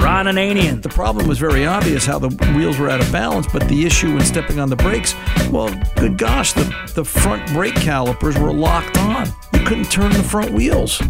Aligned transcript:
Ron 0.00 0.26
Ananian. 0.26 0.82
The 0.82 0.88
problem 0.88 1.26
was 1.26 1.38
very 1.38 1.66
obvious 1.66 2.04
how 2.04 2.18
the 2.18 2.28
wheels 2.54 2.78
were 2.78 2.90
out 2.90 3.00
of 3.00 3.10
balance, 3.10 3.46
but 3.52 3.68
the 3.68 3.86
issue 3.86 4.08
in 4.08 4.20
stepping 4.20 4.58
on 4.58 4.70
the 4.70 4.76
brakes, 4.76 5.14
well, 5.50 5.74
good 5.96 6.18
gosh, 6.18 6.52
the, 6.52 6.64
the 6.94 7.04
front 7.04 7.46
brake 7.52 7.74
calipers 7.74 8.38
were 8.38 8.52
locked 8.52 8.98
on. 8.98 9.26
You 9.52 9.64
couldn't 9.64 9.90
turn 9.90 10.12
the 10.12 10.22
front 10.22 10.52
wheels. 10.52 11.00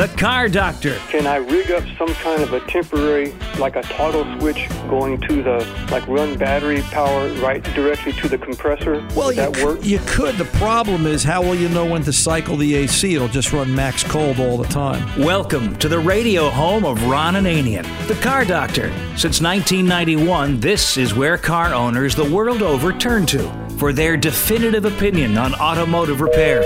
The 0.00 0.08
Car 0.16 0.48
Doctor. 0.48 0.94
Can 1.10 1.26
I 1.26 1.36
rig 1.36 1.70
up 1.70 1.84
some 1.98 2.08
kind 2.14 2.42
of 2.42 2.54
a 2.54 2.60
temporary, 2.60 3.34
like 3.58 3.76
a 3.76 3.82
toggle 3.82 4.24
switch 4.38 4.66
going 4.88 5.20
to 5.20 5.42
the, 5.42 5.86
like 5.90 6.08
run 6.08 6.38
battery 6.38 6.80
power 6.84 7.28
right 7.34 7.62
directly 7.74 8.14
to 8.14 8.26
the 8.26 8.38
compressor? 8.38 9.06
Well, 9.14 9.26
Would 9.26 9.36
you, 9.36 9.42
that 9.42 9.56
c- 9.56 9.62
work? 9.62 9.84
you 9.84 9.98
could. 10.06 10.36
The 10.36 10.46
problem 10.56 11.04
is, 11.04 11.22
how 11.22 11.42
will 11.42 11.54
you 11.54 11.68
know 11.68 11.84
when 11.84 12.02
to 12.04 12.14
cycle 12.14 12.56
the 12.56 12.76
AC? 12.76 13.14
It'll 13.14 13.28
just 13.28 13.52
run 13.52 13.74
max 13.74 14.02
cold 14.02 14.40
all 14.40 14.56
the 14.56 14.68
time. 14.68 15.20
Welcome 15.22 15.76
to 15.80 15.88
the 15.90 15.98
radio 15.98 16.48
home 16.48 16.86
of 16.86 17.04
Ron 17.04 17.34
Ananian, 17.34 17.84
the 18.08 18.14
Car 18.22 18.46
Doctor. 18.46 18.88
Since 19.18 19.42
1991, 19.42 20.60
this 20.60 20.96
is 20.96 21.14
where 21.14 21.36
car 21.36 21.74
owners 21.74 22.14
the 22.14 22.24
world 22.24 22.62
over 22.62 22.94
turn 22.94 23.26
to 23.26 23.69
for 23.80 23.92
their 23.94 24.14
definitive 24.14 24.84
opinion 24.84 25.38
on 25.38 25.54
automotive 25.54 26.20
repair. 26.20 26.62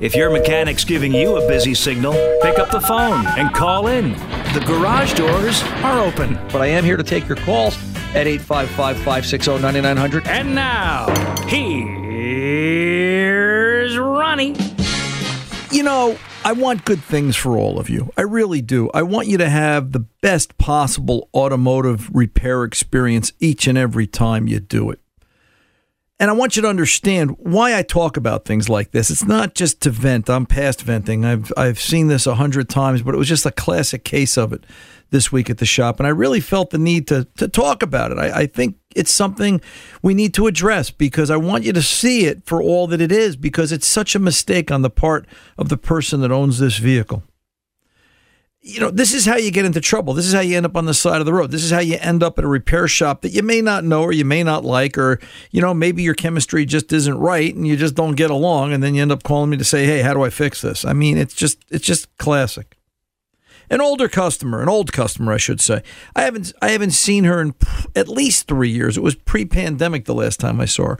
If 0.00 0.14
your 0.14 0.30
mechanic's 0.30 0.84
giving 0.84 1.14
you 1.14 1.38
a 1.38 1.48
busy 1.48 1.74
signal, 1.74 2.12
pick 2.42 2.58
up 2.58 2.70
the 2.70 2.82
phone 2.82 3.26
and 3.38 3.54
call 3.54 3.86
in. 3.86 4.12
The 4.52 4.62
garage 4.66 5.14
doors 5.14 5.62
are 5.82 5.98
open. 6.04 6.34
But 6.52 6.60
I 6.60 6.66
am 6.66 6.84
here 6.84 6.98
to 6.98 7.02
take 7.02 7.26
your 7.26 7.38
calls 7.38 7.74
at 8.14 8.26
855 8.26 8.96
560 8.98 9.62
9900. 9.62 10.26
And 10.28 10.54
now, 10.54 11.06
here's 11.46 11.88
Ronnie. 13.96 14.54
You 15.70 15.82
know, 15.84 16.18
I 16.44 16.52
want 16.52 16.84
good 16.84 17.02
things 17.02 17.34
for 17.34 17.56
all 17.56 17.78
of 17.78 17.88
you. 17.88 18.12
I 18.14 18.22
really 18.22 18.60
do. 18.60 18.90
I 18.92 19.02
want 19.02 19.26
you 19.26 19.38
to 19.38 19.48
have 19.48 19.92
the 19.92 20.00
best 20.20 20.58
possible 20.58 21.30
automotive 21.32 22.14
repair 22.14 22.64
experience 22.64 23.32
each 23.40 23.66
and 23.66 23.78
every 23.78 24.06
time 24.06 24.46
you 24.46 24.60
do 24.60 24.90
it. 24.90 25.00
And 26.20 26.30
I 26.30 26.34
want 26.34 26.56
you 26.56 26.62
to 26.62 26.68
understand 26.68 27.36
why 27.38 27.76
I 27.76 27.82
talk 27.82 28.16
about 28.16 28.44
things 28.44 28.68
like 28.68 28.90
this. 28.90 29.08
It's 29.08 29.24
not 29.24 29.54
just 29.54 29.80
to 29.82 29.90
vent. 29.90 30.28
I'm 30.28 30.46
past 30.46 30.82
venting. 30.82 31.24
I've 31.24 31.52
I've 31.56 31.80
seen 31.80 32.08
this 32.08 32.26
a 32.26 32.34
hundred 32.34 32.68
times, 32.68 33.02
but 33.02 33.14
it 33.14 33.18
was 33.18 33.28
just 33.28 33.46
a 33.46 33.52
classic 33.52 34.04
case 34.04 34.36
of 34.36 34.52
it 34.52 34.64
this 35.10 35.30
week 35.30 35.48
at 35.48 35.58
the 35.58 35.66
shop. 35.66 36.00
And 36.00 36.06
I 36.08 36.10
really 36.10 36.40
felt 36.40 36.70
the 36.70 36.78
need 36.78 37.06
to 37.08 37.28
to 37.36 37.46
talk 37.46 37.84
about 37.84 38.10
it. 38.10 38.18
I, 38.18 38.40
I 38.40 38.46
think 38.46 38.76
it's 38.96 39.12
something 39.12 39.60
we 40.02 40.12
need 40.12 40.34
to 40.34 40.48
address 40.48 40.90
because 40.90 41.30
I 41.30 41.36
want 41.36 41.62
you 41.62 41.72
to 41.72 41.82
see 41.82 42.24
it 42.24 42.44
for 42.44 42.60
all 42.60 42.88
that 42.88 43.00
it 43.00 43.12
is, 43.12 43.36
because 43.36 43.70
it's 43.70 43.86
such 43.86 44.16
a 44.16 44.18
mistake 44.18 44.72
on 44.72 44.82
the 44.82 44.90
part 44.90 45.24
of 45.56 45.68
the 45.68 45.76
person 45.76 46.20
that 46.22 46.32
owns 46.32 46.58
this 46.58 46.78
vehicle 46.78 47.22
you 48.68 48.80
know, 48.80 48.90
this 48.90 49.14
is 49.14 49.24
how 49.24 49.36
you 49.36 49.50
get 49.50 49.64
into 49.64 49.80
trouble. 49.80 50.12
This 50.12 50.26
is 50.26 50.34
how 50.34 50.40
you 50.40 50.54
end 50.54 50.66
up 50.66 50.76
on 50.76 50.84
the 50.84 50.92
side 50.92 51.20
of 51.20 51.26
the 51.26 51.32
road. 51.32 51.50
This 51.50 51.64
is 51.64 51.70
how 51.70 51.78
you 51.78 51.96
end 52.00 52.22
up 52.22 52.38
at 52.38 52.44
a 52.44 52.48
repair 52.48 52.86
shop 52.86 53.22
that 53.22 53.30
you 53.30 53.42
may 53.42 53.62
not 53.62 53.82
know 53.82 54.02
or 54.02 54.12
you 54.12 54.26
may 54.26 54.42
not 54.42 54.62
like, 54.62 54.98
or, 54.98 55.18
you 55.50 55.62
know, 55.62 55.72
maybe 55.72 56.02
your 56.02 56.12
chemistry 56.12 56.66
just 56.66 56.92
isn't 56.92 57.18
right 57.18 57.54
and 57.54 57.66
you 57.66 57.78
just 57.78 57.94
don't 57.94 58.14
get 58.14 58.30
along. 58.30 58.74
And 58.74 58.82
then 58.82 58.94
you 58.94 59.00
end 59.00 59.10
up 59.10 59.22
calling 59.22 59.48
me 59.48 59.56
to 59.56 59.64
say, 59.64 59.86
hey, 59.86 60.02
how 60.02 60.12
do 60.12 60.22
I 60.22 60.28
fix 60.28 60.60
this? 60.60 60.84
I 60.84 60.92
mean, 60.92 61.16
it's 61.16 61.32
just, 61.32 61.64
it's 61.70 61.86
just 61.86 62.14
classic. 62.18 62.76
An 63.70 63.80
older 63.80 64.06
customer, 64.08 64.60
an 64.60 64.68
old 64.68 64.92
customer, 64.92 65.32
I 65.32 65.38
should 65.38 65.62
say. 65.62 65.82
I 66.14 66.22
haven't, 66.22 66.52
I 66.60 66.68
haven't 66.68 66.90
seen 66.90 67.24
her 67.24 67.40
in 67.40 67.54
at 67.96 68.08
least 68.08 68.48
three 68.48 68.70
years. 68.70 68.98
It 68.98 69.02
was 69.02 69.14
pre 69.14 69.46
pandemic 69.46 70.04
the 70.04 70.14
last 70.14 70.40
time 70.40 70.60
I 70.60 70.66
saw 70.66 70.88
her. 70.88 70.98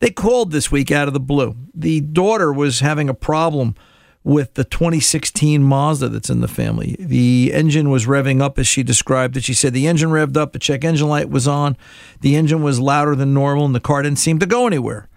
They 0.00 0.10
called 0.10 0.50
this 0.50 0.72
week 0.72 0.90
out 0.90 1.06
of 1.06 1.14
the 1.14 1.20
blue. 1.20 1.54
The 1.72 2.00
daughter 2.00 2.52
was 2.52 2.80
having 2.80 3.08
a 3.08 3.14
problem 3.14 3.76
with 4.24 4.54
the 4.54 4.64
2016 4.64 5.62
Mazda 5.62 6.08
that's 6.08 6.30
in 6.30 6.40
the 6.40 6.48
family. 6.48 6.96
The 6.98 7.52
engine 7.52 7.90
was 7.90 8.06
revving 8.06 8.40
up 8.40 8.58
as 8.58 8.66
she 8.66 8.82
described 8.82 9.36
it. 9.36 9.44
She 9.44 9.52
said 9.52 9.74
the 9.74 9.86
engine 9.86 10.08
revved 10.08 10.38
up, 10.38 10.52
the 10.54 10.58
check 10.58 10.82
engine 10.82 11.08
light 11.08 11.28
was 11.28 11.46
on, 11.46 11.76
the 12.22 12.34
engine 12.34 12.62
was 12.62 12.80
louder 12.80 13.14
than 13.14 13.34
normal, 13.34 13.66
and 13.66 13.74
the 13.74 13.80
car 13.80 14.02
didn't 14.02 14.18
seem 14.18 14.38
to 14.38 14.46
go 14.46 14.66
anywhere. 14.66 15.08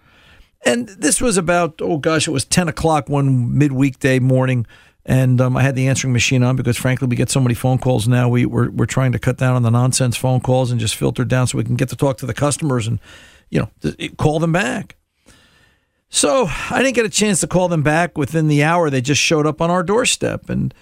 And 0.65 0.89
this 0.89 1.21
was 1.21 1.37
about, 1.37 1.79
oh 1.81 1.97
gosh, 1.97 2.27
it 2.27 2.31
was 2.31 2.43
10 2.43 2.67
o'clock 2.67 3.07
one 3.07 3.49
midweekday 3.53 4.19
morning. 4.19 4.67
And 5.05 5.39
um, 5.39 5.55
I 5.55 5.61
had 5.61 5.75
the 5.75 5.87
answering 5.87 6.11
machine 6.11 6.43
on 6.43 6.57
because, 6.57 6.75
frankly, 6.75 7.07
we 7.07 7.15
get 7.15 7.29
so 7.29 7.39
many 7.39 7.53
phone 7.53 7.77
calls 7.77 8.09
now. 8.09 8.27
We, 8.27 8.45
we're, 8.45 8.69
we're 8.69 8.85
trying 8.85 9.13
to 9.13 9.19
cut 9.19 9.37
down 9.37 9.55
on 9.55 9.63
the 9.63 9.71
nonsense 9.71 10.17
phone 10.17 10.41
calls 10.41 10.69
and 10.69 10.81
just 10.81 10.95
filter 10.95 11.23
down 11.23 11.47
so 11.47 11.57
we 11.57 11.63
can 11.63 11.77
get 11.77 11.87
to 11.89 11.95
talk 11.95 12.17
to 12.17 12.25
the 12.25 12.33
customers 12.33 12.87
and, 12.87 12.99
you 13.49 13.61
know, 13.61 13.93
call 14.17 14.39
them 14.39 14.51
back. 14.51 14.96
So 16.09 16.47
I 16.69 16.81
didn't 16.81 16.95
get 16.95 17.05
a 17.05 17.09
chance 17.09 17.41
to 17.41 17.47
call 17.47 17.67
them 17.67 17.83
back 17.83 18.17
within 18.17 18.47
the 18.47 18.63
hour. 18.63 18.89
They 18.89 19.01
just 19.01 19.21
showed 19.21 19.45
up 19.45 19.61
on 19.61 19.69
our 19.69 19.83
doorstep, 19.83 20.49
and 20.49 20.73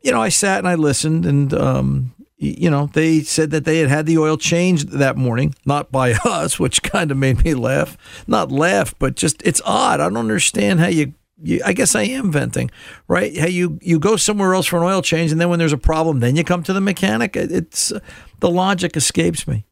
you 0.00 0.10
know, 0.12 0.20
I 0.20 0.30
sat 0.30 0.58
and 0.58 0.68
I 0.68 0.74
listened, 0.74 1.26
and 1.26 1.52
um, 1.52 2.14
you 2.38 2.70
know, 2.70 2.86
they 2.92 3.20
said 3.20 3.50
that 3.50 3.64
they 3.64 3.78
had 3.78 3.88
had 3.88 4.06
the 4.06 4.18
oil 4.18 4.36
changed 4.36 4.90
that 4.90 5.16
morning, 5.16 5.54
not 5.64 5.92
by 5.92 6.12
us, 6.24 6.58
which 6.58 6.82
kind 6.82 7.10
of 7.10 7.16
made 7.16 7.44
me 7.44 7.54
laugh. 7.54 7.96
Not 8.26 8.50
laugh, 8.50 8.94
but 8.98 9.14
just 9.14 9.42
it's 9.44 9.60
odd. 9.64 10.00
I 10.00 10.04
don't 10.04 10.16
understand 10.16 10.80
how 10.80 10.88
you. 10.88 11.14
you 11.42 11.60
I 11.64 11.74
guess 11.74 11.94
I 11.94 12.02
am 12.02 12.32
venting, 12.32 12.70
right? 13.08 13.36
How 13.36 13.46
you 13.46 13.78
you 13.82 13.98
go 13.98 14.16
somewhere 14.16 14.54
else 14.54 14.66
for 14.66 14.78
an 14.78 14.84
oil 14.84 15.02
change, 15.02 15.32
and 15.32 15.40
then 15.40 15.50
when 15.50 15.58
there's 15.58 15.72
a 15.72 15.78
problem, 15.78 16.20
then 16.20 16.34
you 16.34 16.44
come 16.44 16.62
to 16.62 16.72
the 16.72 16.80
mechanic. 16.80 17.36
It's 17.36 17.92
the 18.40 18.50
logic 18.50 18.96
escapes 18.96 19.46
me. 19.46 19.66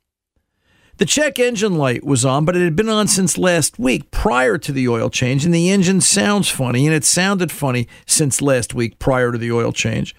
The 1.00 1.06
check 1.06 1.38
engine 1.38 1.78
light 1.78 2.04
was 2.04 2.26
on, 2.26 2.44
but 2.44 2.54
it 2.54 2.62
had 2.62 2.76
been 2.76 2.90
on 2.90 3.08
since 3.08 3.38
last 3.38 3.78
week 3.78 4.10
prior 4.10 4.58
to 4.58 4.70
the 4.70 4.86
oil 4.86 5.08
change, 5.08 5.46
and 5.46 5.54
the 5.54 5.70
engine 5.70 6.02
sounds 6.02 6.50
funny, 6.50 6.86
and 6.86 6.94
it 6.94 7.04
sounded 7.04 7.50
funny 7.50 7.88
since 8.04 8.42
last 8.42 8.74
week 8.74 8.98
prior 8.98 9.32
to 9.32 9.38
the 9.38 9.50
oil 9.50 9.72
change. 9.72 10.14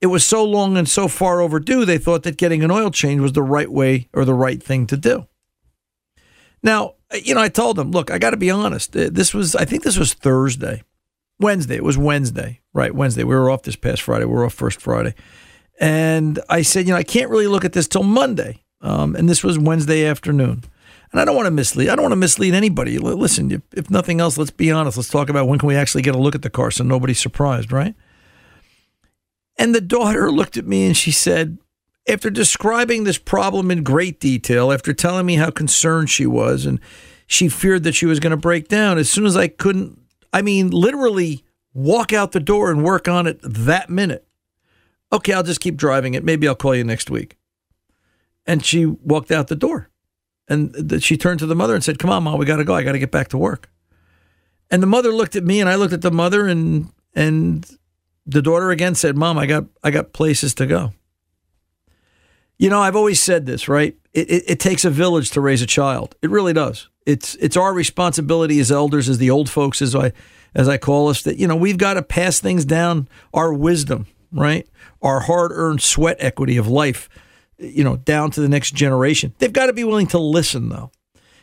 It 0.00 0.08
was 0.08 0.26
so 0.26 0.42
long 0.42 0.76
and 0.76 0.88
so 0.88 1.06
far 1.06 1.40
overdue, 1.40 1.84
they 1.84 1.96
thought 1.96 2.24
that 2.24 2.38
getting 2.38 2.64
an 2.64 2.72
oil 2.72 2.90
change 2.90 3.20
was 3.20 3.34
the 3.34 3.42
right 3.44 3.70
way 3.70 4.08
or 4.12 4.24
the 4.24 4.34
right 4.34 4.60
thing 4.60 4.88
to 4.88 4.96
do. 4.96 5.28
Now, 6.60 6.94
you 7.22 7.36
know, 7.36 7.40
I 7.40 7.48
told 7.48 7.76
them, 7.76 7.92
look, 7.92 8.10
I 8.10 8.18
got 8.18 8.30
to 8.30 8.36
be 8.36 8.50
honest. 8.50 8.96
Uh, 8.96 9.10
this 9.12 9.32
was, 9.32 9.54
I 9.54 9.64
think 9.64 9.84
this 9.84 9.96
was 9.96 10.12
Thursday, 10.12 10.82
Wednesday. 11.38 11.76
It 11.76 11.84
was 11.84 11.96
Wednesday, 11.96 12.62
right? 12.74 12.92
Wednesday. 12.92 13.22
We 13.22 13.36
were 13.36 13.48
off 13.48 13.62
this 13.62 13.76
past 13.76 14.02
Friday. 14.02 14.24
We 14.24 14.32
were 14.32 14.44
off 14.44 14.54
first 14.54 14.80
Friday. 14.80 15.14
And 15.78 16.40
I 16.48 16.62
said, 16.62 16.88
you 16.88 16.94
know, 16.94 16.98
I 16.98 17.04
can't 17.04 17.30
really 17.30 17.46
look 17.46 17.64
at 17.64 17.74
this 17.74 17.86
till 17.86 18.02
Monday. 18.02 18.64
Um, 18.80 19.16
and 19.16 19.28
this 19.28 19.42
was 19.42 19.58
Wednesday 19.58 20.04
afternoon. 20.04 20.64
And 21.12 21.20
I 21.20 21.24
don't 21.24 21.36
want 21.36 21.46
to 21.46 21.52
mislead. 21.52 21.88
I 21.88 21.96
don't 21.96 22.04
want 22.04 22.12
to 22.12 22.16
mislead 22.16 22.54
anybody. 22.54 22.98
Listen, 22.98 23.50
if, 23.50 23.62
if 23.72 23.90
nothing 23.90 24.20
else, 24.20 24.36
let's 24.36 24.50
be 24.50 24.70
honest. 24.70 24.96
Let's 24.96 25.08
talk 25.08 25.28
about 25.28 25.48
when 25.48 25.58
can 25.58 25.68
we 25.68 25.76
actually 25.76 26.02
get 26.02 26.14
a 26.14 26.18
look 26.18 26.34
at 26.34 26.42
the 26.42 26.50
car 26.50 26.70
so 26.70 26.84
nobody's 26.84 27.20
surprised, 27.20 27.72
right? 27.72 27.94
And 29.58 29.74
the 29.74 29.80
daughter 29.80 30.30
looked 30.32 30.56
at 30.56 30.66
me 30.66 30.86
and 30.86 30.96
she 30.96 31.10
said, 31.10 31.58
after 32.08 32.30
describing 32.30 33.04
this 33.04 33.18
problem 33.18 33.70
in 33.70 33.82
great 33.82 34.20
detail, 34.20 34.72
after 34.72 34.92
telling 34.92 35.26
me 35.26 35.36
how 35.36 35.50
concerned 35.50 36.08
she 36.08 36.26
was 36.26 36.64
and 36.64 36.80
she 37.26 37.48
feared 37.48 37.82
that 37.82 37.94
she 37.94 38.06
was 38.06 38.20
going 38.20 38.30
to 38.30 38.36
break 38.36 38.68
down, 38.68 38.98
as 38.98 39.10
soon 39.10 39.26
as 39.26 39.36
I 39.36 39.48
couldn't, 39.48 39.98
I 40.32 40.42
mean, 40.42 40.70
literally 40.70 41.44
walk 41.74 42.12
out 42.12 42.32
the 42.32 42.40
door 42.40 42.70
and 42.70 42.84
work 42.84 43.08
on 43.08 43.26
it 43.26 43.40
that 43.42 43.90
minute. 43.90 44.26
Okay, 45.12 45.32
I'll 45.32 45.42
just 45.42 45.60
keep 45.60 45.76
driving 45.76 46.14
it. 46.14 46.24
Maybe 46.24 46.46
I'll 46.46 46.54
call 46.54 46.74
you 46.74 46.84
next 46.84 47.10
week. 47.10 47.36
And 48.46 48.64
she 48.64 48.86
walked 48.86 49.30
out 49.30 49.48
the 49.48 49.56
door. 49.56 49.90
And 50.48 51.02
she 51.02 51.16
turned 51.16 51.40
to 51.40 51.46
the 51.46 51.56
mother 51.56 51.74
and 51.74 51.82
said, 51.82 51.98
Come 51.98 52.10
on, 52.10 52.22
mom, 52.22 52.38
we 52.38 52.46
got 52.46 52.56
to 52.56 52.64
go. 52.64 52.74
I 52.74 52.82
got 52.82 52.92
to 52.92 52.98
get 52.98 53.10
back 53.10 53.28
to 53.28 53.38
work. 53.38 53.68
And 54.70 54.82
the 54.82 54.86
mother 54.86 55.12
looked 55.12 55.36
at 55.36 55.44
me 55.44 55.60
and 55.60 55.68
I 55.68 55.74
looked 55.74 55.92
at 55.92 56.02
the 56.02 56.10
mother 56.10 56.46
and, 56.46 56.90
and 57.14 57.68
the 58.26 58.42
daughter 58.42 58.70
again 58.70 58.94
said, 58.94 59.16
Mom, 59.16 59.38
I 59.38 59.46
got, 59.46 59.64
I 59.82 59.90
got 59.90 60.12
places 60.12 60.54
to 60.54 60.66
go. 60.66 60.92
You 62.58 62.70
know, 62.70 62.80
I've 62.80 62.96
always 62.96 63.20
said 63.20 63.46
this, 63.46 63.68
right? 63.68 63.96
It, 64.14 64.30
it, 64.30 64.44
it, 64.46 64.60
takes 64.60 64.84
a 64.84 64.90
village 64.90 65.30
to 65.32 65.40
raise 65.40 65.60
a 65.60 65.66
child. 65.66 66.16
It 66.22 66.30
really 66.30 66.54
does. 66.54 66.88
It's 67.04 67.34
it's 67.36 67.56
our 67.56 67.72
responsibility 67.74 68.58
as 68.60 68.72
elders, 68.72 69.08
as 69.08 69.18
the 69.18 69.30
old 69.30 69.50
folks, 69.50 69.82
as 69.82 69.94
I 69.94 70.12
as 70.54 70.68
I 70.68 70.78
call 70.78 71.08
us, 71.08 71.22
that 71.22 71.36
you 71.36 71.46
know 71.46 71.54
we've 71.54 71.78
got 71.78 71.94
to 71.94 72.02
pass 72.02 72.40
things 72.40 72.64
down, 72.64 73.08
our 73.34 73.52
wisdom, 73.52 74.06
right, 74.32 74.66
our 75.02 75.20
hard 75.20 75.52
earned 75.52 75.82
sweat 75.82 76.16
equity 76.18 76.56
of 76.56 76.66
life, 76.66 77.10
you 77.58 77.84
know, 77.84 77.96
down 77.96 78.30
to 78.32 78.40
the 78.40 78.48
next 78.48 78.74
generation. 78.74 79.34
They've 79.38 79.52
got 79.52 79.66
to 79.66 79.72
be 79.72 79.84
willing 79.84 80.06
to 80.08 80.18
listen, 80.18 80.68
though. 80.68 80.90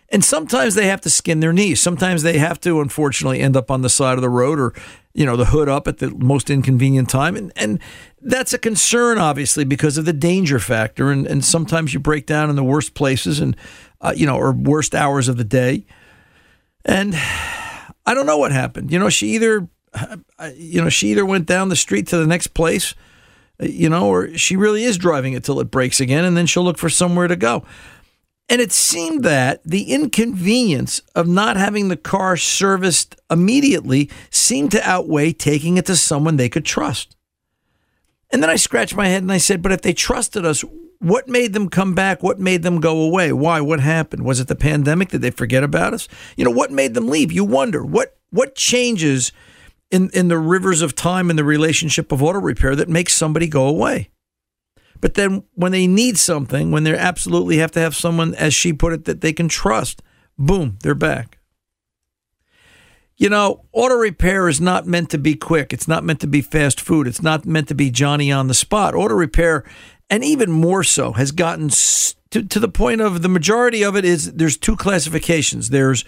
And 0.10 0.24
sometimes 0.24 0.76
they 0.76 0.86
have 0.88 1.02
to 1.02 1.10
skin 1.10 1.40
their 1.40 1.54
knees. 1.54 1.82
Sometimes 1.82 2.22
they 2.22 2.38
have 2.38 2.60
to, 2.62 2.82
unfortunately, 2.82 3.40
end 3.40 3.58
up 3.58 3.72
on 3.72 3.82
the 3.82 3.90
side 3.90 4.16
of 4.16 4.22
the 4.22 4.30
road 4.30 4.60
or, 4.60 4.74
you 5.14 5.26
know, 5.26 5.36
the 5.36 5.46
hood 5.46 5.68
up 5.68 5.88
at 5.88 5.98
the 5.98 6.12
most 6.12 6.52
inconvenient 6.52 7.10
time. 7.10 7.36
And, 7.36 7.52
and 7.56 7.80
that's 8.22 8.54
a 8.54 8.60
concern, 8.60 9.18
obviously, 9.18 9.64
because 9.64 9.98
of 9.98 10.06
the 10.06 10.14
danger 10.14 10.60
factor. 10.60 11.10
And, 11.10 11.26
and 11.26 11.44
sometimes 11.44 11.96
you 11.96 12.00
break 12.00 12.28
down 12.28 12.52
in 12.52 12.56
the 12.56 12.64
worst 12.64 12.94
places 12.94 13.40
and, 13.40 13.58
uh, 14.02 14.14
you 14.16 14.28
know, 14.28 14.38
or 14.38 14.52
worst 14.52 14.94
hours 14.94 15.28
of 15.28 15.38
the 15.38 15.44
day. 15.44 15.88
And 16.86 17.16
I 18.06 18.14
don't 18.14 18.28
know 18.28 18.38
what 18.38 18.52
happened. 18.52 18.92
You 18.92 19.00
know, 19.00 19.10
she 19.10 19.30
either, 19.30 19.68
you 20.56 20.80
know, 20.80 20.90
she 20.90 21.10
either 21.10 21.26
went 21.26 21.48
down 21.48 21.70
the 21.70 21.76
street 21.76 22.08
to 22.10 22.18
the 22.18 22.28
next 22.28 22.48
place, 22.48 22.94
Uh, 23.62 23.66
you 23.66 23.90
know, 23.90 24.08
or 24.08 24.38
she 24.38 24.56
really 24.56 24.84
is 24.84 24.98
driving 24.98 25.34
it 25.34 25.44
till 25.44 25.60
it 25.60 25.72
breaks 25.72 26.00
again 26.00 26.26
and 26.26 26.36
then 26.36 26.46
she'll 26.46 26.64
look 26.64 26.78
for 26.78 26.90
somewhere 26.90 27.28
to 27.28 27.36
go. 27.36 27.64
And 28.50 28.60
it 28.62 28.72
seemed 28.72 29.24
that 29.24 29.64
the 29.64 29.84
inconvenience 29.92 31.02
of 31.16 31.28
not 31.28 31.56
having 31.56 31.88
the 31.88 31.98
car 31.98 32.36
serviced 32.36 33.16
immediately 33.32 34.10
seemed 34.30 34.72
to 34.72 34.88
outweigh 34.88 35.32
taking 35.32 35.78
it 35.78 35.86
to 35.86 35.96
someone 35.96 36.36
they 36.36 36.50
could 36.50 36.66
trust. 36.66 37.16
And 38.32 38.44
then 38.44 38.50
I 38.50 38.56
scratched 38.56 38.96
my 38.96 39.08
head 39.08 39.22
and 39.22 39.32
I 39.32 39.38
said, 39.38 39.62
but 39.62 39.72
if 39.72 39.82
they 39.82 39.94
trusted 39.94 40.46
us, 40.46 40.64
what 41.00 41.28
made 41.28 41.54
them 41.54 41.70
come 41.70 41.94
back? 41.94 42.24
What 42.24 42.40
made 42.40 42.64
them 42.64 42.80
go 42.80 43.02
away? 43.02 43.34
Why? 43.34 43.62
What 43.62 43.80
happened? 43.80 44.24
Was 44.24 44.40
it 44.40 44.48
the 44.48 44.56
pandemic? 44.56 45.10
Did 45.10 45.22
they 45.22 45.32
forget 45.32 45.64
about 45.64 45.94
us? 45.94 46.08
You 46.38 46.46
know, 46.46 46.52
what 46.52 46.72
made 46.72 46.94
them 46.94 47.10
leave? 47.10 47.32
You 47.32 47.44
wonder 47.44 47.84
what 47.84 48.18
what 48.30 48.56
changes 48.56 49.32
in, 49.94 50.10
in 50.10 50.28
the 50.28 50.40
rivers 50.40 50.82
of 50.82 50.96
time 50.96 51.30
in 51.30 51.36
the 51.36 51.44
relationship 51.44 52.12
of 52.12 52.24
auto 52.24 52.40
repair 52.40 52.76
that 52.76 52.90
makes 52.90 53.14
somebody 53.14 53.48
go 53.48 53.68
away. 53.68 54.10
But 55.00 55.14
then 55.14 55.44
when 55.54 55.72
they 55.72 55.86
need 55.86 56.18
something, 56.18 56.72
when 56.72 56.84
they 56.84 56.98
absolutely 56.98 57.58
have 57.58 57.72
to 57.74 57.80
have 57.80 57.96
someone, 57.96 58.34
as 58.34 58.56
she 58.56 58.74
put 58.74 58.94
it, 58.94 59.06
that 59.06 59.22
they 59.22 59.34
can 59.34 59.48
trust, 59.48 60.02
boom, 60.36 60.80
they're 60.82 60.96
back. 60.96 61.38
You 63.18 63.30
know, 63.30 63.66
auto 63.72 63.94
repair 63.94 64.50
is 64.50 64.60
not 64.60 64.88
meant 64.88 65.12
to 65.12 65.20
be 65.20 65.36
quick. 65.36 65.72
It's 65.72 65.88
not 65.88 66.04
meant 66.04 66.22
to 66.22 66.28
be 66.28 66.42
fast 66.42 66.82
food. 66.82 67.06
It's 67.06 67.22
not 67.22 67.46
meant 67.46 67.68
to 67.68 67.76
be 67.76 67.92
Johnny 67.92 68.32
on 68.32 68.48
the 68.48 68.56
spot. 68.56 68.96
Auto 68.96 69.14
repair, 69.14 69.64
and 70.10 70.24
even 70.24 70.52
more 70.52 70.84
so, 70.84 71.12
has 71.12 71.32
gotten 71.32 71.70
to, 72.32 72.44
to 72.44 72.60
the 72.60 72.68
point 72.68 73.00
of 73.00 73.22
the 73.22 73.30
majority 73.30 73.84
of 73.84 73.96
it 73.96 74.06
is 74.06 74.34
there's 74.34 74.58
two 74.58 74.76
classifications. 74.76 75.70
There's 75.70 76.04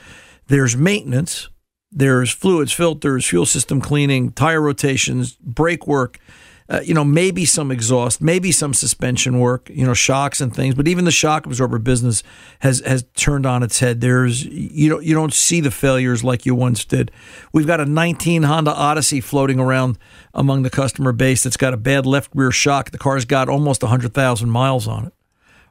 there's 0.47 0.75
maintenance, 0.75 1.49
there's 1.91 2.31
fluids, 2.31 2.71
filters, 2.71 3.25
fuel 3.25 3.45
system 3.45 3.81
cleaning, 3.81 4.31
tire 4.31 4.61
rotations, 4.61 5.35
brake 5.35 5.87
work, 5.87 6.19
uh, 6.67 6.81
you 6.83 6.95
know, 6.95 7.05
maybe 7.05 7.45
some 7.45 7.69
exhaust, 7.69 8.21
maybe 8.21 8.51
some 8.51 8.73
suspension 8.73 9.39
work, 9.39 9.69
you 9.69 9.85
know, 9.85 9.93
shocks 9.93 10.41
and 10.41 10.55
things. 10.55 10.73
But 10.73 10.87
even 10.87 11.05
the 11.05 11.11
shock 11.11 11.45
absorber 11.45 11.77
business 11.77 12.23
has 12.59 12.79
has 12.81 13.05
turned 13.15 13.45
on 13.45 13.61
its 13.61 13.79
head. 13.79 14.01
There's 14.01 14.43
you 14.45 14.89
don't 14.89 15.03
you 15.03 15.13
don't 15.13 15.33
see 15.33 15.61
the 15.61 15.69
failures 15.69 16.23
like 16.23 16.45
you 16.45 16.55
once 16.55 16.83
did. 16.83 17.11
We've 17.53 17.67
got 17.67 17.79
a 17.79 17.85
19 17.85 18.43
Honda 18.43 18.71
Odyssey 18.71 19.21
floating 19.21 19.59
around 19.59 19.99
among 20.33 20.63
the 20.63 20.71
customer 20.71 21.11
base 21.11 21.43
that's 21.43 21.57
got 21.57 21.73
a 21.73 21.77
bad 21.77 22.07
left 22.07 22.31
rear 22.33 22.51
shock. 22.51 22.89
The 22.89 22.97
car's 22.97 23.25
got 23.25 23.47
almost 23.47 23.83
100,000 23.83 24.49
miles 24.49 24.87
on 24.87 25.05
it. 25.05 25.13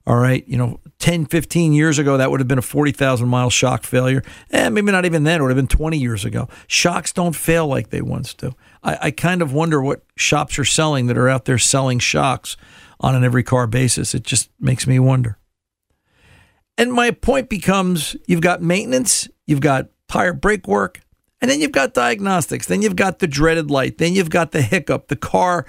All 0.07 0.17
right. 0.17 0.47
You 0.47 0.59
know, 0.59 0.81
10, 0.99 1.27
15 1.27 1.73
years 1.73 1.99
ago, 1.99 2.19
that 2.19 2.31
would 2.31 2.41
have 2.41 2.49
been 2.49 2.59
a 2.59 2.63
40,000 2.63 3.27
mile 3.27 3.49
shock 3.49 3.85
failure. 3.85 4.23
And 4.51 4.67
eh, 4.67 4.69
maybe 4.69 4.93
not 4.93 5.07
even 5.07 5.25
then. 5.25 5.41
It 5.41 5.43
would 5.43 5.51
have 5.51 5.57
been 5.57 5.67
20 5.67 5.99
years 5.99 6.25
ago. 6.25 6.49
Shocks 6.67 7.13
don't 7.13 7.35
fail 7.35 7.67
like 7.67 7.91
they 7.91 8.03
once 8.03 8.35
do. 8.35 8.53
I, 8.83 8.99
I 9.03 9.11
kind 9.11 9.41
of 9.41 9.53
wonder 9.53 9.81
what 9.81 10.05
shops 10.17 10.59
are 10.59 10.65
selling 10.65 11.07
that 11.07 11.17
are 11.17 11.29
out 11.29 11.47
there 11.47 11.59
selling 11.59 11.99
shocks 11.99 12.57
on 13.01 13.15
an 13.15 13.25
every 13.25 13.43
car 13.43 13.67
basis. 13.67 14.15
It 14.15 14.25
just 14.25 14.51
makes 14.61 14.87
me 14.87 14.99
wonder. 14.99 15.39
And 16.77 16.93
my 16.93 17.11
point 17.11 17.49
becomes 17.49 18.17
you've 18.27 18.41
got 18.41 18.61
maintenance, 18.61 19.29
you've 19.47 19.61
got 19.61 19.89
tire 20.09 20.33
brake 20.33 20.67
work, 20.67 21.01
and 21.41 21.51
then 21.51 21.61
you've 21.61 21.73
got 21.73 21.95
diagnostics. 21.95 22.67
Then 22.67 22.83
you've 22.83 22.97
got 22.97 23.21
the 23.21 23.27
dreaded 23.27 23.71
light. 23.71 23.99
Then 23.99 24.15
you've 24.15 24.31
got 24.31 24.53
the 24.53 24.63
hiccup. 24.63 25.09
The 25.09 25.17
car, 25.17 25.67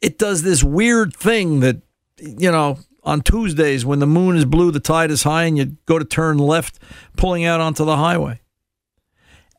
it 0.00 0.18
does 0.18 0.42
this 0.42 0.62
weird 0.62 1.14
thing 1.14 1.60
that, 1.60 1.82
you 2.18 2.50
know, 2.50 2.78
on 3.02 3.22
Tuesdays 3.22 3.84
when 3.84 3.98
the 3.98 4.06
moon 4.06 4.36
is 4.36 4.44
blue, 4.44 4.70
the 4.70 4.80
tide 4.80 5.10
is 5.10 5.22
high, 5.22 5.44
and 5.44 5.56
you 5.56 5.76
go 5.86 5.98
to 5.98 6.04
turn 6.04 6.38
left, 6.38 6.78
pulling 7.16 7.44
out 7.44 7.60
onto 7.60 7.84
the 7.84 7.96
highway. 7.96 8.40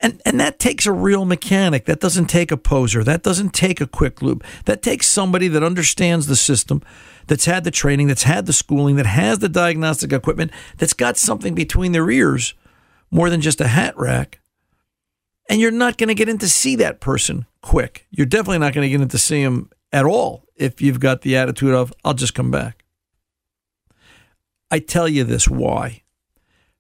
And, 0.04 0.20
and 0.26 0.40
that 0.40 0.58
takes 0.58 0.88
a 0.88 0.92
real 0.92 1.26
mechanic. 1.26 1.86
That 1.86 2.00
doesn't 2.00 2.26
take 2.26 2.52
a 2.52 2.58
poser. 2.58 3.04
That 3.04 3.22
doesn't 3.22 3.54
take 3.54 3.80
a 3.80 3.88
quick 3.88 4.22
loop. 4.22 4.44
That 4.66 4.82
takes 4.82 5.08
somebody 5.08 5.48
that 5.50 5.64
understands 5.64 6.26
the 6.26 6.36
system, 6.36 6.82
that's 7.28 7.46
had 7.46 7.64
the 7.64 7.72
training, 7.72 8.08
that's 8.08 8.24
had 8.24 8.48
the 8.48 8.54
schooling, 8.54 8.96
that 8.96 9.06
has 9.06 9.40
the 9.40 9.50
diagnostic 9.50 10.12
equipment, 10.12 10.52
that's 10.78 10.94
got 10.94 11.18
something 11.18 11.54
between 11.54 11.92
their 11.92 12.10
ears 12.10 12.56
more 13.12 13.30
than 13.30 13.42
just 13.42 13.62
a 13.62 13.68
hat 13.68 13.96
rack. 13.98 14.40
And 15.50 15.62
you're 15.62 15.70
not 15.70 15.98
going 15.98 16.08
to 16.08 16.16
get 16.16 16.30
in 16.30 16.40
to 16.40 16.50
see 16.50 16.76
that 16.78 17.00
person 17.00 17.46
quick. 17.62 18.08
You're 18.10 18.26
definitely 18.26 18.60
not 18.60 18.74
going 18.74 18.86
to 18.86 18.90
get 18.90 19.02
in 19.02 19.10
to 19.10 19.18
see 19.18 19.42
him 19.42 19.70
at 19.92 20.06
all 20.06 20.46
if 20.56 20.82
you've 20.82 21.00
got 21.00 21.22
the 21.22 21.36
attitude 21.36 21.74
of, 21.74 21.94
I'll 22.04 22.14
just 22.14 22.34
come 22.34 22.50
back. 22.50 22.81
I 24.72 24.80
tell 24.80 25.08
you 25.08 25.24
this 25.24 25.48
why? 25.48 26.04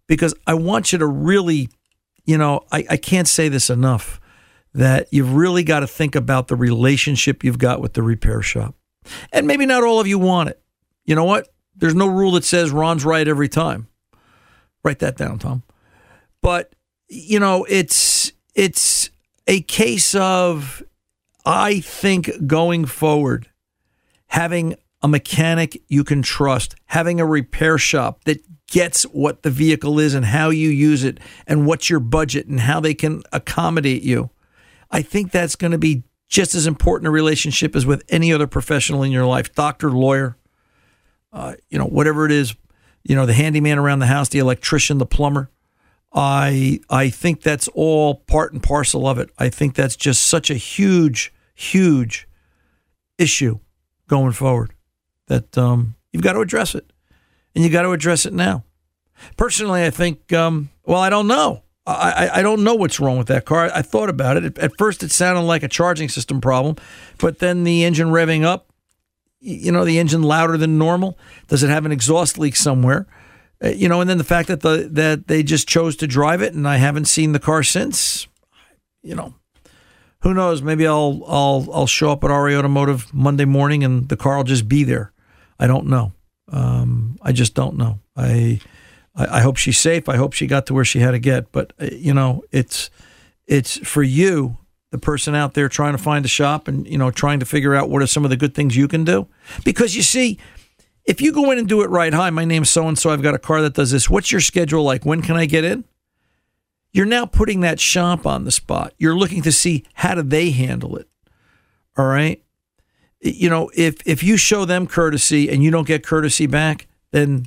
Because 0.07 0.33
I 0.48 0.53
want 0.55 0.91
you 0.91 0.98
to 1.00 1.05
really, 1.05 1.69
you 2.25 2.38
know, 2.38 2.65
I, 2.71 2.86
I 2.89 2.98
can't 2.98 3.27
say 3.27 3.50
this 3.50 3.69
enough 3.69 4.19
that 4.74 5.07
you've 5.12 5.33
really 5.33 5.63
got 5.63 5.81
to 5.81 5.88
think 5.88 6.15
about 6.15 6.48
the 6.48 6.55
relationship 6.55 7.43
you've 7.43 7.60
got 7.60 7.81
with 7.81 7.93
the 7.93 8.01
repair 8.01 8.41
shop. 8.41 8.75
And 9.31 9.45
maybe 9.45 9.65
not 9.65 9.83
all 9.83 10.00
of 10.00 10.07
you 10.07 10.17
want 10.17 10.50
it. 10.50 10.62
You 11.05 11.15
know 11.15 11.25
what? 11.25 11.50
There's 11.75 11.95
no 11.95 12.07
rule 12.07 12.31
that 12.31 12.45
says 12.45 12.71
Ron's 12.71 13.03
right 13.03 13.27
every 13.27 13.50
time. 13.50 13.88
Write 14.83 15.00
that 15.00 15.17
down, 15.17 15.39
Tom. 15.39 15.63
But 16.41 16.74
you 17.07 17.39
know, 17.39 17.65
it's 17.69 18.31
it's 18.55 19.10
a 19.48 19.62
case 19.62 20.15
of 20.15 20.83
I 21.45 21.81
think 21.81 22.48
going 22.48 22.86
forward 22.86 23.50
having 24.27 24.75
a 25.01 25.08
mechanic 25.08 25.81
you 25.88 26.03
can 26.03 26.22
trust, 26.22 26.75
having 26.86 27.20
a 27.20 27.25
repair 27.25 27.77
shop 27.77 28.24
that 28.25 28.39
gets 28.67 29.03
what 29.03 29.43
the 29.43 29.50
vehicle 29.50 30.00
is 30.00 30.13
and 30.13 30.25
how 30.25 30.50
you 30.50 30.70
use 30.70 31.03
it 31.03 31.20
and 31.48 31.65
what's 31.65 31.89
your 31.89 32.00
budget 32.00 32.48
and 32.48 32.62
how 32.62 32.79
they 32.79 32.93
can 32.93 33.22
accommodate 33.34 34.03
you. 34.03 34.29
I 34.89 35.01
think 35.01 35.31
that's 35.31 35.55
going 35.55 35.72
to 35.72 35.77
be 35.77 36.03
just 36.29 36.55
as 36.55 36.67
important 36.67 37.08
a 37.08 37.12
relationship 37.12 37.75
as 37.75 37.86
with 37.86 38.03
any 38.10 38.31
other 38.31 38.48
professional 38.48 39.03
in 39.03 39.12
your 39.12 39.25
life, 39.25 39.53
doctor, 39.53 39.91
lawyer, 39.91 40.38
uh, 41.34 41.55
you 41.70 41.77
know, 41.77 41.86
whatever 41.86 42.25
it 42.25 42.31
is, 42.31 42.55
you 43.03 43.15
know, 43.15 43.25
the 43.25 43.34
handyman 43.34 43.77
around 43.77 44.00
the 44.00 44.05
house, 44.05 44.29
the 44.29 44.39
electrician, 44.39 44.98
the 44.98 45.05
plumber. 45.05 45.50
I 46.13 46.81
I 46.89 47.10
think 47.10 47.41
that's 47.41 47.70
all 47.70 48.15
part 48.15 48.53
and 48.53 48.62
parcel 48.62 49.08
of 49.08 49.17
it. 49.17 49.29
I 49.38 49.50
think 49.50 49.75
that's 49.75 49.96
just 49.96 50.24
such 50.24 50.50
a 50.50 50.55
huge, 50.55 51.34
huge 51.55 52.27
issue 53.17 53.60
going 54.08 54.34
forward 54.34 54.74
that 55.31 55.57
um, 55.57 55.95
you've 56.11 56.23
got 56.23 56.33
to 56.33 56.41
address 56.41 56.75
it, 56.75 56.91
and 57.55 57.63
you 57.63 57.69
got 57.69 57.83
to 57.83 57.91
address 57.91 58.25
it 58.25 58.33
now. 58.33 58.65
Personally, 59.38 59.85
I 59.85 59.89
think. 59.89 60.33
Um, 60.33 60.69
well, 60.85 61.00
I 61.00 61.09
don't 61.09 61.27
know. 61.27 61.63
I, 61.88 62.29
I, 62.35 62.41
don't 62.43 62.63
know 62.63 62.75
what's 62.75 63.00
wrong 63.00 63.17
with 63.17 63.27
that 63.27 63.45
car. 63.45 63.71
I 63.73 63.81
thought 63.81 64.09
about 64.09 64.38
it. 64.38 64.57
At 64.59 64.77
first, 64.77 65.01
it 65.01 65.11
sounded 65.11 65.41
like 65.41 65.63
a 65.63 65.67
charging 65.67 66.09
system 66.09 66.39
problem, 66.39 66.75
but 67.17 67.39
then 67.39 67.63
the 67.63 67.83
engine 67.83 68.09
revving 68.09 68.43
up, 68.43 68.71
you 69.39 69.71
know, 69.71 69.83
the 69.83 69.97
engine 69.97 70.21
louder 70.21 70.57
than 70.57 70.77
normal. 70.77 71.17
Does 71.47 71.63
it 71.63 71.69
have 71.69 71.85
an 71.85 71.91
exhaust 71.91 72.38
leak 72.38 72.55
somewhere? 72.55 73.07
Uh, 73.63 73.69
you 73.69 73.89
know, 73.89 74.00
and 74.00 74.07
then 74.07 74.19
the 74.19 74.23
fact 74.23 74.47
that 74.50 74.61
the 74.61 74.89
that 74.91 75.27
they 75.27 75.41
just 75.41 75.67
chose 75.67 75.95
to 75.97 76.07
drive 76.07 76.41
it, 76.41 76.53
and 76.53 76.67
I 76.67 76.77
haven't 76.77 77.05
seen 77.05 77.31
the 77.31 77.39
car 77.39 77.63
since. 77.63 78.27
You 79.01 79.15
know, 79.15 79.33
who 80.21 80.35
knows? 80.35 80.61
Maybe 80.61 80.85
I'll 80.85 81.23
I'll 81.27 81.67
I'll 81.73 81.88
show 81.88 82.11
up 82.11 82.23
at 82.23 82.27
RA 82.27 82.53
Automotive 82.53 83.11
Monday 83.11 83.45
morning, 83.45 83.83
and 83.83 84.07
the 84.07 84.17
car 84.17 84.38
will 84.38 84.43
just 84.43 84.67
be 84.67 84.83
there. 84.83 85.13
I 85.61 85.67
don't 85.67 85.85
know. 85.85 86.11
Um, 86.51 87.17
I 87.21 87.31
just 87.31 87.53
don't 87.53 87.77
know. 87.77 87.99
I, 88.17 88.59
I 89.15 89.37
I 89.37 89.41
hope 89.41 89.57
she's 89.57 89.79
safe. 89.79 90.09
I 90.09 90.17
hope 90.17 90.33
she 90.33 90.47
got 90.47 90.65
to 90.65 90.73
where 90.73 90.83
she 90.83 90.99
had 90.99 91.11
to 91.11 91.19
get. 91.19 91.51
But 91.51 91.71
uh, 91.79 91.85
you 91.91 92.13
know, 92.13 92.43
it's 92.51 92.89
it's 93.45 93.77
for 93.77 94.03
you, 94.03 94.57
the 94.89 94.97
person 94.97 95.35
out 95.35 95.53
there 95.53 95.69
trying 95.69 95.93
to 95.93 96.01
find 96.01 96.25
a 96.25 96.27
shop, 96.27 96.67
and 96.67 96.87
you 96.87 96.97
know, 96.97 97.11
trying 97.11 97.39
to 97.39 97.45
figure 97.45 97.75
out 97.75 97.89
what 97.89 98.01
are 98.01 98.07
some 98.07 98.25
of 98.25 98.31
the 98.31 98.37
good 98.37 98.55
things 98.55 98.75
you 98.75 98.87
can 98.87 99.05
do. 99.05 99.27
Because 99.63 99.95
you 99.95 100.01
see 100.01 100.39
if 101.05 101.21
you 101.21 101.31
go 101.31 101.51
in 101.51 101.57
and 101.57 101.67
do 101.67 101.81
it 101.81 101.89
right, 101.89 102.13
hi, 102.13 102.29
my 102.29 102.45
name's 102.45 102.69
so 102.69 102.87
and 102.87 102.97
so, 102.97 103.11
I've 103.11 103.21
got 103.21 103.35
a 103.35 103.39
car 103.39 103.61
that 103.61 103.73
does 103.73 103.91
this. 103.91 104.09
What's 104.09 104.31
your 104.31 104.41
schedule 104.41 104.83
like? 104.83 105.05
When 105.05 105.21
can 105.21 105.35
I 105.35 105.45
get 105.45 105.63
in? 105.63 105.85
You're 106.93 107.05
now 107.05 107.25
putting 107.25 107.61
that 107.61 107.79
shop 107.79 108.25
on 108.27 108.43
the 108.43 108.51
spot. 108.51 108.93
You're 108.97 109.15
looking 109.15 109.41
to 109.43 109.51
see 109.51 109.85
how 109.93 110.15
do 110.15 110.23
they 110.23 110.51
handle 110.51 110.97
it. 110.97 111.07
All 111.97 112.05
right? 112.05 112.43
You 113.21 113.49
know, 113.49 113.69
if 113.75 113.95
if 114.05 114.23
you 114.23 114.35
show 114.35 114.65
them 114.65 114.87
courtesy 114.87 115.49
and 115.49 115.63
you 115.63 115.71
don't 115.71 115.87
get 115.87 116.05
courtesy 116.05 116.47
back, 116.47 116.87
then 117.11 117.45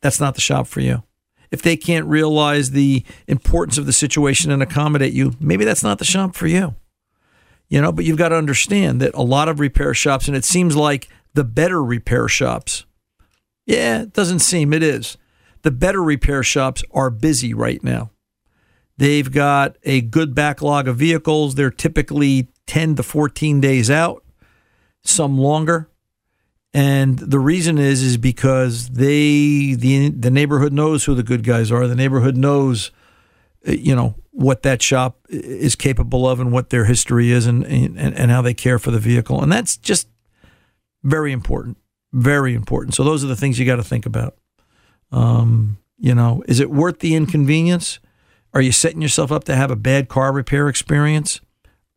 that's 0.00 0.20
not 0.20 0.34
the 0.34 0.40
shop 0.40 0.66
for 0.66 0.80
you. 0.80 1.02
If 1.50 1.62
they 1.62 1.76
can't 1.76 2.06
realize 2.06 2.70
the 2.70 3.04
importance 3.28 3.78
of 3.78 3.86
the 3.86 3.92
situation 3.92 4.50
and 4.50 4.62
accommodate 4.62 5.12
you, 5.12 5.34
maybe 5.38 5.64
that's 5.64 5.82
not 5.82 5.98
the 5.98 6.04
shop 6.04 6.34
for 6.34 6.46
you. 6.46 6.74
You 7.68 7.80
know, 7.80 7.92
but 7.92 8.04
you've 8.04 8.18
got 8.18 8.30
to 8.30 8.36
understand 8.36 9.00
that 9.00 9.14
a 9.14 9.22
lot 9.22 9.48
of 9.48 9.60
repair 9.60 9.94
shops, 9.94 10.26
and 10.26 10.36
it 10.36 10.44
seems 10.44 10.74
like 10.74 11.08
the 11.34 11.44
better 11.44 11.82
repair 11.82 12.28
shops. 12.28 12.84
Yeah, 13.66 14.02
it 14.02 14.12
doesn't 14.12 14.40
seem 14.40 14.72
it 14.72 14.82
is. 14.82 15.16
The 15.62 15.70
better 15.70 16.02
repair 16.02 16.42
shops 16.42 16.82
are 16.90 17.08
busy 17.10 17.54
right 17.54 17.82
now. 17.82 18.10
They've 18.96 19.30
got 19.30 19.76
a 19.84 20.00
good 20.00 20.34
backlog 20.34 20.88
of 20.88 20.96
vehicles. 20.96 21.54
They're 21.54 21.70
typically 21.70 22.48
10 22.66 22.96
to 22.96 23.02
14 23.02 23.60
days 23.60 23.90
out, 23.90 24.23
some 25.04 25.38
longer. 25.38 25.88
And 26.72 27.18
the 27.18 27.38
reason 27.38 27.78
is 27.78 28.02
is 28.02 28.16
because 28.16 28.88
they 28.90 29.74
the 29.74 30.08
the 30.08 30.30
neighborhood 30.30 30.72
knows 30.72 31.04
who 31.04 31.14
the 31.14 31.22
good 31.22 31.44
guys 31.44 31.70
are. 31.70 31.86
The 31.86 31.94
neighborhood 31.94 32.36
knows 32.36 32.90
you 33.64 33.94
know 33.94 34.16
what 34.32 34.62
that 34.64 34.82
shop 34.82 35.20
is 35.28 35.76
capable 35.76 36.28
of 36.28 36.40
and 36.40 36.50
what 36.50 36.70
their 36.70 36.86
history 36.86 37.30
is 37.30 37.46
and 37.46 37.64
and, 37.64 37.96
and 37.98 38.30
how 38.30 38.42
they 38.42 38.54
care 38.54 38.80
for 38.80 38.90
the 38.90 38.98
vehicle. 38.98 39.40
And 39.40 39.52
that's 39.52 39.76
just 39.76 40.08
very 41.04 41.30
important. 41.30 41.76
Very 42.12 42.54
important. 42.54 42.94
So 42.94 43.04
those 43.04 43.22
are 43.22 43.28
the 43.28 43.36
things 43.36 43.58
you 43.58 43.66
got 43.66 43.76
to 43.76 43.84
think 43.84 44.06
about. 44.06 44.36
Um, 45.12 45.78
you 45.98 46.14
know, 46.14 46.42
is 46.48 46.58
it 46.58 46.70
worth 46.70 46.98
the 46.98 47.14
inconvenience? 47.14 48.00
Are 48.52 48.60
you 48.60 48.72
setting 48.72 49.02
yourself 49.02 49.30
up 49.30 49.44
to 49.44 49.56
have 49.56 49.70
a 49.70 49.76
bad 49.76 50.08
car 50.08 50.32
repair 50.32 50.68
experience? 50.68 51.40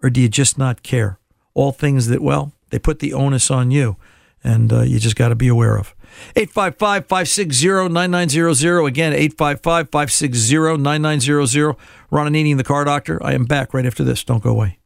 Or 0.04 0.10
do 0.10 0.22
you 0.22 0.30
just 0.30 0.58
not 0.58 0.84
care? 0.84 1.20
All 1.54 1.72
things 1.72 2.08
that, 2.08 2.22
well, 2.22 2.54
they 2.70 2.80
put 2.80 3.00
the 3.00 3.14
onus 3.14 3.50
on 3.52 3.72
you, 3.72 3.98
and 4.44 4.72
uh, 4.72 4.82
you 4.82 5.00
just 5.00 5.16
got 5.16 5.30
to 5.30 5.36
be 5.36 5.48
aware 5.48 5.78
of. 5.78 5.96
855 6.36 7.06
560 7.08 7.90
9900. 7.90 8.86
Again, 8.86 9.14
855 9.14 9.90
560 9.90 10.78
9900. 10.78 11.76
Ron 12.10 12.34
Ananian, 12.34 12.58
the 12.58 12.64
car 12.64 12.86
doctor. 12.86 13.24
I 13.24 13.34
am 13.34 13.46
back 13.46 13.74
right 13.74 13.86
after 13.86 14.04
this. 14.04 14.24
Don't 14.24 14.44
go 14.44 14.52
away. 14.52 14.80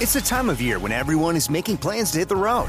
It's 0.00 0.12
the 0.12 0.20
time 0.20 0.50
of 0.50 0.60
year 0.60 0.78
when 0.78 0.92
everyone 0.92 1.36
is 1.36 1.48
making 1.48 1.78
plans 1.78 2.10
to 2.12 2.18
hit 2.18 2.28
the 2.28 2.36
road. 2.36 2.68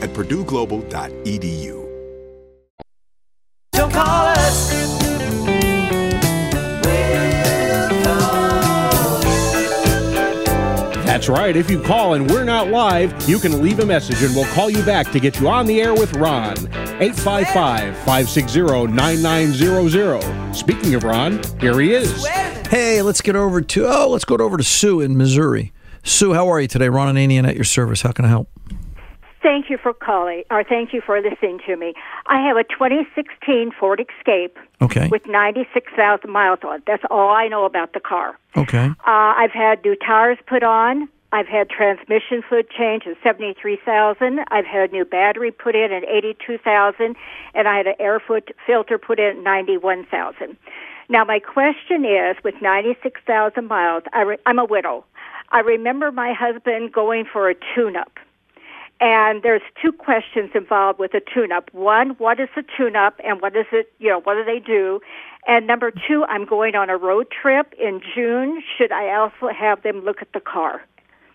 at 0.00 0.10
purdueglobal.edu. 0.10 1.86
Don't 3.72 3.92
call 3.92 4.26
us. 4.26 4.72
We'll 4.72 4.98
call 4.98 5.50
That's 11.10 11.28
right. 11.28 11.56
If 11.56 11.70
you 11.70 11.82
call 11.82 12.14
and 12.14 12.30
we're 12.30 12.44
not 12.44 12.68
live, 12.68 13.28
you 13.28 13.38
can 13.38 13.60
leave 13.60 13.80
a 13.80 13.84
message 13.84 14.22
and 14.22 14.34
we'll 14.34 14.50
call 14.54 14.70
you 14.70 14.82
back 14.84 15.10
to 15.12 15.20
get 15.20 15.40
you 15.40 15.48
on 15.48 15.66
the 15.66 15.80
air 15.82 15.92
with 15.92 16.14
Ron. 16.16 16.56
855 17.00 17.96
560 17.96 18.86
9900. 18.86 20.54
Speaking 20.54 20.94
of 20.94 21.02
Ron, 21.02 21.42
here 21.60 21.80
he 21.80 21.92
is. 21.92 22.26
Hey, 22.68 23.02
let's 23.02 23.20
get 23.20 23.34
over 23.34 23.60
to 23.60 23.86
oh, 23.86 24.08
let's 24.08 24.24
go 24.24 24.36
over 24.36 24.56
to 24.56 24.62
Sue 24.62 25.00
in 25.00 25.16
Missouri. 25.16 25.72
Sue, 26.04 26.32
how 26.32 26.48
are 26.48 26.60
you 26.60 26.68
today? 26.68 26.88
Ron 26.88 27.14
and 27.14 27.18
Ananian 27.18 27.46
at 27.46 27.54
your 27.56 27.64
service. 27.64 28.02
How 28.02 28.12
can 28.12 28.24
I 28.24 28.28
help? 28.28 28.48
Thank 29.42 29.70
you 29.70 29.78
for 29.78 29.94
calling, 29.94 30.44
or 30.50 30.62
thank 30.62 30.92
you 30.92 31.00
for 31.00 31.18
listening 31.20 31.60
to 31.66 31.74
me. 31.76 31.94
I 32.26 32.46
have 32.46 32.58
a 32.58 32.64
2016 32.64 33.72
Ford 33.78 34.04
Escape 34.18 34.58
Okay. 34.82 35.08
with 35.08 35.26
96,000 35.26 36.30
miles 36.30 36.58
on 36.62 36.76
it. 36.76 36.82
That's 36.86 37.02
all 37.10 37.30
I 37.30 37.48
know 37.48 37.64
about 37.64 37.94
the 37.94 38.00
car. 38.00 38.38
Okay. 38.56 38.86
Uh, 38.86 38.94
I've 39.06 39.50
had 39.52 39.82
new 39.82 39.96
tires 39.96 40.36
put 40.46 40.62
on. 40.62 41.08
I've 41.32 41.46
had 41.46 41.70
transmission 41.70 42.42
fluid 42.46 42.68
change 42.70 43.06
at 43.06 43.16
73,000. 43.22 44.40
I've 44.48 44.66
had 44.66 44.90
a 44.90 44.92
new 44.92 45.04
battery 45.06 45.52
put 45.52 45.74
in 45.74 45.90
at 45.92 46.04
82,000, 46.04 47.16
and 47.54 47.68
I 47.68 47.76
had 47.78 47.86
an 47.86 47.94
air 47.98 48.20
foot 48.20 48.50
filter 48.66 48.98
put 48.98 49.18
in 49.18 49.38
at 49.38 49.42
91,000. 49.42 50.56
Now, 51.08 51.24
my 51.24 51.38
question 51.38 52.04
is 52.04 52.36
with 52.44 52.56
96,000 52.60 53.66
miles, 53.66 54.02
I 54.12 54.20
re- 54.22 54.38
I'm 54.44 54.58
a 54.58 54.64
widow. 54.64 55.04
I 55.50 55.60
remember 55.60 56.12
my 56.12 56.32
husband 56.32 56.92
going 56.92 57.24
for 57.24 57.48
a 57.48 57.54
tune 57.74 57.96
up. 57.96 58.18
And 59.02 59.42
there's 59.42 59.62
two 59.82 59.92
questions 59.92 60.50
involved 60.54 60.98
with 60.98 61.14
a 61.14 61.20
tune-up. 61.20 61.72
One, 61.72 62.10
what 62.18 62.38
is 62.38 62.50
a 62.54 62.62
tune-up, 62.76 63.18
and 63.24 63.40
what 63.40 63.56
is 63.56 63.64
it? 63.72 63.90
You 63.98 64.08
know, 64.10 64.20
what 64.20 64.34
do 64.34 64.44
they 64.44 64.58
do? 64.58 65.00
And 65.46 65.66
number 65.66 65.90
two, 65.90 66.24
I'm 66.28 66.44
going 66.44 66.74
on 66.74 66.90
a 66.90 66.98
road 66.98 67.28
trip 67.30 67.72
in 67.78 68.02
June. 68.14 68.62
Should 68.76 68.92
I 68.92 69.14
also 69.14 69.48
have 69.48 69.82
them 69.82 70.02
look 70.04 70.20
at 70.20 70.30
the 70.34 70.40
car 70.40 70.82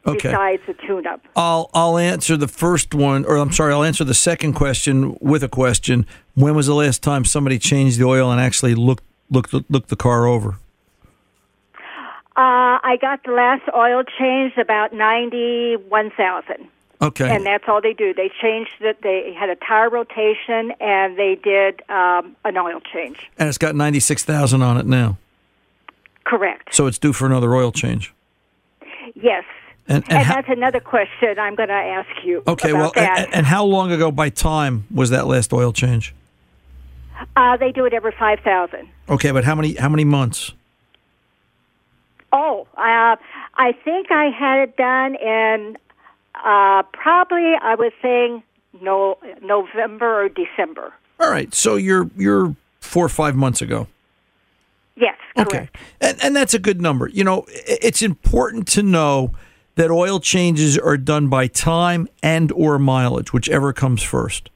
Okay. 0.05 0.29
besides 0.29 0.61
the 0.67 0.75
tune-up? 0.75 1.21
I'll 1.35 1.71
I'll 1.73 1.97
answer 1.97 2.37
the 2.37 2.47
first 2.47 2.93
one, 2.93 3.25
or 3.25 3.37
I'm 3.37 3.51
sorry, 3.51 3.73
I'll 3.73 3.83
answer 3.83 4.03
the 4.03 4.13
second 4.13 4.53
question 4.53 5.17
with 5.19 5.43
a 5.43 5.49
question. 5.49 6.05
When 6.35 6.53
was 6.53 6.67
the 6.67 6.75
last 6.75 7.01
time 7.01 7.25
somebody 7.25 7.57
changed 7.57 7.99
the 7.99 8.05
oil 8.05 8.31
and 8.31 8.39
actually 8.39 8.75
looked 8.75 9.03
looked 9.31 9.55
looked 9.71 9.89
the 9.89 9.95
car 9.95 10.27
over? 10.27 10.59
Uh, 12.37 12.77
I 12.83 12.97
got 13.01 13.23
the 13.23 13.31
last 13.31 13.63
oil 13.75 14.03
changed 14.19 14.59
about 14.59 14.93
ninety-one 14.93 16.11
thousand. 16.11 16.67
Okay. 17.01 17.29
And 17.33 17.45
that's 17.45 17.65
all 17.67 17.81
they 17.81 17.93
do. 17.93 18.13
They 18.13 18.31
changed 18.41 18.71
it. 18.79 19.01
They 19.01 19.33
had 19.33 19.49
a 19.49 19.55
tire 19.55 19.89
rotation, 19.89 20.71
and 20.79 21.17
they 21.17 21.35
did 21.35 21.81
um, 21.89 22.35
an 22.45 22.57
oil 22.57 22.79
change. 22.93 23.17
And 23.37 23.49
it's 23.49 23.57
got 23.57 23.75
ninety 23.75 23.99
six 23.99 24.23
thousand 24.23 24.61
on 24.61 24.77
it 24.77 24.85
now, 24.85 25.17
Correct. 26.23 26.73
so 26.73 26.87
it's 26.87 26.97
due 26.97 27.11
for 27.13 27.25
another 27.25 27.53
oil 27.53 27.71
change. 27.71 28.13
Yes. 29.13 29.43
And, 29.87 30.03
and, 30.05 30.13
And 30.13 30.23
how, 30.23 30.35
that's 30.35 30.49
another 30.49 30.79
question 30.79 31.37
I'm 31.37 31.53
going 31.53 31.69
to 31.69 31.75
ask 31.75 32.09
you. 32.23 32.41
okay, 32.47 32.73
well, 32.73 32.91
and, 32.95 33.31
and 33.35 33.45
how 33.45 33.63
long 33.65 33.91
ago 33.91 34.09
by 34.11 34.29
time 34.29 34.87
was 34.89 35.11
that 35.11 35.27
last 35.27 35.53
oil 35.53 35.71
change? 35.71 36.15
Uh, 37.35 37.55
they 37.57 37.71
do 37.71 37.85
it 37.85 37.93
every 37.93 38.13
five 38.17 38.39
thousand. 38.39 38.87
Okay, 39.09 39.31
but 39.31 39.43
how 39.43 39.53
many 39.53 39.75
how 39.75 39.89
many 39.89 40.03
months? 40.05 40.53
Oh, 42.33 42.67
uh, 42.75 43.15
I 43.57 43.71
think 43.85 44.11
I 44.11 44.25
had 44.29 44.59
it 44.59 44.75
done 44.75 45.15
in 45.15 45.77
uh, 46.43 46.83
probably 46.93 47.53
I 47.61 47.75
was 47.75 47.91
saying 48.01 48.43
no 48.81 49.17
November 49.41 50.25
or 50.25 50.29
December. 50.29 50.93
All 51.19 51.29
right, 51.29 51.53
so 51.53 51.75
you're 51.75 52.09
you're 52.17 52.55
four 52.79 53.05
or 53.05 53.09
five 53.09 53.35
months 53.35 53.61
ago. 53.61 53.87
Yes, 54.97 55.17
correct. 55.35 55.53
Okay, 55.53 55.69
and 56.01 56.17
and 56.23 56.35
that's 56.35 56.53
a 56.53 56.59
good 56.59 56.81
number. 56.81 57.07
You 57.07 57.23
know, 57.23 57.45
it's 57.49 58.01
important 58.01 58.67
to 58.69 58.83
know 58.83 59.33
that 59.75 59.91
oil 59.91 60.19
changes 60.19 60.77
are 60.77 60.97
done 60.97 61.27
by 61.27 61.47
time 61.47 62.07
and 62.23 62.51
or 62.53 62.79
mileage, 62.79 63.33
whichever 63.33 63.73
comes 63.73 64.01
first. 64.01 64.49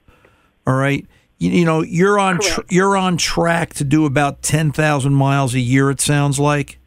All 0.66 0.74
right. 0.74 1.06
You, 1.38 1.50
you 1.50 1.64
know, 1.64 1.82
you're 1.82 2.18
on 2.18 2.40
tr- 2.40 2.60
you're 2.68 2.96
on 2.96 3.16
track 3.16 3.74
to 3.74 3.84
do 3.84 4.04
about 4.04 4.42
ten 4.42 4.72
thousand 4.72 5.14
miles 5.14 5.54
a 5.54 5.60
year. 5.60 5.90
It 5.90 6.00
sounds 6.00 6.38
like. 6.38 6.78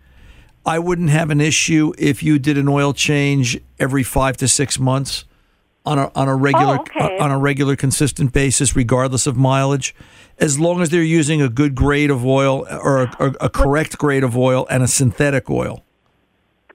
I 0.66 0.80
wouldn't 0.80 1.10
have 1.10 1.30
an 1.30 1.42
issue 1.42 1.94
if 1.98 2.24
you 2.24 2.40
did 2.40 2.58
an 2.58 2.68
oil 2.68 2.94
change 2.94 3.60
every 3.80 4.04
five 4.04 4.38
to 4.38 4.48
six 4.48 4.80
months 4.80 5.26
on 5.86 6.00
a 6.00 6.10
on 6.16 6.30
a 6.30 6.36
regular 6.36 6.78
Oh, 6.78 6.82
okay. 6.82 7.18
on 7.18 7.32
a 7.32 7.38
regular 7.38 7.76
consistent 7.76 8.32
basis, 8.32 8.76
regardless 8.76 9.28
of 9.28 9.36
mileage, 9.36 9.94
as 10.40 10.58
long 10.58 10.82
as 10.82 10.90
they're 10.90 11.04
using 11.04 11.42
a 11.42 11.50
good 11.50 11.76
grade 11.76 12.10
of 12.10 12.26
oil 12.26 12.66
or 12.70 13.04
a, 13.04 13.16
or 13.20 13.36
a 13.42 13.50
correct 13.50 13.98
grade 13.98 14.24
of 14.24 14.38
oil 14.38 14.66
and 14.70 14.82
a 14.84 14.88
synthetic 14.88 15.50
oil. 15.50 15.84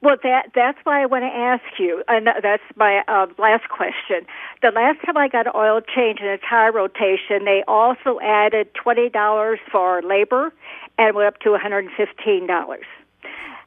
Well, 0.01 0.15
that 0.23 0.51
that's 0.55 0.77
why 0.83 1.01
I 1.01 1.07
want 1.07 1.23
to 1.23 1.27
ask 1.27 1.63
you, 1.77 2.03
and 2.07 2.27
that's 2.27 2.63
my 2.77 3.03
uh, 3.07 3.25
last 3.37 3.67
question. 3.69 4.25
The 4.61 4.71
last 4.71 5.03
time 5.05 5.17
I 5.17 5.27
got 5.27 5.47
an 5.47 5.53
oil 5.55 5.81
change 5.81 6.19
and 6.21 6.29
a 6.29 6.37
tire 6.37 6.71
rotation, 6.71 7.43
they 7.43 7.63
also 7.67 8.19
added 8.21 8.73
twenty 8.75 9.09
dollars 9.09 9.59
for 9.71 10.01
labor, 10.03 10.53
and 10.97 11.15
went 11.15 11.27
up 11.27 11.39
to 11.41 11.51
one 11.51 11.59
hundred 11.59 11.85
and 11.85 11.93
fifteen 11.97 12.47
dollars. 12.47 12.85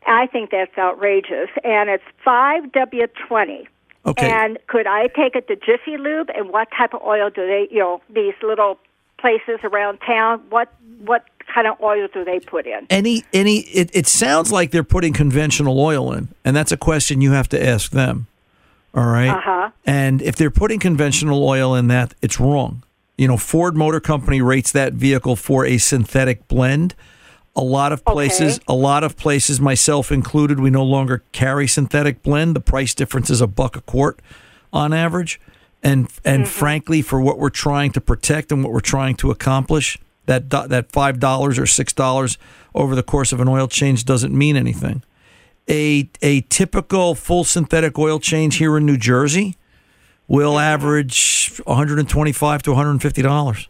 I 0.07 0.27
think 0.27 0.51
that's 0.51 0.77
outrageous, 0.77 1.49
and 1.65 1.91
it's 1.91 2.05
five 2.25 2.73
W 2.73 3.07
twenty. 3.27 3.69
Okay. 4.05 4.29
And 4.29 4.59
could 4.67 4.87
I 4.87 5.07
take 5.07 5.37
it 5.37 5.47
to 5.49 5.57
Jiffy 5.57 5.97
Lube? 5.97 6.29
And 6.35 6.51
what 6.51 6.69
type 6.77 6.93
of 6.93 7.03
oil 7.03 7.31
do 7.31 7.47
they, 7.47 7.69
you 7.71 7.79
know, 7.79 8.01
these 8.13 8.35
little 8.43 8.79
places 9.19 9.61
around 9.63 9.99
town? 9.99 10.43
What 10.51 10.73
what 11.05 11.25
kind 11.53 11.67
of 11.67 11.81
oil 11.81 12.09
do 12.13 12.25
they 12.25 12.41
put 12.41 12.67
in? 12.67 12.87
Any 12.91 13.25
any 13.33 13.59
it, 13.61 13.91
it 13.95 14.07
sounds 14.07 14.51
like 14.51 14.71
they're 14.73 14.83
putting 14.83 15.13
conventional 15.13 15.79
oil 15.79 16.13
in, 16.13 16.29
and 16.45 16.57
that's 16.57 16.73
a 16.73 16.77
question 16.77 17.21
you 17.21 17.33
have 17.33 17.49
to 17.51 17.65
ask 17.65 17.93
them. 17.93 18.27
All 18.95 19.07
right. 19.07 19.31
Uh-huh. 19.31 19.71
And 19.87 20.21
if 20.21 20.37
they're 20.37 20.51
putting 20.51 20.79
conventional 20.79 21.49
oil 21.49 21.75
in 21.75 21.89
that, 21.89 22.15
it's 22.21 22.39
wrong. 22.39 22.83
You 23.17 23.29
know, 23.29 23.37
Ford 23.37 23.77
Motor 23.77 24.01
Company 24.01 24.43
rates 24.43 24.73
that 24.73 24.95
vehicle 24.95 25.37
for 25.37 25.65
a 25.65 25.79
synthetic 25.79 26.49
blend. 26.49 26.95
A 27.55 27.63
lot 27.63 27.93
of 27.93 28.05
places, 28.05 28.57
Okay. 28.57 28.65
a 28.69 28.75
lot 28.75 29.05
of 29.05 29.17
places, 29.17 29.61
myself 29.61 30.11
included, 30.11 30.59
we 30.59 30.71
no 30.71 30.83
longer 30.83 31.23
carry 31.33 31.69
synthetic 31.69 32.23
blend. 32.23 32.57
The 32.57 32.61
price 32.61 32.95
difference 32.95 33.29
is 33.29 33.41
a 33.43 33.47
buck 33.47 33.77
a 33.77 33.83
quart 33.83 34.21
on 34.73 34.93
average. 34.93 35.41
And 35.83 36.09
and 36.25 36.45
mm-hmm. 36.45 36.51
frankly, 36.51 37.03
for 37.03 37.21
what 37.21 37.39
we're 37.39 37.51
trying 37.51 37.93
to 37.93 38.01
protect 38.01 38.53
and 38.53 38.63
what 38.65 38.73
we're 38.73 38.81
trying 38.81 39.17
to 39.17 39.31
accomplish, 39.31 39.99
that 40.27 40.49
that 40.51 40.93
five 40.93 41.19
dollars 41.19 41.59
or 41.59 41.67
six 41.67 41.93
dollars 41.93 42.39
over 42.75 42.95
the 42.95 43.03
course 43.03 43.33
of 43.33 43.41
an 43.41 43.49
oil 43.49 43.69
change 43.69 44.05
doesn't 44.05 44.33
mean 44.37 44.57
anything. 44.57 45.03
A 45.69 46.09
a 46.23 46.43
typical 46.43 47.15
full 47.15 47.45
synthetic 47.45 47.99
oil 47.99 48.19
change 48.19 48.57
here 48.57 48.77
in 48.77 48.87
New 48.87 48.97
Jersey 48.97 49.57
will 50.29 50.53
mm-hmm. 50.53 50.61
average 50.61 51.61
125 51.65 52.63
to 52.63 52.71
150 52.71 53.23
dollars 53.23 53.69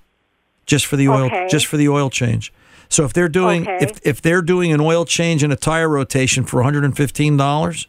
just 0.67 0.87
for 0.87 0.97
the 0.97 1.09
oil 1.09 1.25
Okay. 1.27 1.49
just 1.51 1.67
for 1.67 1.77
the 1.77 1.89
oil 1.89 2.11
change. 2.11 2.53
So 2.93 3.05
if 3.05 3.13
they're 3.15 3.29
doing 3.29 3.63
Okay. 3.63 3.79
if 3.81 4.01
if 4.05 4.21
they're 4.23 4.43
doing 4.43 4.73
an 4.73 4.81
oil 4.81 5.05
change 5.05 5.43
and 5.43 5.53
a 5.53 5.57
tire 5.57 5.89
rotation 5.89 6.45
for 6.45 6.59
115 6.59 7.37
dollars, 7.37 7.89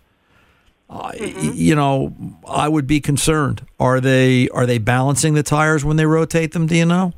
Mm-hmm. 0.90 1.52
you 1.56 1.74
know, 1.74 2.14
I 2.48 2.68
would 2.68 2.86
be 2.86 3.02
concerned. 3.02 3.66
Are 3.80 4.00
they 4.00 4.48
are 4.50 4.66
they 4.68 4.78
balancing 4.78 5.34
the 5.34 5.42
tires 5.42 5.84
when 5.84 5.98
they 5.98 6.06
rotate 6.06 6.52
them? 6.52 6.68
Do 6.68 6.76
you 6.76 6.86
know? 6.86 7.14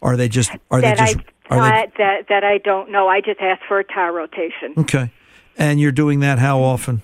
Are 0.00 0.16
they 0.16 0.28
just 0.28 0.50
are 0.72 0.80
that 0.80 0.96
they 0.98 1.04
just 1.14 1.18
I 1.48 1.56
are 1.56 1.60
uh, 1.60 1.86
that 1.98 2.28
that 2.28 2.42
I 2.44 2.58
don't 2.58 2.90
know. 2.90 3.06
I 3.08 3.20
just 3.20 3.40
asked 3.40 3.62
for 3.68 3.78
a 3.78 3.84
tire 3.84 4.12
rotation 4.12 4.74
okay? 4.78 5.12
And 5.56 5.78
you're 5.80 5.92
doing 5.92 6.20
that 6.20 6.38
how 6.40 6.60
often? 6.60 7.02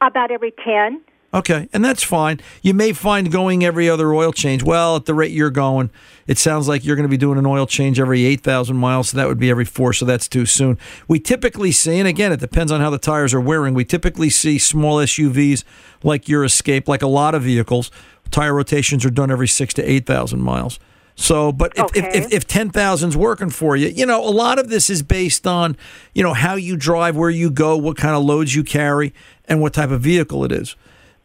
about 0.00 0.30
every 0.30 0.52
ten. 0.64 1.02
Okay, 1.34 1.68
and 1.72 1.84
that's 1.84 2.04
fine. 2.04 2.40
You 2.62 2.74
may 2.74 2.92
find 2.92 3.32
going 3.32 3.64
every 3.64 3.88
other 3.90 4.14
oil 4.14 4.32
change. 4.32 4.62
Well, 4.62 4.94
at 4.94 5.06
the 5.06 5.14
rate 5.14 5.32
you're 5.32 5.50
going, 5.50 5.90
it 6.28 6.38
sounds 6.38 6.68
like 6.68 6.84
you're 6.84 6.94
going 6.94 7.08
to 7.08 7.10
be 7.10 7.16
doing 7.16 7.38
an 7.40 7.44
oil 7.44 7.66
change 7.66 7.98
every 7.98 8.24
8,000 8.24 8.76
miles, 8.76 9.08
so 9.08 9.16
that 9.16 9.26
would 9.26 9.38
be 9.40 9.50
every 9.50 9.64
four, 9.64 9.92
so 9.92 10.04
that's 10.04 10.28
too 10.28 10.46
soon. 10.46 10.78
We 11.08 11.18
typically 11.18 11.72
see, 11.72 11.98
and 11.98 12.06
again, 12.06 12.30
it 12.30 12.38
depends 12.38 12.70
on 12.70 12.80
how 12.80 12.88
the 12.90 12.98
tires 12.98 13.34
are 13.34 13.40
wearing, 13.40 13.74
we 13.74 13.84
typically 13.84 14.30
see 14.30 14.58
small 14.58 14.98
SUVs 14.98 15.64
like 16.04 16.28
your 16.28 16.44
Escape, 16.44 16.86
like 16.86 17.02
a 17.02 17.08
lot 17.08 17.34
of 17.34 17.42
vehicles, 17.42 17.90
tire 18.30 18.54
rotations 18.54 19.04
are 19.04 19.10
done 19.10 19.32
every 19.32 19.48
six 19.48 19.74
to 19.74 19.82
8,000 19.82 20.40
miles. 20.40 20.78
So, 21.16 21.50
but 21.50 21.72
if, 21.76 21.84
if, 21.96 22.04
Okay. 22.04 22.18
if, 22.18 22.32
if 22.32 22.46
10,000's 22.46 23.16
working 23.16 23.50
for 23.50 23.74
you, 23.76 23.88
you 23.88 24.06
know, 24.06 24.24
a 24.24 24.30
lot 24.30 24.60
of 24.60 24.68
this 24.68 24.88
is 24.88 25.02
based 25.02 25.48
on, 25.48 25.76
you 26.12 26.22
know, 26.22 26.32
how 26.34 26.54
you 26.54 26.76
drive, 26.76 27.16
where 27.16 27.30
you 27.30 27.50
go, 27.50 27.76
what 27.76 27.96
kind 27.96 28.14
of 28.14 28.22
loads 28.22 28.54
you 28.54 28.62
carry, 28.62 29.12
and 29.46 29.60
what 29.60 29.74
type 29.74 29.90
of 29.90 30.00
vehicle 30.00 30.44
it 30.44 30.52
is. 30.52 30.76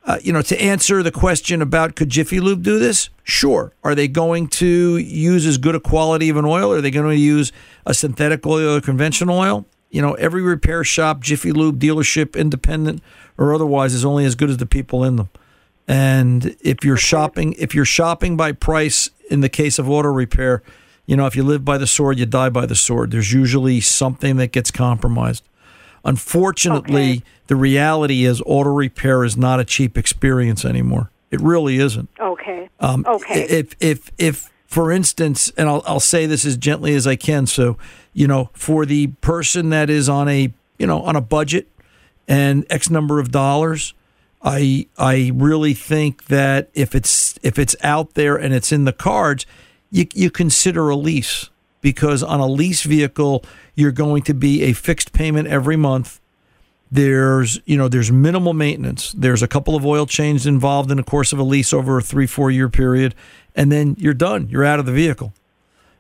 Uh, 0.06 0.18
you 0.24 0.34
know, 0.34 0.42
to 0.42 0.60
answer 0.60 1.04
the 1.04 1.12
question 1.12 1.62
about 1.62 1.96
could 1.96 2.10
Jiffy 2.10 2.40
Lube 2.40 2.64
do 2.64 2.80
this? 2.80 3.10
Sure. 3.24 3.74
Are 3.84 3.94
they 3.94 4.08
going 4.08 4.48
to 4.48 4.98
use 4.98 5.46
as 5.46 5.58
good 5.58 5.76
a 5.76 5.80
quality 5.80 6.30
of 6.30 6.38
an 6.38 6.46
oil? 6.46 6.72
Are 6.72 6.82
they 6.82 6.90
going 6.90 7.10
to 7.10 7.22
use 7.22 7.52
a 7.86 7.94
synthetic 7.94 8.46
oil 8.46 8.78
or 8.78 8.82
conventional 8.82 9.38
oil? 9.38 9.66
You 9.92 10.02
know, 10.02 10.14
every 10.14 10.42
repair 10.42 10.84
shop, 10.84 11.22
Jiffy 11.22 11.52
Lube 11.52 11.80
dealership, 11.80 12.40
independent 12.40 13.04
or 13.38 13.54
otherwise, 13.54 13.94
is 13.94 14.06
only 14.06 14.26
as 14.26 14.36
good 14.36 14.50
as 14.50 14.58
the 14.58 14.66
people 14.66 15.04
in 15.04 15.18
them. 15.18 15.30
And 15.88 16.56
if 16.62 16.84
you're 16.84 16.98
shopping, 16.98 17.54
if 17.58 17.74
you're 17.76 17.86
shopping 17.86 18.38
by 18.38 18.52
price, 18.52 19.10
in 19.30 19.42
the 19.42 19.50
case 19.50 19.78
of 19.80 19.90
auto 19.90 20.10
repair, 20.10 20.62
you 21.08 21.16
know, 21.18 21.26
if 21.26 21.36
you 21.36 21.44
live 21.44 21.66
by 21.66 21.78
the 21.80 21.88
sword, 21.88 22.20
you 22.20 22.26
die 22.28 22.50
by 22.50 22.68
the 22.68 22.76
sword. 22.76 23.12
There's 23.12 23.34
usually 23.34 23.82
something 23.82 24.38
that 24.38 24.52
gets 24.52 24.70
compromised. 24.72 25.44
Unfortunately, 26.06 27.12
Okay. 27.12 27.24
The 27.50 27.56
reality 27.56 28.26
is 28.26 28.44
auto 28.46 28.70
repair 28.70 29.24
is 29.24 29.36
not 29.36 29.60
a 29.60 29.66
cheap 29.66 29.98
experience 29.98 30.64
anymore. 30.64 31.10
It 31.32 31.42
really 31.42 31.78
isn't. 31.78 32.08
Okay. 32.20 32.70
Um, 32.80 33.04
okay. 33.08 33.42
If 33.42 33.76
if 33.80 34.12
if 34.20 34.52
for 34.68 34.92
instance, 34.92 35.52
and 35.58 35.68
I'll 35.68 35.82
I'll 35.88 36.00
say 36.00 36.28
this 36.28 36.46
as 36.46 36.58
gently 36.58 36.94
as 36.94 37.08
I 37.08 37.16
can, 37.16 37.48
so 37.48 37.76
you 38.14 38.28
know, 38.28 38.52
for 38.54 38.86
the 38.86 39.08
person 39.22 39.72
that 39.72 39.90
is 39.90 40.08
on 40.08 40.30
a 40.30 40.54
you 40.78 40.86
know 40.86 41.02
on 41.02 41.16
a 41.16 41.22
budget 41.22 41.68
and 42.28 42.68
X 42.70 42.92
number 42.92 43.20
of 43.20 43.32
dollars, 43.32 43.96
I 44.44 44.86
I 45.00 45.32
really 45.34 45.74
think 45.74 46.26
that 46.26 46.70
if 46.76 46.94
it's 46.94 47.40
if 47.42 47.58
it's 47.58 47.76
out 47.82 48.14
there 48.14 48.36
and 48.36 48.54
it's 48.54 48.72
in 48.72 48.86
the 48.86 48.94
cards, 48.94 49.48
you 49.90 50.06
you 50.14 50.30
consider 50.30 50.90
a 50.90 50.96
lease 50.96 51.50
because 51.82 52.22
on 52.22 52.40
a 52.40 52.48
lease 52.48 52.84
vehicle 52.84 53.44
you're 53.74 53.92
going 53.92 54.22
to 54.22 54.36
be 54.36 54.62
a 54.62 54.74
fixed 54.74 55.14
payment 55.14 55.48
every 55.48 55.78
month 55.78 56.20
there's 56.92 57.60
you 57.66 57.78
know 57.78 57.88
there's 57.88 58.12
minimal 58.12 58.54
maintenance. 58.54 59.12
There's 59.12 59.44
a 59.44 59.48
couple 59.48 59.76
of 59.76 59.86
oil 59.86 60.06
changes 60.06 60.46
involved 60.48 60.90
in 60.92 60.98
the 60.98 61.04
course 61.04 61.32
of 61.32 61.40
a 61.40 61.44
lease 61.44 61.74
over 61.74 61.98
a 61.98 62.02
three 62.02 62.26
four 62.28 62.50
year 62.52 62.70
period 62.70 63.16
and 63.56 63.72
then 63.72 63.96
you're 64.00 64.14
done. 64.14 64.48
You're 64.50 64.66
out 64.66 64.80
of 64.80 64.86
the 64.86 64.92
vehicle. 64.92 65.34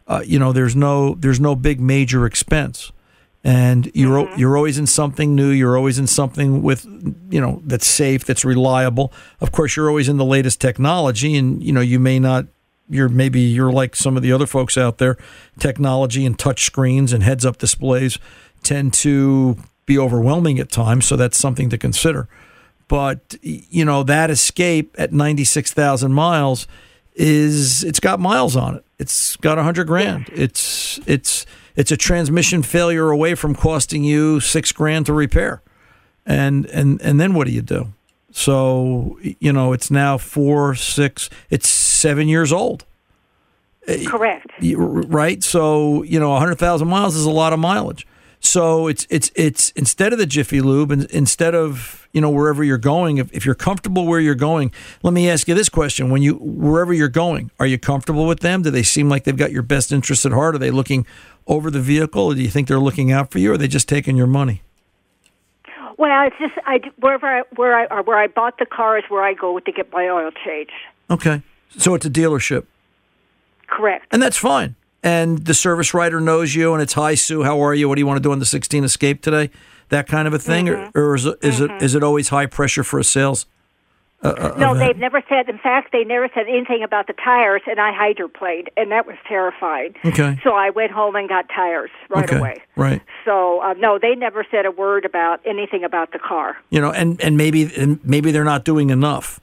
Uh, 0.07 0.21
you 0.25 0.39
know 0.39 0.51
there's 0.51 0.75
no 0.75 1.15
there's 1.15 1.39
no 1.39 1.55
big 1.55 1.79
major 1.79 2.25
expense. 2.25 2.91
And 3.41 3.89
you're 3.93 4.25
Mm-hmm. 4.25 4.39
you're 4.39 4.57
always 4.57 4.77
in 4.77 4.85
something 4.87 5.33
new. 5.33 5.49
You're 5.49 5.77
always 5.77 5.97
in 5.97 6.07
something 6.07 6.61
with 6.61 6.85
you 7.29 7.39
know 7.39 7.61
that's 7.65 7.87
safe 7.87 8.25
that's 8.25 8.43
reliable. 8.43 9.13
Of 9.39 9.51
course 9.51 9.75
you're 9.75 9.87
always 9.87 10.09
in 10.09 10.17
the 10.17 10.25
latest 10.25 10.59
technology 10.59 11.37
and 11.37 11.61
you 11.63 11.71
know 11.71 11.81
you 11.81 11.99
may 11.99 12.19
not 12.19 12.47
you're 12.89 13.07
maybe 13.07 13.39
you're 13.39 13.71
like 13.71 13.95
some 13.95 14.17
of 14.17 14.23
the 14.23 14.31
other 14.33 14.47
folks 14.47 14.77
out 14.77 14.97
there 14.97 15.15
technology 15.59 16.25
and 16.25 16.37
touch 16.37 16.65
screens 16.65 17.13
and 17.13 17.23
heads 17.23 17.45
up 17.45 17.57
displays 17.59 18.17
tend 18.63 18.93
to 18.93 19.57
be 19.89 19.97
overwhelming 19.97 20.59
at 20.59 20.71
times 20.71 21.05
so 21.05 21.17
that's 21.17 21.37
something 21.37 21.69
to 21.69 21.77
consider. 21.77 22.29
But 22.87 23.35
you 23.41 23.83
know 23.83 24.03
that 24.03 24.29
escape 24.31 24.95
at 24.97 25.11
96,000 25.11 26.13
miles 26.13 26.67
is 27.15 27.83
it's 27.83 27.99
got 27.99 28.19
miles 28.19 28.55
on 28.55 28.75
it. 28.75 28.85
It's 28.97 29.35
got 29.35 29.57
a 29.57 29.61
100 29.61 29.85
grand. 29.85 30.29
It's 30.31 30.99
it's 31.05 31.45
it's 31.75 31.91
a 31.91 31.97
transmission 31.97 32.63
failure 32.63 33.09
away 33.09 33.35
from 33.35 33.53
costing 33.55 34.03
you 34.03 34.39
6 34.39 34.71
grand 34.71 35.05
to 35.07 35.13
repair. 35.13 35.61
And 36.25 36.65
and 36.67 37.01
and 37.01 37.19
then 37.19 37.33
what 37.33 37.47
do 37.47 37.53
you 37.53 37.61
do? 37.61 37.93
So 38.31 39.19
you 39.21 39.51
know 39.51 39.73
it's 39.73 39.91
now 39.91 40.17
4 40.17 40.75
6 40.75 41.29
it's 41.49 41.67
7 41.67 42.27
years 42.27 42.53
old. 42.53 42.85
Correct. 44.07 44.47
right? 44.61 45.43
So 45.43 46.03
you 46.03 46.19
know, 46.19 46.35
a 46.35 46.39
hundred 46.39 46.59
thousand 46.59 46.87
miles 46.89 47.15
is 47.15 47.25
a 47.25 47.31
lot 47.31 47.53
of 47.53 47.59
mileage. 47.59 48.05
So 48.41 48.87
it's 48.87 49.05
it's 49.09 49.31
it's 49.35 49.71
instead 49.71 50.13
of 50.13 50.19
the 50.19 50.25
Jiffy 50.25 50.61
Lube, 50.61 50.91
and 50.91 51.05
instead 51.11 51.53
of 51.53 52.07
you 52.13 52.21
know 52.21 52.29
wherever 52.29 52.63
you're 52.63 52.77
going, 52.77 53.17
if, 53.17 53.31
if 53.33 53.45
you're 53.45 53.55
comfortable 53.55 54.05
where 54.05 54.19
you're 54.19 54.33
going, 54.33 54.71
let 55.03 55.13
me 55.13 55.29
ask 55.29 55.47
you 55.47 55.55
this 55.55 55.69
question: 55.69 56.09
When 56.09 56.21
you 56.21 56.35
wherever 56.35 56.93
you're 56.93 57.09
going, 57.09 57.51
are 57.59 57.67
you 57.67 57.77
comfortable 57.77 58.25
with 58.25 58.39
them? 58.39 58.61
Do 58.61 58.71
they 58.71 58.83
seem 58.83 59.09
like 59.09 59.25
they've 59.25 59.35
got 59.35 59.51
your 59.51 59.61
best 59.61 59.91
interest 59.91 60.25
at 60.25 60.31
heart? 60.31 60.55
Are 60.55 60.57
they 60.57 60.71
looking 60.71 61.05
over 61.47 61.69
the 61.69 61.81
vehicle, 61.81 62.25
or 62.25 62.35
do 62.35 62.41
you 62.41 62.49
think 62.49 62.67
they're 62.67 62.79
looking 62.79 63.11
out 63.11 63.29
for 63.29 63.39
you, 63.39 63.51
or 63.51 63.53
are 63.55 63.57
they 63.57 63.67
just 63.67 63.89
taking 63.89 64.15
your 64.15 64.27
money? 64.27 64.61
Well, 65.97 66.27
it's 66.27 66.37
just 66.39 66.53
I 66.65 66.79
wherever 66.99 67.27
I, 67.27 67.41
where 67.55 67.75
I 67.75 68.01
where 68.01 68.17
I 68.17 68.27
bought 68.27 68.57
the 68.57 68.65
car 68.65 68.97
is 68.97 69.03
where 69.09 69.21
I 69.21 69.33
go 69.33 69.59
to 69.59 69.71
get 69.71 69.91
my 69.91 70.07
oil 70.07 70.31
change. 70.45 70.69
Okay, 71.09 71.41
so 71.77 71.93
it's 71.93 72.05
a 72.05 72.09
dealership. 72.09 72.65
Correct. 73.67 74.07
And 74.11 74.21
that's 74.21 74.37
fine. 74.37 74.75
And 75.01 75.45
the 75.45 75.53
service 75.53 75.93
writer 75.93 76.19
knows 76.19 76.55
you, 76.55 76.73
and 76.73 76.81
it's 76.81 76.93
hi 76.93 77.15
Sue, 77.15 77.43
how 77.43 77.59
are 77.61 77.73
you? 77.73 77.87
What 77.87 77.95
do 77.95 78.01
you 78.01 78.07
want 78.07 78.17
to 78.17 78.23
do 78.23 78.31
on 78.31 78.39
the 78.39 78.45
16 78.45 78.83
Escape 78.83 79.21
today? 79.21 79.49
That 79.89 80.07
kind 80.07 80.27
of 80.27 80.33
a 80.33 80.39
thing, 80.39 80.65
Mm-hmm. 80.65 80.97
or, 80.97 81.11
or 81.11 81.15
is, 81.15 81.25
it, 81.25 81.37
is 81.41 81.61
it 81.61 81.71
is 81.81 81.95
it 81.95 82.03
always 82.03 82.29
high 82.29 82.45
pressure 82.45 82.83
for 82.83 82.99
a 82.99 83.03
sales? 83.03 83.45
Uh, 84.21 84.27
uh, 84.27 84.55
No, 84.57 84.77
they've 84.77 84.97
never 84.97 85.23
said. 85.29 85.47
In 85.47 85.57
fact, 85.57 85.93
they 85.93 86.03
never 86.03 86.29
said 86.35 86.45
anything 86.49 86.83
about 86.83 87.07
the 87.07 87.13
tires, 87.13 87.61
and 87.65 87.79
I 87.79 87.93
hydroplaned, 87.93 88.67
and 88.75 88.91
that 88.91 89.07
was 89.07 89.15
terrifying. 89.25 89.95
Okay. 90.03 90.37
So 90.43 90.51
I 90.53 90.69
went 90.71 90.91
home 90.91 91.15
and 91.15 91.29
got 91.29 91.47
tires 91.47 91.89
right 92.09 92.25
okay, 92.25 92.37
away. 92.37 92.57
right. 92.75 93.01
So 93.23 93.61
uh, 93.61 93.73
no, 93.75 93.97
they 93.97 94.15
never 94.15 94.45
said 94.51 94.65
a 94.65 94.71
word 94.71 95.05
about 95.05 95.39
anything 95.45 95.85
about 95.85 96.11
the 96.11 96.19
car. 96.19 96.57
You 96.69 96.81
know, 96.81 96.91
and 96.91 97.19
and 97.21 97.37
maybe 97.37 97.71
and 97.77 97.99
maybe 98.03 98.31
they're 98.31 98.43
not 98.43 98.65
doing 98.65 98.89
enough. 98.89 99.39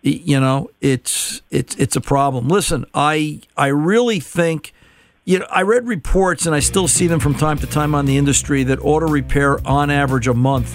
You 0.00 0.40
know, 0.40 0.70
it's 0.80 1.42
it's 1.50 1.76
it's 1.76 1.94
a 1.94 2.00
problem. 2.00 2.48
Listen, 2.48 2.86
I 2.94 3.42
I 3.58 3.66
really 3.66 4.18
think. 4.20 4.72
You 5.28 5.38
know, 5.40 5.46
I 5.50 5.60
read 5.60 5.86
reports, 5.86 6.46
and 6.46 6.54
I 6.54 6.60
still 6.60 6.88
see 6.88 7.06
them 7.06 7.20
from 7.20 7.34
time 7.34 7.58
to 7.58 7.66
time 7.66 7.94
on 7.94 8.06
the 8.06 8.16
industry 8.16 8.62
that 8.62 8.78
auto 8.80 9.06
repair, 9.06 9.58
on 9.68 9.90
average, 9.90 10.26
a 10.26 10.32
month 10.32 10.74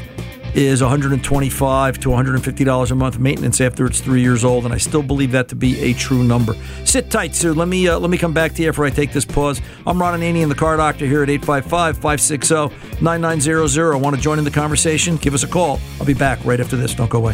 is 0.54 0.80
125 0.80 2.00
to 2.00 2.10
150 2.12 2.64
dollars 2.64 2.92
a 2.92 2.96
month 2.96 3.18
maintenance 3.18 3.60
after 3.60 3.88
it's 3.88 4.00
three 4.00 4.22
years 4.22 4.44
old, 4.44 4.66
and 4.66 4.72
I 4.72 4.78
still 4.78 5.02
believe 5.02 5.32
that 5.32 5.48
to 5.48 5.56
be 5.56 5.80
a 5.80 5.94
true 5.94 6.24
number. 6.24 6.56
Sit 6.86 7.10
tight, 7.10 7.34
Sue. 7.34 7.56
Let 7.56 7.68
me 7.68 7.88
uh, 7.88 7.98
let 7.98 8.12
me 8.12 8.18
come 8.20 8.32
back 8.32 8.54
to 8.54 8.62
you 8.62 8.70
after 8.70 8.84
I 8.84 8.92
take 8.92 9.12
this 9.12 9.26
pause. 9.26 9.60
I'm 9.88 10.00
Ron 10.00 10.20
Ananian, 10.20 10.50
the 10.50 10.56
Car 10.56 10.78
Doctor 10.78 11.08
here 11.08 11.24
at 11.24 11.30
855-560-9900. 11.30 14.00
Want 14.00 14.16
to 14.16 14.22
join 14.22 14.38
in 14.38 14.46
the 14.46 14.52
conversation? 14.52 15.18
Give 15.18 15.34
us 15.34 15.42
a 15.42 15.48
call. 15.48 15.80
I'll 16.00 16.06
be 16.06 16.14
back 16.14 16.38
right 16.46 16.60
after 16.60 16.76
this. 16.76 16.94
Don't 16.94 17.10
go 17.10 17.18
away. 17.18 17.34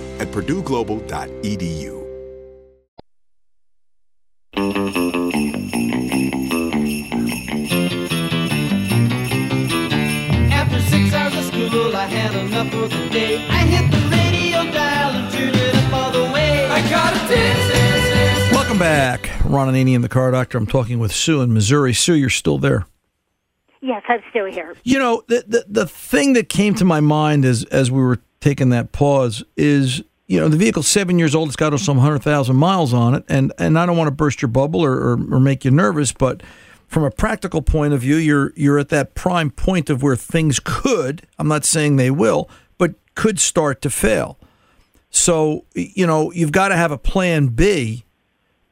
at 0.21 0.27
purdueglobal.edu. 0.27 1.97
After 10.51 10.79
six 10.81 11.13
hours 11.15 11.35
of 11.35 11.45
school, 11.45 11.95
I 11.95 12.05
had 12.05 12.35
enough 12.35 12.69
for 12.69 12.87
the 12.87 13.09
day. 13.09 13.43
I 13.47 13.65
hit 13.65 13.89
the 13.89 13.97
radio 14.09 14.71
dial 14.71 15.09
and 15.09 15.33
turned 15.33 15.55
it 15.55 15.73
up 15.73 15.91
all 15.91 16.11
the 16.11 16.31
way. 16.31 16.67
I 16.67 16.87
got 16.87 17.13
a 17.15 17.27
dance. 17.27 18.51
Welcome 18.51 18.77
back. 18.77 19.31
Ron 19.43 19.73
Ananian 19.73 19.95
and 19.95 20.03
the 20.03 20.09
Car 20.09 20.29
Doctor. 20.29 20.59
I'm 20.59 20.67
talking 20.67 20.99
with 20.99 21.11
Sue 21.11 21.41
in 21.41 21.51
Missouri. 21.51 21.93
Sue, 21.95 22.13
you're 22.13 22.29
still 22.29 22.59
there. 22.59 22.85
Yes, 23.81 24.03
I'm 24.07 24.21
still 24.29 24.45
here. 24.45 24.75
You 24.83 24.99
know, 24.99 25.23
the, 25.27 25.43
the 25.47 25.65
the 25.67 25.87
thing 25.87 26.33
that 26.33 26.47
came 26.47 26.75
to 26.75 26.85
my 26.85 26.99
mind 26.99 27.43
as 27.43 27.63
as 27.65 27.89
we 27.89 27.99
were 27.99 28.19
taking 28.39 28.69
that 28.69 28.91
pause 28.91 29.43
is, 29.55 30.03
you 30.31 30.39
know, 30.39 30.47
the 30.47 30.55
vehicle's 30.55 30.87
seven 30.87 31.19
years 31.19 31.35
old. 31.35 31.49
It's 31.49 31.57
got 31.57 31.77
some 31.77 31.97
hundred 31.97 32.19
thousand 32.19 32.55
miles 32.55 32.93
on 32.93 33.15
it, 33.15 33.25
and 33.27 33.51
and 33.57 33.77
I 33.77 33.85
don't 33.85 33.97
want 33.97 34.07
to 34.07 34.15
burst 34.15 34.41
your 34.41 34.47
bubble 34.47 34.79
or, 34.79 34.93
or, 34.93 35.11
or 35.33 35.39
make 35.41 35.65
you 35.65 35.71
nervous, 35.71 36.13
but 36.13 36.41
from 36.87 37.03
a 37.03 37.11
practical 37.11 37.61
point 37.61 37.93
of 37.93 37.99
view, 37.99 38.15
you're 38.15 38.53
you're 38.55 38.79
at 38.79 38.87
that 38.89 39.13
prime 39.13 39.51
point 39.51 39.89
of 39.89 40.01
where 40.01 40.15
things 40.15 40.61
could. 40.63 41.27
I'm 41.37 41.49
not 41.49 41.65
saying 41.65 41.97
they 41.97 42.11
will, 42.11 42.49
but 42.77 42.93
could 43.13 43.41
start 43.41 43.81
to 43.81 43.89
fail. 43.89 44.39
So 45.09 45.65
you 45.75 46.07
know, 46.07 46.31
you've 46.31 46.53
got 46.53 46.69
to 46.69 46.77
have 46.77 46.93
a 46.93 46.97
plan 46.97 47.47
B 47.47 48.05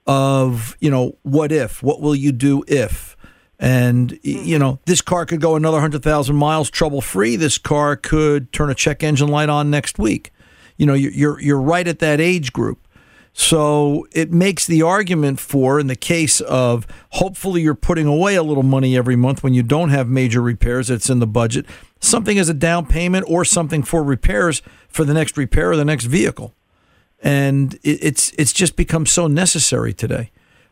of 0.07 0.77
you 0.79 0.89
know 0.89 1.17
what 1.23 1.51
if, 1.51 1.83
what 1.83 1.99
will 1.99 2.15
you 2.15 2.31
do 2.31 2.63
if. 2.69 3.17
And 3.59 4.11
hmm. 4.11 4.17
you 4.23 4.57
know, 4.57 4.79
this 4.85 5.01
car 5.01 5.25
could 5.25 5.41
go 5.41 5.57
another 5.57 5.81
hundred 5.81 6.03
thousand 6.03 6.37
miles 6.37 6.69
trouble 6.69 7.01
free. 7.01 7.35
This 7.35 7.57
car 7.57 7.97
could 7.97 8.53
turn 8.53 8.69
a 8.69 8.75
check 8.75 9.03
engine 9.03 9.27
light 9.27 9.49
on 9.49 9.69
next 9.69 9.99
week. 9.99 10.31
You 10.79 10.85
know, 10.85 10.93
you're 10.93 11.39
you're, 11.41 11.59
right 11.59 11.87
at 11.87 11.99
that 11.99 12.21
age 12.21 12.53
group. 12.53 12.87
So 13.33 14.07
it 14.13 14.31
makes 14.31 14.65
the 14.65 14.81
argument 14.81 15.39
for, 15.39 15.79
in 15.79 15.87
the 15.87 15.95
case 15.95 16.41
of 16.41 16.87
hopefully 17.11 17.61
you're 17.61 17.75
putting 17.75 18.07
away 18.07 18.35
a 18.35 18.43
little 18.43 18.63
money 18.63 18.97
every 18.97 19.15
month 19.15 19.43
when 19.43 19.53
you 19.53 19.61
don't 19.61 19.89
have 19.89 20.07
major 20.07 20.41
repairs 20.41 20.87
that's 20.87 21.09
in 21.09 21.19
the 21.19 21.27
budget, 21.27 21.65
something 21.99 22.39
as 22.39 22.49
a 22.49 22.53
down 22.53 22.85
payment 22.85 23.25
or 23.27 23.43
something 23.45 23.83
for 23.83 24.03
repairs 24.03 24.61
for 24.87 25.03
the 25.03 25.13
next 25.13 25.37
repair 25.37 25.71
or 25.71 25.75
the 25.75 25.85
next 25.85 26.05
vehicle. 26.05 26.55
And 27.21 27.77
it's 27.83 28.31
it's 28.37 28.53
just 28.53 28.77
become 28.77 29.05
so 29.05 29.27
necessary 29.27 29.93
today. 29.93 30.31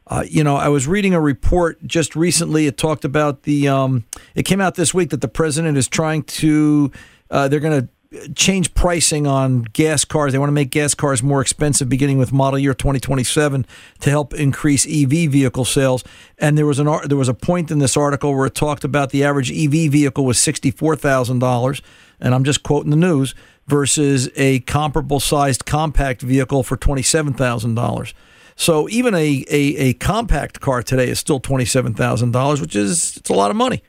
Uh, 0.09 0.23
you 0.25 0.41
know, 0.41 0.55
I 0.55 0.69
was 0.69 0.87
reading 0.87 1.13
a 1.13 1.19
report 1.19 1.85
just 1.85 2.15
recently. 2.15 2.65
It 2.65 2.77
talked 2.77 3.03
about 3.03 3.43
the. 3.43 3.67
Um, 3.67 4.05
it 4.35 4.43
came 4.43 4.61
out 4.61 4.75
this 4.75 4.93
week 4.93 5.09
that 5.09 5.19
the 5.19 5.27
president 5.27 5.77
is 5.77 5.89
trying 5.89 6.23
to. 6.23 6.93
Uh, 7.29 7.49
they're 7.49 7.59
going 7.59 7.81
to 7.81 7.89
change 8.35 8.73
pricing 8.73 9.27
on 9.27 9.63
gas 9.63 10.05
cars. 10.05 10.31
They 10.31 10.39
want 10.39 10.49
to 10.49 10.53
make 10.53 10.69
gas 10.69 10.93
cars 10.93 11.21
more 11.21 11.41
expensive, 11.41 11.89
beginning 11.89 12.17
with 12.17 12.31
model 12.31 12.59
year 12.59 12.73
2027, 12.73 13.65
to 13.99 14.09
help 14.09 14.33
increase 14.33 14.85
EV 14.85 15.31
vehicle 15.31 15.65
sales. 15.65 16.03
And 16.37 16.57
there 16.57 16.65
was 16.65 16.79
an 16.79 16.87
there 17.05 17.17
was 17.17 17.29
a 17.29 17.33
point 17.33 17.71
in 17.71 17.79
this 17.79 17.97
article 17.97 18.33
where 18.33 18.47
it 18.47 18.55
talked 18.55 18.83
about 18.83 19.09
the 19.09 19.23
average 19.23 19.51
EV 19.51 19.91
vehicle 19.91 20.25
was 20.25 20.39
sixty 20.39 20.71
four 20.71 20.95
thousand 20.95 21.39
dollars, 21.39 21.81
and 22.19 22.33
I'm 22.33 22.43
just 22.43 22.63
quoting 22.63 22.91
the 22.91 22.97
news 22.97 23.35
versus 23.67 24.29
a 24.35 24.59
comparable 24.61 25.19
sized 25.19 25.65
compact 25.65 26.21
vehicle 26.21 26.63
for 26.63 26.77
twenty 26.77 27.03
seven 27.03 27.33
thousand 27.33 27.75
dollars. 27.75 28.13
So 28.55 28.89
even 28.89 29.13
a, 29.13 29.45
a, 29.49 29.75
a 29.77 29.93
compact 29.93 30.61
car 30.61 30.81
today 30.81 31.09
is 31.09 31.19
still 31.19 31.39
twenty 31.39 31.65
seven 31.65 31.93
thousand 31.93 32.31
dollars, 32.31 32.61
which 32.61 32.75
is 32.75 33.17
it's 33.17 33.29
a 33.29 33.33
lot 33.33 33.51
of 33.51 33.57
money. 33.57 33.83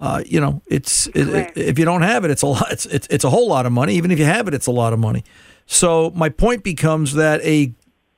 Uh, 0.00 0.22
you 0.24 0.40
know, 0.40 0.62
it's 0.68 1.08
it, 1.08 1.28
it, 1.28 1.52
if 1.56 1.78
you 1.78 1.84
don't 1.84 2.02
have 2.02 2.24
it, 2.24 2.30
it's 2.30 2.42
a 2.42 2.46
lot. 2.46 2.70
It's, 2.70 2.86
it's 2.86 3.08
it's 3.10 3.24
a 3.24 3.30
whole 3.30 3.48
lot 3.48 3.66
of 3.66 3.72
money. 3.72 3.94
Even 3.94 4.10
if 4.10 4.18
you 4.18 4.24
have 4.24 4.46
it, 4.46 4.54
it's 4.54 4.68
a 4.68 4.72
lot 4.72 4.92
of 4.92 4.98
money. 4.98 5.24
So 5.66 6.10
my 6.14 6.28
point 6.28 6.62
becomes 6.62 7.14
that 7.14 7.40
a 7.42 7.72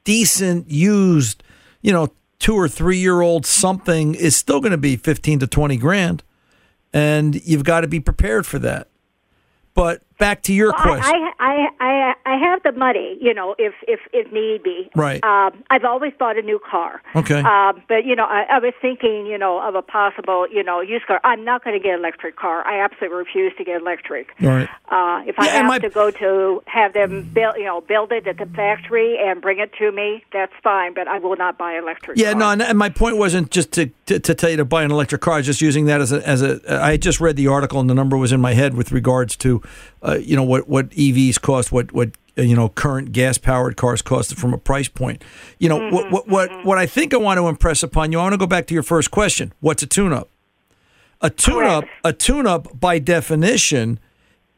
decent 0.05 0.71
used, 0.71 1.43
you 1.81 1.93
know, 1.93 2.09
two 2.38 2.55
or 2.55 2.69
three 2.69 2.99
year 2.99 3.23
old 3.23 3.47
something 3.47 4.14
is 4.14 4.37
still 4.37 4.61
going 4.61 4.73
to 4.73 4.79
be 4.79 4.97
fifteen 4.97 5.38
to 5.38 5.47
twenty 5.47 5.79
grand, 5.79 6.23
and 6.93 7.40
you've 7.47 7.64
got 7.64 7.81
to 7.81 7.88
be 7.88 7.99
prepared 8.01 8.47
for 8.47 8.59
that. 8.59 8.88
But 9.73 10.03
back 10.20 10.42
to 10.42 10.52
your 10.52 10.70
Well, 10.72 10.83
question. 10.83 11.14
I, 11.40 11.66
I, 11.80 11.85
I, 11.85 12.14
I 12.35 12.38
have 12.38 12.62
the 12.62 12.70
money, 12.72 13.18
you 13.20 13.35
know, 13.35 13.56
if 13.59 13.74
if 13.88 13.98
if 14.12 14.30
need 14.33 14.62
be. 14.62 14.88
Right. 14.94 15.22
Um, 15.24 15.64
I've 15.70 15.85
always 15.85 16.12
bought 16.18 16.37
a 16.38 16.42
new 16.42 16.61
car. 16.70 17.02
Okay. 17.16 17.40
Um, 17.40 17.83
but 17.88 18.04
you 18.04 18.14
know, 18.14 18.24
I, 18.26 18.42
I 18.48 18.59
was 18.61 18.74
thinking, 18.80 19.26
you 19.26 19.38
know, 19.38 19.59
of 19.61 19.74
a 19.74 19.83
possible, 19.83 20.46
you 20.48 20.62
know, 20.62 20.80
used 20.80 21.06
car. 21.06 21.20
I'm 21.24 21.44
not 21.44 21.64
going 21.64 21.76
to 21.76 21.83
get 21.83 21.94
an 21.94 22.00
electric 22.00 22.37
car. 22.37 22.64
I 22.64 22.85
absolutely 22.85 23.16
refuse 23.18 23.52
to 23.59 23.64
get 23.64 23.80
electric. 23.80 24.28
Right. 24.40 24.68
Uh, 24.88 25.22
if 25.26 25.37
I 25.38 25.46
Yeah, 25.46 25.52
have 25.52 25.66
my- 25.66 25.78
to 25.80 25.88
go 25.90 26.11
to 26.12 26.62
have 26.66 26.92
them 26.92 27.28
build, 27.33 27.56
you 27.56 27.64
know, 27.64 27.80
build 27.80 28.12
it 28.12 28.26
at 28.28 28.37
the 28.38 28.46
factory 28.54 29.18
and 29.18 29.40
bring 29.40 29.59
it 29.59 29.72
to 29.78 29.90
me, 29.90 30.22
that's 30.33 30.52
fine. 30.62 30.94
But 30.94 31.09
I 31.09 31.18
will 31.18 31.37
not 31.37 31.59
buy 31.59 31.72
an 31.72 31.83
electric. 31.83 32.18
Yeah, 32.18 32.33
car. 32.33 32.40
no, 32.40 32.50
and- 32.50 32.62
and 32.62 32.78
my 32.78 32.90
point 32.90 33.16
wasn't 33.16 33.50
just 33.50 33.72
to, 33.72 33.87
to, 34.06 34.20
to 34.20 34.35
tell 34.35 34.50
you 34.50 34.59
to 34.59 34.64
buy 34.64 34.83
an 34.83 34.90
electric 34.90 35.22
car. 35.22 35.35
I 35.35 35.37
was 35.38 35.46
just 35.46 35.61
using 35.62 35.87
that 35.87 36.00
as 36.02 36.12
a 36.12 36.26
as 36.28 36.42
a. 36.42 36.61
I 36.85 36.96
just 36.98 37.20
read 37.20 37.37
the 37.37 37.46
article, 37.46 37.80
and 37.80 37.88
the 37.88 37.94
number 37.94 38.16
was 38.16 38.33
in 38.33 38.40
my 38.40 38.52
head 38.54 38.74
with 38.74 38.92
regards 38.92 39.37
to, 39.38 39.62
uh, 40.02 40.18
you 40.20 40.36
know, 40.36 40.42
what 40.42 40.68
what 40.68 40.90
EVs 40.90 41.40
cost, 41.40 41.72
what 41.72 41.92
what 41.92 42.10
uh, 42.38 42.42
you 42.42 42.56
know 42.56 42.68
current 42.68 43.12
gas 43.12 43.38
powered 43.38 43.76
cars 43.76 44.02
cost 44.02 44.34
from 44.36 44.54
a 44.54 44.58
price 44.58 44.88
point. 44.88 45.22
You 45.58 45.68
know, 45.68 45.90
what 45.90 46.10
what 46.10 46.28
what 46.28 46.64
what 46.64 46.78
I 46.78 46.86
think 46.86 47.12
I 47.14 47.18
want 47.18 47.38
to 47.38 47.48
impress 47.48 47.82
upon 47.82 48.12
you. 48.12 48.18
I 48.18 48.22
want 48.22 48.32
to 48.32 48.38
go 48.38 48.46
back 48.46 48.66
to 48.68 48.74
your 48.74 48.82
first 48.82 49.10
question. 49.10 49.52
What's 49.60 49.82
a 49.82 49.86
tune 49.86 50.12
up? 50.12 50.28
A 51.22 51.28
tune 51.28 51.64
up, 51.64 51.84
a 52.02 52.14
tune 52.14 52.46
up 52.46 52.80
by 52.80 52.98
definition 52.98 54.00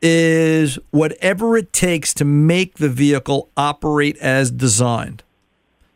is 0.00 0.78
whatever 0.90 1.56
it 1.56 1.72
takes 1.72 2.14
to 2.14 2.24
make 2.24 2.74
the 2.74 2.88
vehicle 2.88 3.50
operate 3.56 4.16
as 4.18 4.50
designed. 4.50 5.22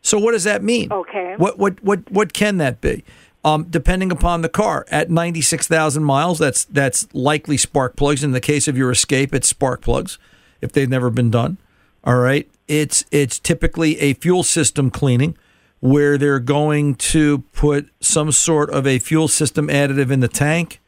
So 0.01 0.17
what 0.17 0.31
does 0.31 0.45
that 0.45 0.63
mean? 0.63 0.91
Okay. 0.91 1.35
What 1.37 1.57
what 1.57 1.83
what 1.83 2.09
what 2.11 2.33
can 2.33 2.57
that 2.57 2.81
be? 2.81 3.03
Um, 3.43 3.65
depending 3.69 4.11
upon 4.11 4.41
the 4.41 4.49
car, 4.49 4.85
at 4.89 5.09
ninety 5.09 5.41
six 5.41 5.67
thousand 5.67 6.03
miles, 6.03 6.39
that's 6.39 6.65
that's 6.65 7.07
likely 7.13 7.55
spark 7.57 7.95
plugs. 7.95 8.23
In 8.23 8.31
the 8.31 8.41
case 8.41 8.67
of 8.67 8.77
your 8.77 8.91
Escape, 8.91 9.33
it's 9.33 9.47
spark 9.47 9.81
plugs 9.81 10.17
if 10.59 10.71
they've 10.71 10.89
never 10.89 11.09
been 11.09 11.31
done. 11.31 11.57
All 12.03 12.17
right, 12.17 12.49
it's 12.67 13.05
it's 13.11 13.39
typically 13.39 13.99
a 13.99 14.13
fuel 14.15 14.43
system 14.43 14.89
cleaning 14.89 15.37
where 15.79 16.17
they're 16.17 16.39
going 16.39 16.95
to 16.95 17.39
put 17.53 17.89
some 18.01 18.31
sort 18.31 18.69
of 18.71 18.87
a 18.87 18.99
fuel 18.99 19.27
system 19.27 19.67
additive 19.67 20.09
in 20.09 20.19
the 20.19 20.27
tank 20.27 20.81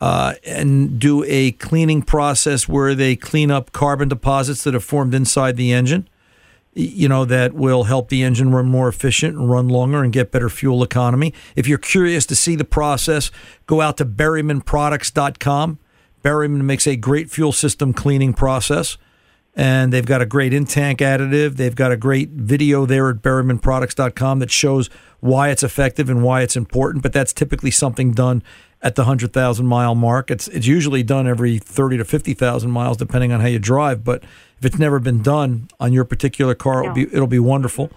uh, 0.00 0.34
and 0.46 0.98
do 0.98 1.22
a 1.28 1.52
cleaning 1.52 2.00
process 2.02 2.66
where 2.66 2.94
they 2.94 3.14
clean 3.14 3.50
up 3.50 3.72
carbon 3.72 4.08
deposits 4.08 4.64
that 4.64 4.72
have 4.72 4.82
formed 4.82 5.14
inside 5.14 5.56
the 5.56 5.70
engine. 5.70 6.08
You 6.74 7.06
know, 7.08 7.26
that 7.26 7.52
will 7.52 7.84
help 7.84 8.08
the 8.08 8.22
engine 8.22 8.50
run 8.50 8.66
more 8.66 8.88
efficient 8.88 9.36
and 9.36 9.50
run 9.50 9.68
longer 9.68 10.02
and 10.02 10.12
get 10.12 10.32
better 10.32 10.48
fuel 10.48 10.82
economy. 10.82 11.34
If 11.54 11.68
you're 11.68 11.76
curious 11.76 12.24
to 12.26 12.36
see 12.36 12.56
the 12.56 12.64
process, 12.64 13.30
go 13.66 13.82
out 13.82 13.98
to 13.98 14.06
berrymanproducts.com. 14.06 15.78
Berryman 16.24 16.62
makes 16.62 16.86
a 16.86 16.96
great 16.96 17.30
fuel 17.30 17.52
system 17.52 17.92
cleaning 17.92 18.32
process 18.32 18.96
and 19.54 19.92
they've 19.92 20.06
got 20.06 20.22
a 20.22 20.26
great 20.26 20.54
in 20.54 20.64
tank 20.64 21.00
additive. 21.00 21.56
They've 21.56 21.74
got 21.74 21.92
a 21.92 21.96
great 21.96 22.30
video 22.30 22.86
there 22.86 23.10
at 23.10 23.16
berrymanproducts.com 23.16 24.38
that 24.38 24.50
shows 24.50 24.88
why 25.20 25.50
it's 25.50 25.62
effective 25.62 26.08
and 26.08 26.22
why 26.22 26.42
it's 26.42 26.56
important. 26.56 27.02
But 27.02 27.12
that's 27.12 27.32
typically 27.32 27.70
something 27.70 28.12
done 28.12 28.42
at 28.82 28.96
the 28.96 29.04
hundred 29.04 29.32
thousand 29.32 29.66
mile 29.66 29.94
mark. 29.94 30.30
It's 30.30 30.48
it's 30.48 30.66
usually 30.66 31.02
done 31.02 31.26
every 31.26 31.58
thirty 31.58 31.96
to 31.96 32.04
fifty 32.04 32.34
thousand 32.34 32.70
miles, 32.70 32.96
depending 32.96 33.32
on 33.32 33.40
how 33.40 33.46
you 33.46 33.58
drive. 33.58 34.04
But 34.04 34.22
if 34.58 34.64
it's 34.64 34.78
never 34.78 34.98
been 34.98 35.22
done 35.22 35.68
on 35.78 35.92
your 35.92 36.04
particular 36.04 36.54
car, 36.54 36.82
it'll 36.82 36.94
be 36.94 37.02
it'll 37.02 37.26
be 37.26 37.38
wonderful. 37.38 37.90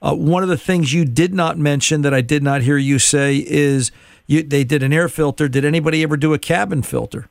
Uh, 0.00 0.14
one 0.14 0.42
of 0.42 0.48
the 0.48 0.58
things 0.58 0.92
you 0.92 1.04
did 1.04 1.32
not 1.32 1.58
mention 1.58 2.02
that 2.02 2.12
I 2.12 2.22
did 2.22 2.42
not 2.42 2.62
hear 2.62 2.76
you 2.76 2.98
say 2.98 3.36
is 3.36 3.92
you, 4.26 4.42
they 4.42 4.64
did 4.64 4.82
an 4.82 4.92
air 4.92 5.08
filter. 5.08 5.48
Did 5.48 5.64
anybody 5.64 6.02
ever 6.02 6.16
do 6.16 6.34
a 6.34 6.38
cabin 6.38 6.82
filter? 6.82 7.28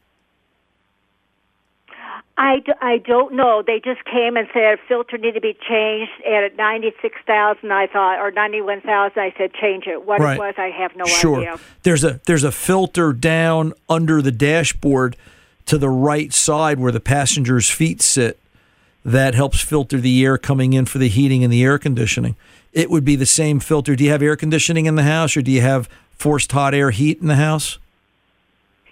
I, 2.41 2.60
d- 2.60 2.71
I 2.82 2.97
don't 2.97 3.36
know. 3.36 3.62
They 3.65 3.80
just 3.80 4.04
came 4.06 4.36
and 4.36 4.47
said 4.54 4.80
filter 4.88 5.17
needed 5.17 5.36
to 5.36 5.41
be 5.41 5.54
changed, 5.69 6.12
and 6.25 6.43
at 6.45 6.56
ninety 6.56 6.91
six 7.01 7.15
thousand, 7.27 7.71
I 7.71 7.86
thought, 7.88 8.19
or 8.19 8.32
ninety 8.32 8.62
one 8.62 8.82
thousand, 8.82 9.21
I 9.21 9.34
said 9.38 9.54
change 9.54 9.86
it. 9.86 10.06
What 10.06 10.19
Right. 10.19 10.36
it 10.38 10.39
was, 10.39 10.56
I 10.58 10.69
have 10.69 10.95
no 10.95 11.06
sure. 11.06 11.38
idea. 11.39 11.60
There's 11.84 12.04
a 12.04 12.19
there's 12.25 12.43
a 12.43 12.51
filter 12.51 13.13
down 13.13 13.73
under 13.88 14.21
the 14.21 14.32
dashboard 14.32 15.15
to 15.67 15.77
the 15.77 15.89
right 15.89 16.34
side 16.34 16.80
where 16.80 16.91
the 16.91 16.99
passenger's 16.99 17.69
feet 17.69 18.01
sit 18.01 18.39
that 19.06 19.36
helps 19.36 19.62
filter 19.62 19.99
the 19.99 20.25
air 20.25 20.38
coming 20.38 20.73
in 20.73 20.86
for 20.86 20.97
the 20.97 21.08
heating 21.10 21.43
and 21.43 21.54
the 21.54 21.63
air 21.63 21.77
conditioning. 21.77 22.36
It 22.73 22.89
would 22.89 23.06
be 23.06 23.15
the 23.15 23.25
same 23.25 23.60
filter. 23.60 23.95
Do 23.95 24.04
you 24.04 24.10
have 24.12 24.21
air 24.23 24.36
conditioning 24.36 24.86
in 24.88 24.95
the 24.95 25.04
house 25.04 25.38
or 25.38 25.41
do 25.41 25.51
you 25.51 25.62
have 25.62 25.88
forced 26.17 26.51
hot 26.51 26.73
air 26.73 26.89
heat 26.91 27.19
in 27.21 27.27
the 27.27 27.36
house? 27.36 27.77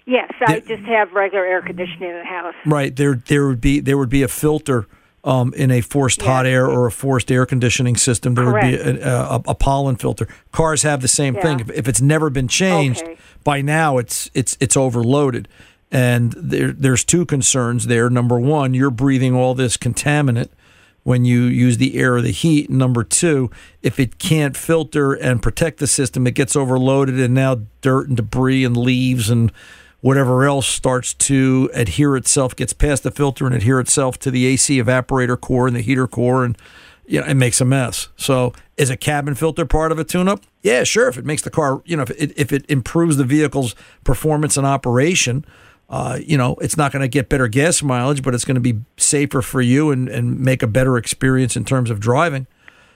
Yes, 0.06 0.32
I 0.46 0.60
just 0.60 0.82
have 0.84 1.12
regular 1.12 1.44
air 1.44 1.62
conditioning 1.62 2.10
in 2.10 2.16
the 2.16 2.24
house. 2.24 2.54
Right. 2.66 2.94
There 2.94 3.14
there 3.14 3.46
would 3.46 3.60
be 3.60 3.80
there 3.80 3.96
would 3.98 4.08
be 4.08 4.22
a 4.22 4.28
filter 4.28 4.86
um, 5.22 5.52
in 5.54 5.70
a 5.70 5.80
forced 5.82 6.22
hot 6.22 6.46
air 6.46 6.66
or 6.66 6.86
a 6.86 6.90
forced 6.92 7.30
air 7.30 7.44
conditioning 7.46 7.96
system. 7.96 8.34
There 8.34 8.50
would 8.50 8.60
be 8.62 8.74
a, 8.74 9.06
a, 9.06 9.42
a 9.48 9.54
pollen 9.54 9.96
filter. 9.96 10.26
Cars 10.52 10.82
have 10.82 11.02
the 11.02 11.08
same 11.08 11.34
Yeah. 11.34 11.42
thing. 11.42 11.60
If, 11.60 11.70
if 11.70 11.88
it's 11.88 12.00
never 12.00 12.30
been 12.30 12.48
changed, 12.48 13.02
Okay. 13.02 13.16
by 13.44 13.60
now 13.62 13.98
it's 13.98 14.30
it's 14.34 14.56
it's 14.60 14.76
overloaded. 14.76 15.46
And 15.92 16.32
there 16.32 16.72
there's 16.72 17.04
two 17.04 17.26
concerns 17.26 17.86
there. 17.86 18.08
Number 18.08 18.38
one, 18.40 18.74
you're 18.74 18.90
breathing 18.90 19.34
all 19.34 19.54
this 19.54 19.76
contaminant 19.76 20.48
when 21.02 21.24
you 21.24 21.42
use 21.42 21.78
the 21.78 21.96
air 21.98 22.14
or 22.16 22.22
the 22.22 22.30
heat. 22.30 22.70
Number 22.70 23.02
two, 23.04 23.50
if 23.82 23.98
it 23.98 24.18
can't 24.18 24.56
filter 24.56 25.12
and 25.14 25.42
protect 25.42 25.78
the 25.78 25.86
system, 25.86 26.26
it 26.26 26.34
gets 26.34 26.54
overloaded, 26.56 27.18
and 27.18 27.34
now 27.34 27.62
dirt 27.80 28.06
and 28.08 28.16
debris 28.16 28.64
and 28.64 28.76
leaves 28.76 29.30
and 29.30 29.50
whatever 30.00 30.44
else 30.44 30.66
starts 30.66 31.12
to 31.14 31.70
adhere 31.74 32.16
itself, 32.16 32.56
gets 32.56 32.72
past 32.72 33.02
the 33.02 33.10
filter 33.10 33.46
and 33.46 33.54
adhere 33.54 33.80
itself 33.80 34.18
to 34.20 34.30
the 34.30 34.46
AC 34.46 34.80
evaporator 34.82 35.38
core 35.40 35.66
and 35.66 35.76
the 35.76 35.80
heater 35.82 36.06
core, 36.08 36.44
and 36.44 36.56
you 37.06 37.20
know, 37.20 37.26
it 37.26 37.34
makes 37.34 37.60
a 37.60 37.64
mess. 37.64 38.08
So, 38.16 38.52
is 38.76 38.88
a 38.88 38.96
cabin 38.96 39.34
filter 39.34 39.66
part 39.66 39.90
of 39.92 39.98
a 39.98 40.04
tune-up? 40.04 40.42
Yeah, 40.62 40.84
sure. 40.84 41.08
If 41.08 41.18
it 41.18 41.24
makes 41.26 41.42
the 41.42 41.50
car, 41.50 41.82
you 41.84 41.96
know, 41.96 42.04
if 42.04 42.10
it, 42.10 42.32
if 42.36 42.52
it 42.52 42.64
improves 42.68 43.16
the 43.16 43.24
vehicle's 43.24 43.74
performance 44.04 44.56
and 44.56 44.64
operation, 44.66 45.44
uh, 45.88 46.20
you 46.24 46.38
know, 46.38 46.54
it's 46.60 46.76
not 46.76 46.92
going 46.92 47.02
to 47.02 47.08
get 47.08 47.28
better 47.28 47.48
gas 47.48 47.82
mileage, 47.82 48.22
but 48.22 48.32
it's 48.32 48.44
going 48.44 48.54
to 48.54 48.60
be 48.60 48.78
safer 48.96 49.42
for 49.42 49.60
you 49.60 49.90
and, 49.90 50.08
and 50.08 50.38
make 50.38 50.62
a 50.62 50.68
better 50.68 50.96
experience 50.96 51.56
in 51.56 51.64
terms 51.64 51.90
of 51.90 51.98
driving. 51.98 52.46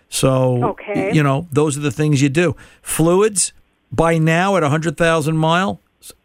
So, 0.08 0.62
Okay. 0.64 1.12
you 1.12 1.22
know, 1.22 1.48
those 1.50 1.76
are 1.76 1.80
the 1.80 1.90
things 1.90 2.22
you 2.22 2.28
do. 2.28 2.54
Fluids, 2.82 3.52
by 3.90 4.16
now 4.18 4.56
at 4.56 4.62
100,000 4.62 5.36
miles 5.36 5.78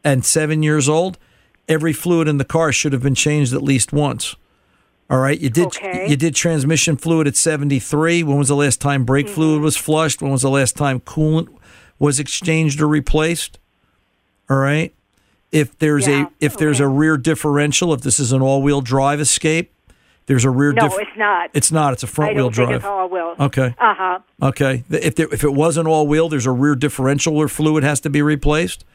and 0.03 0.23
seven 0.25 0.63
years 0.63 0.87
old, 0.89 1.17
every 1.67 1.93
fluid 1.93 2.27
in 2.27 2.37
the 2.37 2.45
car 2.45 2.71
should 2.71 2.93
have 2.93 3.03
been 3.03 3.15
changed 3.15 3.53
at 3.53 3.61
least 3.63 3.91
once. 3.93 4.35
All 5.09 5.17
right, 5.19 5.39
you 5.39 5.49
did 5.49 5.67
Okay. 5.67 6.07
you 6.07 6.15
did 6.15 6.35
transmission 6.35 6.95
fluid 6.95 7.25
at 7.27 7.35
73. 7.35 8.21
When 8.23 8.37
was 8.37 8.47
the 8.49 8.55
last 8.55 8.79
time 8.79 9.05
brake 9.05 9.25
Mm-hmm. 9.25 9.35
fluid 9.35 9.61
was 9.61 9.75
flushed? 9.75 10.21
When 10.21 10.31
was 10.31 10.43
the 10.43 10.49
last 10.51 10.75
time 10.75 10.99
coolant 10.99 11.47
was 11.97 12.19
exchanged 12.19 12.79
or 12.79 12.87
replaced? 12.87 13.57
All 14.49 14.57
right. 14.57 14.93
If 15.51 15.77
there's 15.79 16.07
Yeah, 16.07 16.25
a 16.25 16.27
if 16.39 16.57
there's 16.57 16.79
a 16.79 16.87
rear 16.87 17.17
differential, 17.17 17.91
if 17.93 18.01
this 18.01 18.19
is 18.19 18.31
an 18.31 18.41
all-wheel 18.43 18.81
drive 18.81 19.19
escape, 19.19 19.73
there's 20.27 20.45
a 20.45 20.51
rear 20.51 20.73
No, 20.73 20.83
diff- 20.83 20.99
it's 20.99 21.17
not. 21.17 21.49
It's 21.55 21.71
not. 21.71 21.93
It's 21.93 22.03
a 22.03 22.07
front-wheel 22.07 22.51
drive. 22.51 22.75
it's 22.75 22.85
all 22.85 23.09
wheel. 23.09 23.33
Okay. 23.39 23.73
Uh 23.79 23.95
huh. 23.95 24.19
Okay. 24.43 24.83
If 24.91 25.15
there, 25.15 25.27
if 25.33 25.43
it 25.43 25.53
wasn't 25.55 25.87
all 25.87 26.05
wheel, 26.05 26.29
there's 26.29 26.45
a 26.45 26.51
rear 26.51 26.75
differential 26.75 27.33
where 27.33 27.47
fluid 27.47 27.83
has 27.83 27.99
to 28.01 28.11
be 28.11 28.21
replaced. 28.21 28.85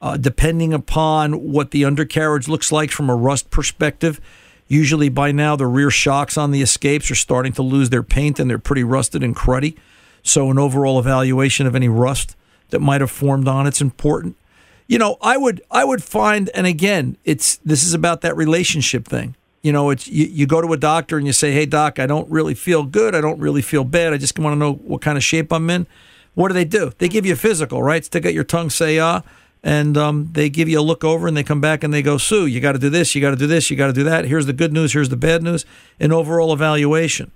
Uh, 0.00 0.16
depending 0.16 0.74
upon 0.74 1.52
what 1.52 1.70
the 1.70 1.84
undercarriage 1.84 2.48
looks 2.48 2.70
like 2.70 2.90
from 2.90 3.08
a 3.08 3.16
rust 3.16 3.50
perspective, 3.50 4.20
usually 4.68 5.08
by 5.08 5.32
now 5.32 5.56
the 5.56 5.66
rear 5.66 5.90
shocks 5.90 6.36
on 6.36 6.50
the 6.50 6.60
escapes 6.60 7.10
are 7.10 7.14
starting 7.16 7.52
to 7.52 7.62
lose 7.62 7.88
their 7.90 8.02
paint 8.02 8.38
and 8.38 8.50
they're 8.50 8.58
pretty 8.58 8.84
rusted 8.84 9.22
and 9.22 9.34
cruddy. 9.34 9.76
So 10.22 10.50
an 10.50 10.58
overall 10.58 10.98
evaluation 10.98 11.66
of 11.66 11.74
any 11.74 11.88
rust 11.88 12.36
that 12.70 12.80
might 12.80 13.00
have 13.00 13.10
formed 13.10 13.48
on 13.48 13.66
it's 13.66 13.80
important. 13.80 14.36
You 14.88 14.98
know, 14.98 15.16
I 15.20 15.36
would 15.36 15.62
I 15.70 15.84
would 15.84 16.02
find, 16.02 16.50
and 16.54 16.66
again, 16.66 17.16
it's 17.24 17.56
this 17.58 17.84
is 17.84 17.94
about 17.94 18.20
that 18.20 18.36
relationship 18.36 19.06
thing. 19.06 19.34
You 19.62 19.72
know, 19.72 19.90
it's 19.90 20.06
you, 20.06 20.26
you 20.26 20.46
go 20.46 20.60
to 20.60 20.72
a 20.72 20.76
doctor 20.76 21.16
and 21.16 21.26
you 21.26 21.32
say, 21.32 21.52
"Hey, 21.52 21.66
doc, 21.66 21.98
I 21.98 22.06
don't 22.06 22.30
really 22.30 22.54
feel 22.54 22.84
good. 22.84 23.14
I 23.14 23.20
don't 23.20 23.40
really 23.40 23.62
feel 23.62 23.82
bad. 23.82 24.12
I 24.12 24.16
just 24.16 24.38
want 24.38 24.54
to 24.54 24.58
know 24.58 24.74
what 24.74 25.02
kind 25.02 25.16
of 25.16 25.24
shape 25.24 25.52
I'm 25.52 25.68
in." 25.70 25.86
What 26.34 26.48
do 26.48 26.54
they 26.54 26.66
do? 26.66 26.92
They 26.98 27.08
give 27.08 27.24
you 27.24 27.32
a 27.32 27.36
physical, 27.36 27.82
right? 27.82 28.04
Stick 28.04 28.26
out 28.26 28.34
your 28.34 28.44
tongue, 28.44 28.68
say 28.68 28.98
ah, 28.98 29.22
and 29.66 29.96
um, 29.98 30.28
they 30.30 30.48
give 30.48 30.68
you 30.68 30.78
a 30.78 30.80
look 30.80 31.02
over, 31.02 31.26
and 31.26 31.36
they 31.36 31.42
come 31.42 31.60
back 31.60 31.82
and 31.82 31.92
they 31.92 32.00
go, 32.00 32.18
"Sue, 32.18 32.46
you 32.46 32.60
got 32.60 32.72
to 32.72 32.78
do 32.78 32.88
this, 32.88 33.16
you 33.16 33.20
got 33.20 33.30
to 33.30 33.36
do 33.36 33.48
this, 33.48 33.68
you 33.68 33.76
got 33.76 33.88
to 33.88 33.92
do 33.92 34.04
that. 34.04 34.24
Here's 34.24 34.46
the 34.46 34.52
good 34.52 34.72
news, 34.72 34.92
here's 34.92 35.08
the 35.08 35.16
bad 35.16 35.42
news." 35.42 35.66
An 35.98 36.12
overall 36.12 36.52
evaluation. 36.52 37.32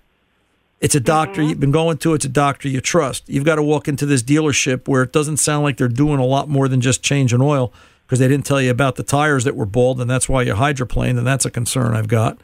It's 0.80 0.94
a 0.94 1.00
doctor 1.00 1.42
you've 1.42 1.58
been 1.58 1.72
going 1.72 1.98
to. 1.98 2.14
It's 2.14 2.24
a 2.24 2.28
doctor 2.28 2.68
you 2.68 2.80
trust. 2.80 3.28
You've 3.28 3.44
got 3.44 3.56
to 3.56 3.64
walk 3.64 3.88
into 3.88 4.06
this 4.06 4.22
dealership 4.22 4.86
where 4.86 5.02
it 5.02 5.12
doesn't 5.12 5.38
sound 5.38 5.64
like 5.64 5.76
they're 5.76 5.88
doing 5.88 6.20
a 6.20 6.24
lot 6.24 6.48
more 6.48 6.68
than 6.68 6.80
just 6.80 7.02
changing 7.02 7.42
oil 7.42 7.72
because 8.06 8.20
they 8.20 8.28
didn't 8.28 8.46
tell 8.46 8.62
you 8.62 8.70
about 8.70 8.94
the 8.94 9.02
tires 9.02 9.42
that 9.42 9.56
were 9.56 9.66
bald, 9.66 10.00
and 10.00 10.08
that's 10.08 10.28
why 10.28 10.42
you 10.42 10.54
hydroplaned, 10.54 11.18
and 11.18 11.26
that's 11.26 11.44
a 11.44 11.50
concern 11.50 11.94
I've 11.94 12.08
got. 12.08 12.38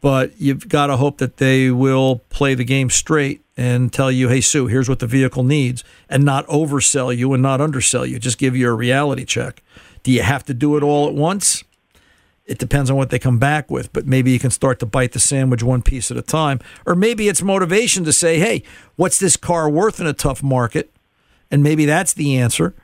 But 0.00 0.40
you've 0.40 0.68
got 0.68 0.86
to 0.86 0.96
hope 0.96 1.18
that 1.18 1.36
they 1.36 1.70
will 1.70 2.22
play 2.30 2.54
the 2.54 2.64
game 2.64 2.88
straight 2.88 3.42
and 3.56 3.92
tell 3.92 4.10
you, 4.10 4.28
"Hey, 4.28 4.40
Sue, 4.40 4.66
here's 4.66 4.88
what 4.88 5.00
the 5.00 5.06
vehicle 5.06 5.44
needs," 5.44 5.84
and 6.08 6.24
not 6.24 6.46
oversell 6.46 7.14
you 7.14 7.34
and 7.34 7.42
not 7.42 7.60
undersell 7.60 8.06
you. 8.06 8.18
Just 8.18 8.38
give 8.38 8.56
you 8.56 8.68
a 8.68 8.74
reality 8.74 9.24
check. 9.24 9.62
Do 10.02 10.10
you 10.10 10.22
have 10.22 10.44
to 10.46 10.54
do 10.54 10.76
it 10.76 10.82
all 10.82 11.06
at 11.06 11.14
once? 11.14 11.62
It 12.46 12.58
depends 12.58 12.90
on 12.90 12.96
what 12.96 13.10
they 13.10 13.18
come 13.18 13.38
back 13.38 13.70
with, 13.70 13.92
but 13.92 14.06
maybe 14.06 14.32
you 14.32 14.38
can 14.38 14.50
start 14.50 14.80
to 14.80 14.86
bite 14.86 15.12
the 15.12 15.20
sandwich 15.20 15.62
one 15.62 15.82
piece 15.82 16.10
at 16.10 16.16
a 16.16 16.22
time. 16.22 16.58
Or 16.84 16.96
maybe 16.96 17.28
it's 17.28 17.42
motivation 17.42 18.02
to 18.04 18.12
say, 18.12 18.40
hey, 18.40 18.64
what's 18.96 19.20
this 19.20 19.36
car 19.36 19.70
worth 19.70 20.00
in 20.00 20.06
a 20.06 20.12
tough 20.12 20.42
market? 20.42 20.90
And 21.50 21.62
maybe 21.62 21.84
that's 21.84 22.12
the 22.12 22.36
answer. 22.36 22.74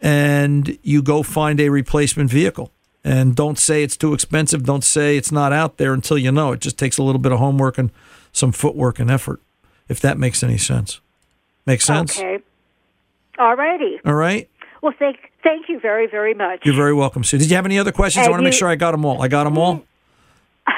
And 0.00 0.78
you 0.82 1.02
go 1.02 1.24
find 1.24 1.58
a 1.58 1.70
replacement 1.70 2.30
vehicle. 2.30 2.70
And 3.08 3.36
don't 3.36 3.56
say 3.56 3.84
it's 3.84 3.96
too 3.96 4.14
expensive. 4.14 4.64
Don't 4.64 4.82
say 4.82 5.16
it's 5.16 5.30
not 5.30 5.52
out 5.52 5.76
there 5.76 5.92
until 5.94 6.18
you 6.18 6.32
know. 6.32 6.50
It 6.50 6.60
just 6.60 6.76
takes 6.76 6.98
a 6.98 7.04
little 7.04 7.20
bit 7.20 7.30
of 7.30 7.38
homework 7.38 7.78
and 7.78 7.92
some 8.32 8.50
footwork 8.50 8.98
and 8.98 9.08
effort, 9.10 9.40
if 9.88 10.00
that 10.00 10.18
makes 10.18 10.42
any 10.42 10.58
sense. 10.58 11.00
Make 11.66 11.82
sense? 11.82 12.18
Okay. 12.18 12.40
All 13.38 13.54
righty. 13.54 14.00
All 14.04 14.14
right. 14.14 14.50
Well, 14.82 14.92
thank 14.98 15.18
thank 15.44 15.68
you 15.68 15.78
very 15.78 16.08
very 16.08 16.34
much. 16.34 16.60
You're 16.64 16.74
very 16.74 16.94
welcome, 16.94 17.22
Sue. 17.22 17.38
Did 17.38 17.48
you 17.48 17.54
have 17.54 17.64
any 17.64 17.78
other 17.78 17.92
questions? 17.92 18.26
I 18.26 18.30
want 18.30 18.40
to 18.40 18.44
make 18.44 18.54
sure 18.54 18.68
I 18.68 18.74
got 18.74 18.90
them 18.90 19.04
all. 19.04 19.22
I 19.22 19.28
got 19.28 19.44
them 19.44 19.56
all? 19.56 19.84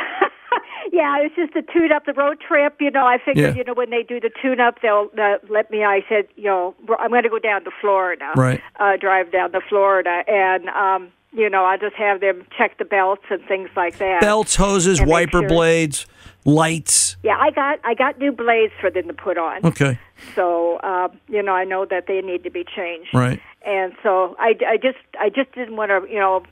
Yeah, 0.91 1.19
it's 1.21 1.37
just 1.37 1.55
a 1.55 1.63
tune 1.73 1.93
up 1.93 2.07
the 2.07 2.13
road 2.13 2.39
trip. 2.41 2.77
You 2.81 2.91
know, 2.91 3.07
I 3.07 3.19
figured, 3.19 3.55
Yeah. 3.55 3.59
you 3.59 3.63
know, 3.63 3.75
when 3.75 3.91
they 3.91 4.03
do 4.03 4.19
the 4.19 4.31
tune 4.43 4.59
up, 4.59 4.81
they'll 4.83 5.09
uh, 5.17 5.37
let 5.49 5.71
me. 5.71 5.85
I 5.85 6.05
said, 6.09 6.27
you 6.35 6.45
know, 6.45 6.75
I'm 6.99 7.11
going 7.11 7.23
to 7.23 7.29
go 7.29 7.39
down 7.39 7.63
to 7.65 7.71
Florida, 7.81 8.33
Right. 8.35 8.61
Uh, 8.81 8.97
drive 8.97 9.31
down 9.31 9.53
to 9.53 9.61
Florida, 9.69 10.25
and 10.27 10.69
um, 10.71 11.09
you 11.39 11.49
know, 11.49 11.65
I 11.65 11.77
just 11.79 11.95
have 11.97 12.21
them 12.21 12.45
check 12.57 12.77
the 12.79 12.85
belts 12.85 13.23
and 13.31 13.43
things 13.47 13.71
like 13.77 13.97
that. 13.99 14.21
Belts, 14.21 14.57
hoses, 14.57 15.01
wiper 15.01 15.39
sure- 15.41 15.49
blades, 15.49 16.07
lights. 16.45 17.17
Yeah, 17.23 17.39
I 17.39 17.51
got 17.51 17.79
I 17.85 17.95
got 17.95 18.19
new 18.19 18.33
blades 18.33 18.73
for 18.81 18.91
them 18.91 19.07
to 19.09 19.15
put 19.15 19.39
on. 19.39 19.65
Okay. 19.65 19.99
So 20.35 20.81
um, 20.83 21.19
you 21.29 21.43
know, 21.43 21.53
I 21.55 21.65
know 21.65 21.85
that 21.87 22.07
they 22.09 22.21
need 22.21 22.43
to 22.45 22.51
be 22.51 22.65
changed. 22.65 23.15
Right. 23.15 23.41
And 23.65 23.93
so 24.03 24.35
I, 24.39 24.55
I 24.67 24.77
just 24.77 24.99
I 25.21 25.29
just 25.31 25.53
didn't 25.53 25.77
want 25.77 25.91
to 25.91 26.11
you 26.13 26.19
know 26.19 26.43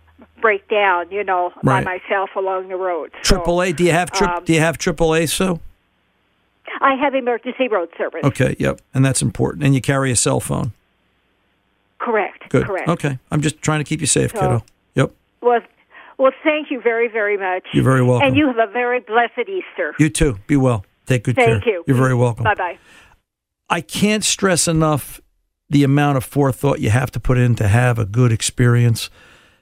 break 0.40 0.66
down 0.68 1.10
you 1.10 1.22
know 1.24 1.52
Right. 1.62 1.84
by 1.84 1.98
myself 1.98 2.30
along 2.36 2.68
the 2.68 2.76
road. 2.76 3.10
So, 3.22 3.36
Triple 3.36 3.60
A. 3.62 3.72
Do 3.72 3.84
you 3.84 3.92
have 3.92 4.10
tri- 4.10 4.36
um, 4.36 4.44
Do 4.44 4.52
you 4.54 4.60
have 4.60 4.78
Triple 4.78 5.14
A? 5.14 5.26
So 5.26 5.60
I 6.80 6.94
have 6.94 7.14
emergency 7.14 7.68
road 7.68 7.88
service. 7.96 8.20
okay, 8.24 8.54
yep, 8.58 8.80
and 8.94 9.04
that's 9.04 9.22
important. 9.22 9.64
And 9.64 9.74
you 9.74 9.80
carry 9.80 10.10
a 10.10 10.16
cell 10.16 10.40
phone. 10.40 10.72
Correct. 11.98 12.48
Good. 12.50 12.66
Correct. 12.66 12.88
Okay, 12.88 13.18
I'm 13.30 13.40
just 13.40 13.62
trying 13.62 13.80
to 13.80 13.84
keep 13.84 14.00
you 14.00 14.06
safe, 14.06 14.30
So- 14.32 14.40
kiddo. 14.40 14.64
Well, 15.40 15.60
well, 16.18 16.32
thank 16.42 16.70
you 16.70 16.80
very, 16.80 17.08
very 17.08 17.36
much. 17.36 17.64
You're 17.72 17.84
very 17.84 18.02
welcome. 18.02 18.28
And 18.28 18.36
you 18.36 18.46
have 18.46 18.58
a 18.58 18.70
very 18.72 19.00
blessed 19.00 19.48
Easter. 19.48 19.94
You 19.98 20.08
too. 20.08 20.38
Be 20.46 20.56
well. 20.56 20.84
Take 21.06 21.24
good 21.24 21.36
Thank 21.36 21.64
care. 21.64 21.72
you. 21.72 21.84
You're 21.86 21.96
very 21.96 22.14
welcome. 22.14 22.44
Bye 22.44 22.54
bye. 22.54 22.78
I 23.68 23.80
can't 23.80 24.24
stress 24.24 24.66
enough 24.66 25.20
the 25.68 25.84
amount 25.84 26.16
of 26.16 26.24
forethought 26.24 26.80
you 26.80 26.90
have 26.90 27.10
to 27.12 27.20
put 27.20 27.38
in 27.38 27.54
to 27.56 27.68
have 27.68 27.98
a 27.98 28.04
good 28.04 28.32
experience. 28.32 29.10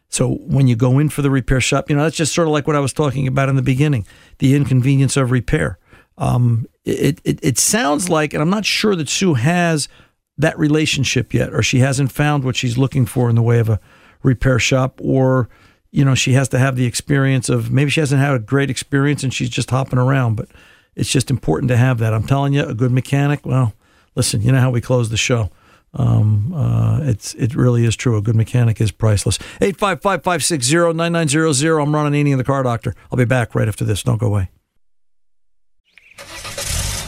So 0.08 0.34
when 0.34 0.68
you 0.68 0.76
go 0.76 0.98
in 0.98 1.08
for 1.08 1.22
the 1.22 1.30
repair 1.30 1.60
shop, 1.60 1.90
you 1.90 1.96
know 1.96 2.02
that's 2.02 2.16
just 2.16 2.34
sort 2.34 2.46
of 2.46 2.52
like 2.52 2.66
what 2.66 2.76
I 2.76 2.80
was 2.80 2.92
talking 2.92 3.26
about 3.26 3.48
in 3.48 3.56
the 3.56 3.62
beginning, 3.62 4.06
the 4.38 4.54
inconvenience 4.54 5.16
of 5.16 5.30
repair. 5.30 5.78
Um, 6.16 6.66
it, 6.84 7.20
it 7.24 7.40
it 7.42 7.58
sounds 7.58 8.08
like, 8.08 8.32
and 8.32 8.42
I'm 8.42 8.50
not 8.50 8.64
sure 8.64 8.94
that 8.94 9.08
Sue 9.08 9.34
has 9.34 9.88
that 10.38 10.58
relationship 10.58 11.34
yet, 11.34 11.52
or 11.52 11.62
she 11.62 11.80
hasn't 11.80 12.12
found 12.12 12.44
what 12.44 12.56
she's 12.56 12.78
looking 12.78 13.06
for 13.06 13.28
in 13.28 13.34
the 13.34 13.42
way 13.42 13.58
of 13.58 13.68
a 13.68 13.80
repair 14.24 14.58
shop, 14.58 14.98
or 15.02 15.48
you 15.92 16.04
know 16.04 16.16
she 16.16 16.32
has 16.32 16.48
to 16.48 16.58
have 16.58 16.74
the 16.74 16.86
experience 16.86 17.48
of 17.48 17.70
maybe 17.70 17.90
she 17.90 18.00
hasn't 18.00 18.20
had 18.20 18.34
a 18.34 18.40
great 18.40 18.70
experience 18.70 19.22
and 19.22 19.32
she's 19.32 19.50
just 19.50 19.70
hopping 19.70 20.00
around, 20.00 20.34
but 20.34 20.48
it's 20.96 21.10
just 21.10 21.30
important 21.30 21.68
to 21.68 21.76
have 21.76 21.98
that. 21.98 22.12
I'm 22.12 22.26
telling 22.26 22.54
you, 22.54 22.64
a 22.64 22.74
good 22.74 22.90
mechanic. 22.90 23.46
Well, 23.46 23.72
listen, 24.16 24.42
you 24.42 24.50
know 24.50 24.60
how 24.60 24.70
we 24.70 24.80
close 24.80 25.10
the 25.10 25.16
show. 25.16 25.50
Um, 25.96 26.52
uh, 26.52 26.98
it's 27.02 27.34
it 27.34 27.54
really 27.54 27.84
is 27.84 27.94
true. 27.94 28.16
A 28.16 28.22
good 28.22 28.34
mechanic 28.34 28.80
is 28.80 28.90
priceless. 28.90 29.38
855-560-9900. 29.60 31.82
I'm 31.82 31.94
Ron 31.94 32.12
Ananian, 32.12 32.36
the 32.36 32.44
car 32.44 32.64
doctor. 32.64 32.94
I'll 33.12 33.18
be 33.18 33.24
back 33.24 33.54
right 33.54 33.68
after 33.68 33.84
this. 33.84 34.02
Don't 34.02 34.18
go 34.18 34.26
away. 34.26 34.50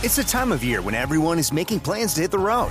It's 0.03 0.17
the 0.17 0.25
time 0.25 0.53
of 0.53 0.63
year 0.63 0.83
when 0.83 0.95
everyone 0.95 1.39
is 1.39 1.51
making 1.53 1.81
plans 1.81 2.15
to 2.15 2.21
hit 2.21 2.31
the 2.31 2.39
road. 2.39 2.71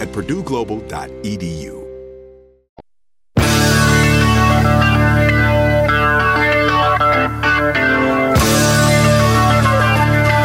at 0.00 0.08
purdueglobal.edu. 0.08 1.78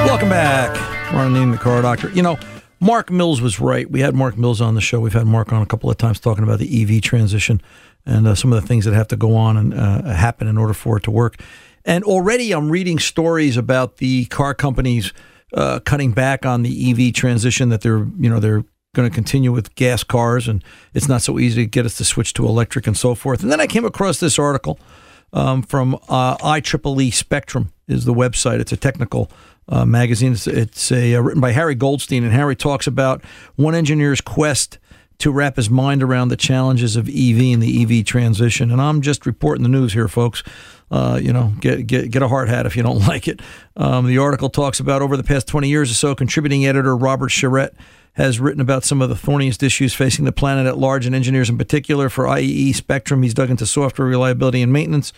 Welcome 0.05 0.29
back. 0.29 1.13
Ron 1.13 1.33
Ananian, 1.33 1.51
the 1.51 1.57
car 1.57 1.81
doctor. 1.81 2.09
You 2.11 2.21
know, 2.21 2.37
Mark 2.79 3.09
Mills 3.09 3.41
was 3.41 3.59
right. 3.59 3.89
We 3.89 4.01
had 4.01 4.13
Mark 4.13 4.37
Mills 4.37 4.61
on 4.61 4.75
the 4.75 4.81
show. 4.81 4.99
We've 4.99 5.13
had 5.13 5.25
Mark 5.25 5.53
on 5.53 5.61
a 5.61 5.65
couple 5.65 5.89
of 5.89 5.97
times 5.97 6.19
talking 6.19 6.43
about 6.43 6.59
the 6.59 6.81
EV 6.81 7.01
transition 7.01 7.61
and 8.05 8.27
uh, 8.27 8.35
some 8.35 8.51
of 8.51 8.61
the 8.61 8.67
things 8.67 8.85
that 8.85 8.93
have 8.93 9.07
to 9.07 9.15
go 9.15 9.35
on 9.35 9.57
and 9.57 9.73
uh, 9.73 10.03
happen 10.13 10.47
in 10.47 10.57
order 10.57 10.73
for 10.73 10.97
it 10.97 11.03
to 11.03 11.11
work. 11.11 11.39
And 11.85 12.03
already 12.03 12.51
I'm 12.51 12.69
reading 12.69 12.99
stories 12.99 13.57
about 13.57 13.97
the 13.97 14.25
car 14.25 14.53
companies 14.53 15.13
uh, 15.53 15.79
cutting 15.79 16.11
back 16.11 16.45
on 16.45 16.63
the 16.63 16.91
EV 16.91 17.13
transition 17.13 17.69
that 17.69 17.81
they're, 17.81 18.07
you 18.19 18.29
know, 18.29 18.39
they're 18.39 18.65
going 18.93 19.09
to 19.09 19.13
continue 19.13 19.51
with 19.51 19.73
gas 19.75 20.03
cars 20.03 20.47
and 20.47 20.63
it's 20.93 21.07
not 21.07 21.21
so 21.21 21.39
easy 21.39 21.63
to 21.63 21.69
get 21.69 21.85
us 21.85 21.97
to 21.97 22.05
switch 22.05 22.33
to 22.33 22.45
electric 22.45 22.85
and 22.85 22.95
so 22.95 23.15
forth. 23.15 23.41
And 23.41 23.51
then 23.51 23.59
I 23.59 23.67
came 23.67 23.85
across 23.85 24.19
this 24.19 24.37
article 24.37 24.79
um, 25.33 25.63
from 25.63 25.95
uh, 26.09 26.37
IEEE 26.37 27.11
Spectrum 27.11 27.73
is 27.87 28.05
the 28.05 28.13
website. 28.13 28.59
It's 28.59 28.71
a 28.71 28.77
technical 28.77 29.31
uh, 29.67 29.85
magazine. 29.85 30.33
It's, 30.33 30.45
it's 30.45 30.91
a, 30.91 31.15
uh, 31.15 31.21
written 31.21 31.41
by 31.41 31.51
Harry 31.51 31.75
Goldstein, 31.75 32.23
and 32.23 32.33
Harry 32.33 32.55
talks 32.55 32.85
about 32.85 33.23
one 33.55 33.73
engineer's 33.73 34.21
quest 34.21 34.77
to 35.19 35.31
wrap 35.31 35.55
his 35.55 35.69
mind 35.69 36.03
around 36.03 36.27
the 36.27 36.37
challenges 36.37 36.95
of 36.95 37.07
EV 37.07 37.53
and 37.53 37.63
the 37.63 37.81
EV 37.81 38.05
transition. 38.05 38.71
And 38.71 38.81
I'm 38.81 39.01
just 39.01 39.25
reporting 39.25 39.63
the 39.63 39.69
news 39.69 39.93
here, 39.93 40.07
folks. 40.07 40.43
Uh, 40.93 41.17
you 41.19 41.33
know, 41.33 41.51
get, 41.59 41.87
get 41.87 42.11
get 42.11 42.21
a 42.21 42.27
hard 42.27 42.47
hat 42.47 42.67
if 42.67 42.77
you 42.77 42.83
don't 42.83 42.99
like 43.07 43.27
it. 43.27 43.41
Um, 43.75 44.05
the 44.05 44.19
article 44.19 44.47
talks 44.47 44.79
about 44.79 45.01
over 45.01 45.17
the 45.17 45.23
past 45.23 45.47
20 45.47 45.67
years 45.67 45.89
or 45.89 45.95
so, 45.95 46.13
contributing 46.13 46.67
editor 46.67 46.95
Robert 46.95 47.29
Charette 47.29 47.73
has 48.13 48.39
written 48.39 48.61
about 48.61 48.83
some 48.83 49.01
of 49.01 49.09
the 49.09 49.15
thorniest 49.15 49.63
issues 49.63 49.95
facing 49.95 50.25
the 50.25 50.31
planet 50.31 50.67
at 50.67 50.77
large 50.77 51.07
and 51.07 51.15
engineers 51.15 51.49
in 51.49 51.57
particular. 51.57 52.09
For 52.09 52.25
IEE 52.25 52.75
Spectrum, 52.75 53.23
he's 53.23 53.33
dug 53.33 53.49
into 53.49 53.65
software 53.65 54.07
reliability 54.07 54.61
and 54.61 54.71
maintenance 54.71 55.13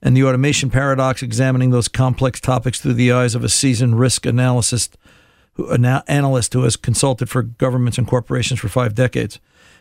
and 0.00 0.16
the 0.16 0.22
automation 0.22 0.70
paradox, 0.70 1.22
examining 1.22 1.70
those 1.70 1.88
complex 1.88 2.40
topics 2.40 2.80
through 2.80 2.92
the 2.92 3.10
eyes 3.10 3.34
of 3.34 3.42
a 3.42 3.48
seasoned 3.48 3.98
risk 3.98 4.26
analyst, 4.26 4.96
who, 5.54 5.68
an 5.70 5.84
analyst 5.84 6.52
who 6.52 6.62
has 6.62 6.76
consulted 6.76 7.28
for 7.28 7.42
governments 7.42 7.98
and 7.98 8.06
corporations 8.06 8.60
for 8.60 8.68
five 8.68 8.94
decades. 8.94 9.40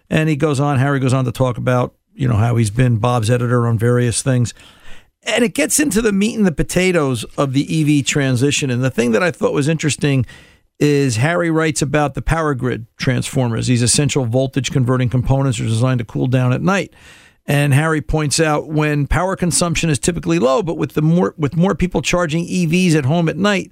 And 0.09 0.27
he 0.27 0.35
goes 0.35 0.59
on, 0.59 0.79
Harry 0.79 0.99
goes 0.99 1.13
on 1.13 1.25
to 1.25 1.31
talk 1.31 1.59
about, 1.59 1.93
you 2.15 2.27
know, 2.27 2.37
how 2.37 2.55
he's 2.55 2.71
been 2.71 2.97
Bob's 2.97 3.29
editor 3.29 3.67
on 3.67 3.77
various 3.77 4.23
things. 4.23 4.55
And 5.25 5.43
it 5.43 5.53
gets 5.53 5.79
into 5.79 6.01
the 6.01 6.11
meat 6.11 6.37
and 6.37 6.45
the 6.45 6.51
potatoes 6.51 7.23
of 7.37 7.53
the 7.53 7.99
EV 7.99 8.05
transition. 8.05 8.69
And 8.69 8.83
the 8.83 8.91
thing 8.91 9.11
that 9.11 9.23
I 9.23 9.31
thought 9.31 9.53
was 9.53 9.67
interesting 9.67 10.25
is 10.79 11.15
Harry 11.17 11.49
writes 11.49 11.81
about 11.81 12.13
the 12.13 12.21
power 12.21 12.53
grid 12.53 12.85
transformers. 12.97 13.67
These 13.67 13.81
essential 13.81 14.25
voltage 14.25 14.71
converting 14.71 15.09
components 15.09 15.59
are 15.59 15.65
designed 15.65 15.99
to 15.99 16.05
cool 16.05 16.27
down 16.27 16.53
at 16.53 16.61
night. 16.61 16.93
And 17.47 17.73
Harry 17.73 18.01
points 18.01 18.39
out 18.39 18.67
when 18.67 19.07
power 19.07 19.35
consumption 19.35 19.89
is 19.89 19.99
typically 19.99 20.39
low, 20.39 20.63
but 20.63 20.77
with 20.77 20.93
the 20.93 21.01
more 21.01 21.35
with 21.37 21.55
more 21.55 21.75
people 21.75 22.01
charging 22.01 22.45
EVs 22.45 22.95
at 22.95 23.05
home 23.05 23.29
at 23.29 23.37
night, 23.37 23.71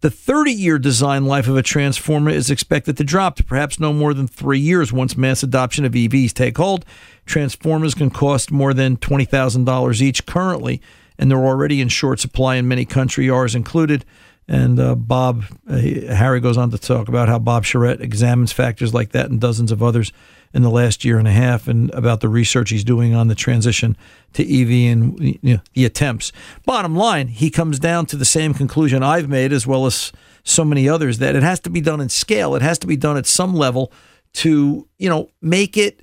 the 0.00 0.08
30-year 0.08 0.78
design 0.78 1.26
life 1.26 1.48
of 1.48 1.56
a 1.56 1.62
transformer 1.62 2.30
is 2.30 2.50
expected 2.50 2.96
to 2.96 3.04
drop 3.04 3.36
to 3.36 3.44
perhaps 3.44 3.80
no 3.80 3.92
more 3.92 4.14
than 4.14 4.28
3 4.28 4.58
years 4.58 4.92
once 4.92 5.16
mass 5.16 5.42
adoption 5.42 5.84
of 5.84 5.92
EVs 5.92 6.32
take 6.32 6.56
hold. 6.56 6.84
Transformers 7.26 7.94
can 7.94 8.10
cost 8.10 8.50
more 8.50 8.72
than 8.72 8.96
$20,000 8.96 10.00
each 10.00 10.26
currently, 10.26 10.80
and 11.18 11.30
they're 11.30 11.38
already 11.38 11.80
in 11.80 11.88
short 11.88 12.20
supply 12.20 12.56
in 12.56 12.68
many 12.68 12.84
countries, 12.84 13.30
ours 13.30 13.54
included. 13.54 14.04
And 14.46 14.80
uh, 14.80 14.94
Bob, 14.94 15.44
uh, 15.68 15.76
Harry 15.76 16.40
goes 16.40 16.56
on 16.56 16.70
to 16.70 16.78
talk 16.78 17.08
about 17.08 17.28
how 17.28 17.38
Bob 17.38 17.64
Charette 17.64 18.00
examines 18.00 18.52
factors 18.52 18.94
like 18.94 19.10
that 19.10 19.30
and 19.30 19.40
dozens 19.40 19.70
of 19.70 19.82
others 19.82 20.12
in 20.52 20.62
the 20.62 20.70
last 20.70 21.04
year 21.04 21.18
and 21.18 21.28
a 21.28 21.32
half, 21.32 21.68
and 21.68 21.90
about 21.90 22.20
the 22.20 22.28
research 22.28 22.70
he's 22.70 22.84
doing 22.84 23.14
on 23.14 23.28
the 23.28 23.34
transition 23.34 23.96
to 24.32 24.42
EV 24.42 24.92
and 24.92 25.20
you 25.20 25.38
know, 25.42 25.60
the 25.74 25.84
attempts. 25.84 26.32
Bottom 26.64 26.96
line, 26.96 27.28
he 27.28 27.50
comes 27.50 27.78
down 27.78 28.06
to 28.06 28.16
the 28.16 28.24
same 28.24 28.54
conclusion 28.54 29.02
I've 29.02 29.28
made, 29.28 29.52
as 29.52 29.66
well 29.66 29.86
as 29.86 30.12
so 30.44 30.64
many 30.64 30.88
others, 30.88 31.18
that 31.18 31.36
it 31.36 31.42
has 31.42 31.60
to 31.60 31.70
be 31.70 31.80
done 31.80 32.00
in 32.00 32.08
scale. 32.08 32.54
It 32.54 32.62
has 32.62 32.78
to 32.78 32.86
be 32.86 32.96
done 32.96 33.16
at 33.16 33.26
some 33.26 33.54
level 33.54 33.92
to, 34.34 34.86
you 34.98 35.08
know, 35.08 35.30
make 35.40 35.76
it 35.76 36.02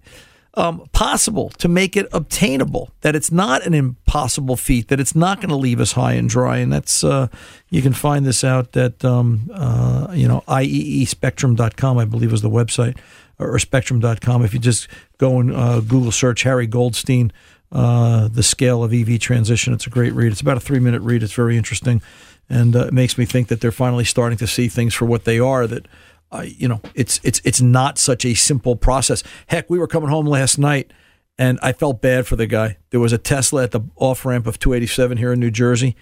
um, 0.55 0.87
possible 0.93 1.49
to 1.49 1.67
make 1.67 1.97
it 1.97 2.07
obtainable. 2.13 2.89
That 3.01 3.15
it's 3.15 3.31
not 3.31 3.65
an 3.65 3.73
impossible 3.73 4.55
feat. 4.55 4.87
That 4.87 4.99
it's 4.99 5.15
not 5.15 5.37
going 5.37 5.49
to 5.49 5.55
leave 5.55 5.79
us 5.79 5.93
high 5.93 6.13
and 6.13 6.29
dry. 6.29 6.57
And 6.57 6.71
that's 6.71 7.03
uh, 7.03 7.27
you 7.69 7.81
can 7.81 7.93
find 7.93 8.25
this 8.25 8.43
out 8.43 8.75
at 8.77 9.03
um, 9.03 9.49
uh, 9.53 10.07
you 10.13 10.27
know 10.27 10.43
ieespectrum.com. 10.47 11.97
I 11.97 12.05
believe 12.05 12.33
is 12.33 12.41
the 12.41 12.49
website 12.49 12.97
or 13.39 13.57
spectrum.com. 13.59 14.43
If 14.43 14.53
you 14.53 14.59
just 14.59 14.87
go 15.17 15.39
and 15.39 15.53
uh, 15.53 15.81
Google 15.81 16.11
search 16.11 16.43
Harry 16.43 16.67
Goldstein. 16.67 17.31
Uh, 17.71 18.29
the 18.29 18.43
scale 18.43 18.83
of 18.83 18.93
EV 18.93 19.19
transition. 19.19 19.73
It's 19.73 19.87
a 19.87 19.89
great 19.89 20.13
read. 20.13 20.31
It's 20.31 20.39
about 20.39 20.55
a 20.55 20.61
three 20.61 20.79
minute 20.79 21.01
read. 21.01 21.23
It's 21.23 21.33
very 21.33 21.57
interesting, 21.57 22.01
and 22.47 22.73
uh, 22.73 22.85
it 22.85 22.93
makes 22.93 23.17
me 23.17 23.25
think 23.25 23.49
that 23.49 23.59
they're 23.59 23.71
finally 23.71 24.05
starting 24.05 24.37
to 24.37 24.47
see 24.47 24.69
things 24.69 24.93
for 24.93 25.05
what 25.05 25.25
they 25.25 25.39
are. 25.39 25.67
That 25.67 25.87
uh, 26.31 26.45
you 26.45 26.67
know, 26.67 26.81
it's 26.93 27.19
it's 27.23 27.41
it's 27.43 27.61
not 27.61 27.97
such 27.97 28.25
a 28.25 28.33
simple 28.33 28.75
process. 28.75 29.23
Heck, 29.47 29.69
we 29.69 29.79
were 29.79 29.87
coming 29.87 30.09
home 30.09 30.25
last 30.25 30.57
night, 30.57 30.91
and 31.37 31.59
I 31.61 31.73
felt 31.73 32.01
bad 32.01 32.27
for 32.27 32.35
the 32.35 32.47
guy. 32.47 32.77
There 32.89 32.99
was 32.99 33.13
a 33.13 33.17
Tesla 33.17 33.63
at 33.63 33.71
the 33.71 33.81
off 33.95 34.25
ramp 34.25 34.47
of 34.47 34.59
287 34.59 35.17
here 35.17 35.33
in 35.33 35.39
New 35.39 35.51
Jersey, 35.51 35.95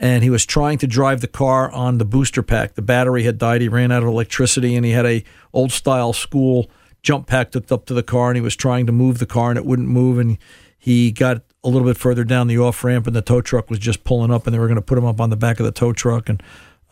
and 0.00 0.24
he 0.24 0.30
was 0.30 0.46
trying 0.46 0.78
to 0.78 0.86
drive 0.86 1.20
the 1.20 1.28
car 1.28 1.70
on 1.70 1.98
the 1.98 2.06
booster 2.06 2.42
pack. 2.42 2.74
The 2.74 2.82
battery 2.82 3.24
had 3.24 3.36
died. 3.36 3.60
He 3.60 3.68
ran 3.68 3.92
out 3.92 4.02
of 4.02 4.08
electricity, 4.08 4.74
and 4.74 4.84
he 4.84 4.92
had 4.92 5.04
a 5.04 5.22
old 5.52 5.70
style 5.70 6.14
school 6.14 6.70
jump 7.02 7.26
pack 7.26 7.52
hooked 7.52 7.70
up 7.70 7.84
to 7.86 7.94
the 7.94 8.02
car, 8.02 8.30
and 8.30 8.36
he 8.36 8.40
was 8.40 8.56
trying 8.56 8.86
to 8.86 8.92
move 8.92 9.18
the 9.18 9.26
car, 9.26 9.50
and 9.50 9.58
it 9.58 9.66
wouldn't 9.66 9.88
move, 9.88 10.18
and 10.18 10.38
he 10.78 11.12
got 11.12 11.42
a 11.62 11.68
little 11.68 11.86
bit 11.86 11.98
further 11.98 12.24
down 12.24 12.46
the 12.46 12.58
off 12.58 12.82
ramp, 12.82 13.06
and 13.06 13.14
the 13.14 13.20
tow 13.20 13.42
truck 13.42 13.68
was 13.68 13.78
just 13.78 14.02
pulling 14.02 14.30
up, 14.30 14.46
and 14.46 14.54
they 14.54 14.58
were 14.58 14.66
going 14.66 14.76
to 14.76 14.82
put 14.82 14.96
him 14.96 15.04
up 15.04 15.20
on 15.20 15.28
the 15.28 15.36
back 15.36 15.60
of 15.60 15.66
the 15.66 15.72
tow 15.72 15.92
truck 15.92 16.30
and 16.30 16.42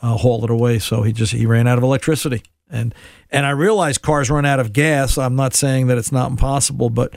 uh, 0.02 0.16
haul 0.18 0.44
it 0.44 0.50
away. 0.50 0.78
So 0.78 1.02
he 1.02 1.12
just 1.12 1.32
he 1.32 1.46
ran 1.46 1.66
out 1.66 1.78
of 1.78 1.84
electricity, 1.84 2.42
and 2.68 2.94
and 3.30 3.46
I 3.46 3.50
realize 3.50 3.96
cars 3.96 4.30
run 4.30 4.44
out 4.44 4.60
of 4.60 4.74
gas. 4.74 5.16
I'm 5.16 5.34
not 5.34 5.54
saying 5.54 5.86
that 5.86 5.96
it's 5.96 6.12
not 6.12 6.30
impossible, 6.30 6.90
but 6.90 7.14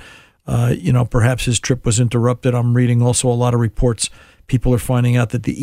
uh, 0.48 0.74
you 0.78 0.94
know 0.94 1.04
perhaps 1.04 1.44
his 1.44 1.60
trip 1.60 1.86
was 1.86 2.00
interrupted. 2.00 2.56
I'm 2.56 2.74
reading 2.74 3.02
also 3.02 3.28
a 3.28 3.36
lot 3.36 3.54
of 3.54 3.60
reports. 3.60 4.10
People 4.52 4.74
are 4.74 4.80
finding 4.80 5.16
out 5.16 5.30
that 5.30 5.44
the 5.44 5.56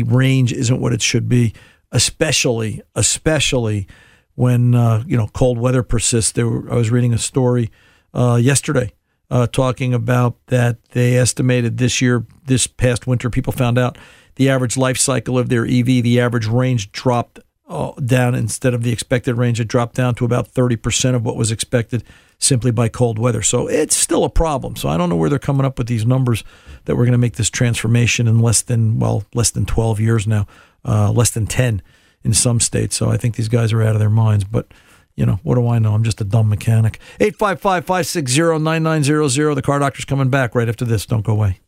EV 0.00 0.08
range 0.08 0.52
isn't 0.52 0.80
what 0.80 0.92
it 0.92 1.02
should 1.02 1.28
be, 1.28 1.52
especially 1.90 2.80
especially 2.94 3.88
when 4.36 4.72
uh, 4.72 5.02
you 5.04 5.16
know 5.16 5.26
cold 5.32 5.58
weather 5.58 5.82
persists. 5.82 6.30
There, 6.30 6.46
were, 6.48 6.72
I 6.72 6.76
was 6.76 6.92
reading 6.92 7.12
a 7.12 7.18
story 7.18 7.72
uh, 8.14 8.38
yesterday 8.40 8.92
uh, 9.32 9.48
talking 9.48 9.92
about 9.92 10.36
that 10.46 10.76
they 10.90 11.16
estimated 11.16 11.78
this 11.78 12.00
year, 12.00 12.24
this 12.44 12.68
past 12.68 13.08
winter, 13.08 13.30
people 13.30 13.52
found 13.52 13.78
out 13.78 13.98
the 14.36 14.48
average 14.48 14.76
life 14.76 14.96
cycle 14.96 15.36
of 15.36 15.48
their 15.48 15.64
EV, 15.64 15.86
the 16.04 16.20
average 16.20 16.46
range 16.46 16.92
dropped 16.92 17.40
uh, 17.68 17.90
down 17.94 18.36
instead 18.36 18.74
of 18.74 18.84
the 18.84 18.92
expected 18.92 19.34
range, 19.34 19.58
it 19.58 19.66
dropped 19.66 19.96
down 19.96 20.14
to 20.14 20.24
about 20.24 20.54
30% 20.54 21.16
of 21.16 21.24
what 21.24 21.34
was 21.34 21.50
expected 21.50 22.04
simply 22.38 22.70
by 22.70 22.88
cold 22.88 23.18
weather. 23.18 23.42
So 23.42 23.66
it's 23.66 23.96
still 23.96 24.24
a 24.24 24.30
problem. 24.30 24.76
So 24.76 24.88
I 24.88 24.96
don't 24.96 25.08
know 25.08 25.16
where 25.16 25.30
they're 25.30 25.38
coming 25.38 25.64
up 25.64 25.78
with 25.78 25.86
these 25.86 26.06
numbers 26.06 26.44
that 26.84 26.96
we're 26.96 27.04
going 27.04 27.12
to 27.12 27.18
make 27.18 27.36
this 27.36 27.50
transformation 27.50 28.28
in 28.28 28.40
less 28.40 28.62
than, 28.62 28.98
well, 28.98 29.24
less 29.34 29.50
than 29.50 29.66
12 29.66 30.00
years 30.00 30.26
now, 30.26 30.46
uh, 30.84 31.10
less 31.10 31.30
than 31.30 31.46
10 31.46 31.82
in 32.22 32.34
some 32.34 32.60
states. 32.60 32.96
So 32.96 33.10
I 33.10 33.16
think 33.16 33.36
these 33.36 33.48
guys 33.48 33.72
are 33.72 33.82
out 33.82 33.94
of 33.94 34.00
their 34.00 34.10
minds. 34.10 34.44
But 34.44 34.68
you 35.16 35.24
know, 35.24 35.40
what 35.42 35.54
do 35.54 35.66
I 35.66 35.78
know? 35.78 35.94
I'm 35.94 36.04
just 36.04 36.20
a 36.20 36.24
dumb 36.24 36.48
mechanic. 36.48 37.00
855 37.20 37.86
560 37.86 38.58
9900. 38.58 39.54
The 39.54 39.62
car 39.62 39.78
doctor's 39.78 40.04
coming 40.04 40.28
back 40.28 40.54
right 40.54 40.68
after 40.68 40.84
this. 40.84 41.06
Don't 41.06 41.24
go 41.24 41.32
away. 41.32 41.60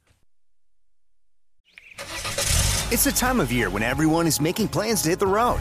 It's 2.90 3.04
the 3.04 3.12
time 3.12 3.40
of 3.40 3.52
year 3.52 3.70
when 3.70 3.82
everyone 3.82 4.26
is 4.26 4.40
making 4.40 4.68
plans 4.68 5.02
to 5.02 5.10
hit 5.10 5.18
the 5.18 5.26
road. 5.26 5.60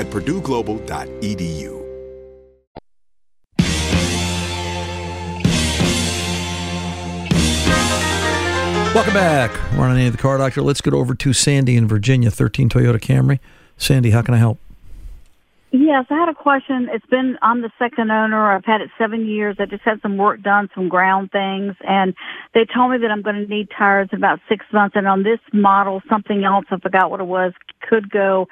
at 0.00 0.06
purdueglobal.edu. 0.06 1.78
Welcome 8.94 9.14
back. 9.14 9.52
We're 9.78 9.84
on 9.84 9.94
the 9.94 10.18
car 10.18 10.38
doctor. 10.38 10.62
Let's 10.62 10.80
get 10.80 10.94
over 10.94 11.14
to 11.14 11.32
Sandy 11.32 11.76
in 11.76 11.86
Virginia, 11.86 12.30
13 12.30 12.70
Toyota 12.70 12.98
Camry. 12.98 13.38
Sandy, 13.76 14.10
how 14.10 14.22
can 14.22 14.34
I 14.34 14.38
help? 14.38 14.58
Yes, 15.72 16.06
I 16.10 16.14
had 16.14 16.28
a 16.28 16.34
question. 16.34 16.88
It's 16.92 17.06
been 17.06 17.38
I'm 17.42 17.62
the 17.62 17.70
second 17.78 18.10
owner. 18.10 18.52
I've 18.52 18.64
had 18.64 18.80
it 18.80 18.90
seven 18.98 19.26
years. 19.26 19.56
I 19.60 19.66
just 19.66 19.82
had 19.82 20.02
some 20.02 20.16
work 20.16 20.42
done, 20.42 20.68
some 20.74 20.88
ground 20.88 21.30
things, 21.30 21.76
and 21.86 22.14
they 22.54 22.66
told 22.74 22.90
me 22.90 22.98
that 22.98 23.10
I'm 23.12 23.22
going 23.22 23.36
to 23.36 23.46
need 23.46 23.68
tires 23.76 24.08
in 24.10 24.18
about 24.18 24.40
six 24.48 24.66
months. 24.72 24.96
And 24.96 25.06
on 25.06 25.22
this 25.22 25.38
model, 25.52 26.02
something 26.10 26.42
else 26.42 26.64
I 26.70 26.78
forgot 26.78 27.10
what 27.12 27.20
it 27.20 27.26
was 27.26 27.52
could 27.88 28.10
go. 28.10 28.46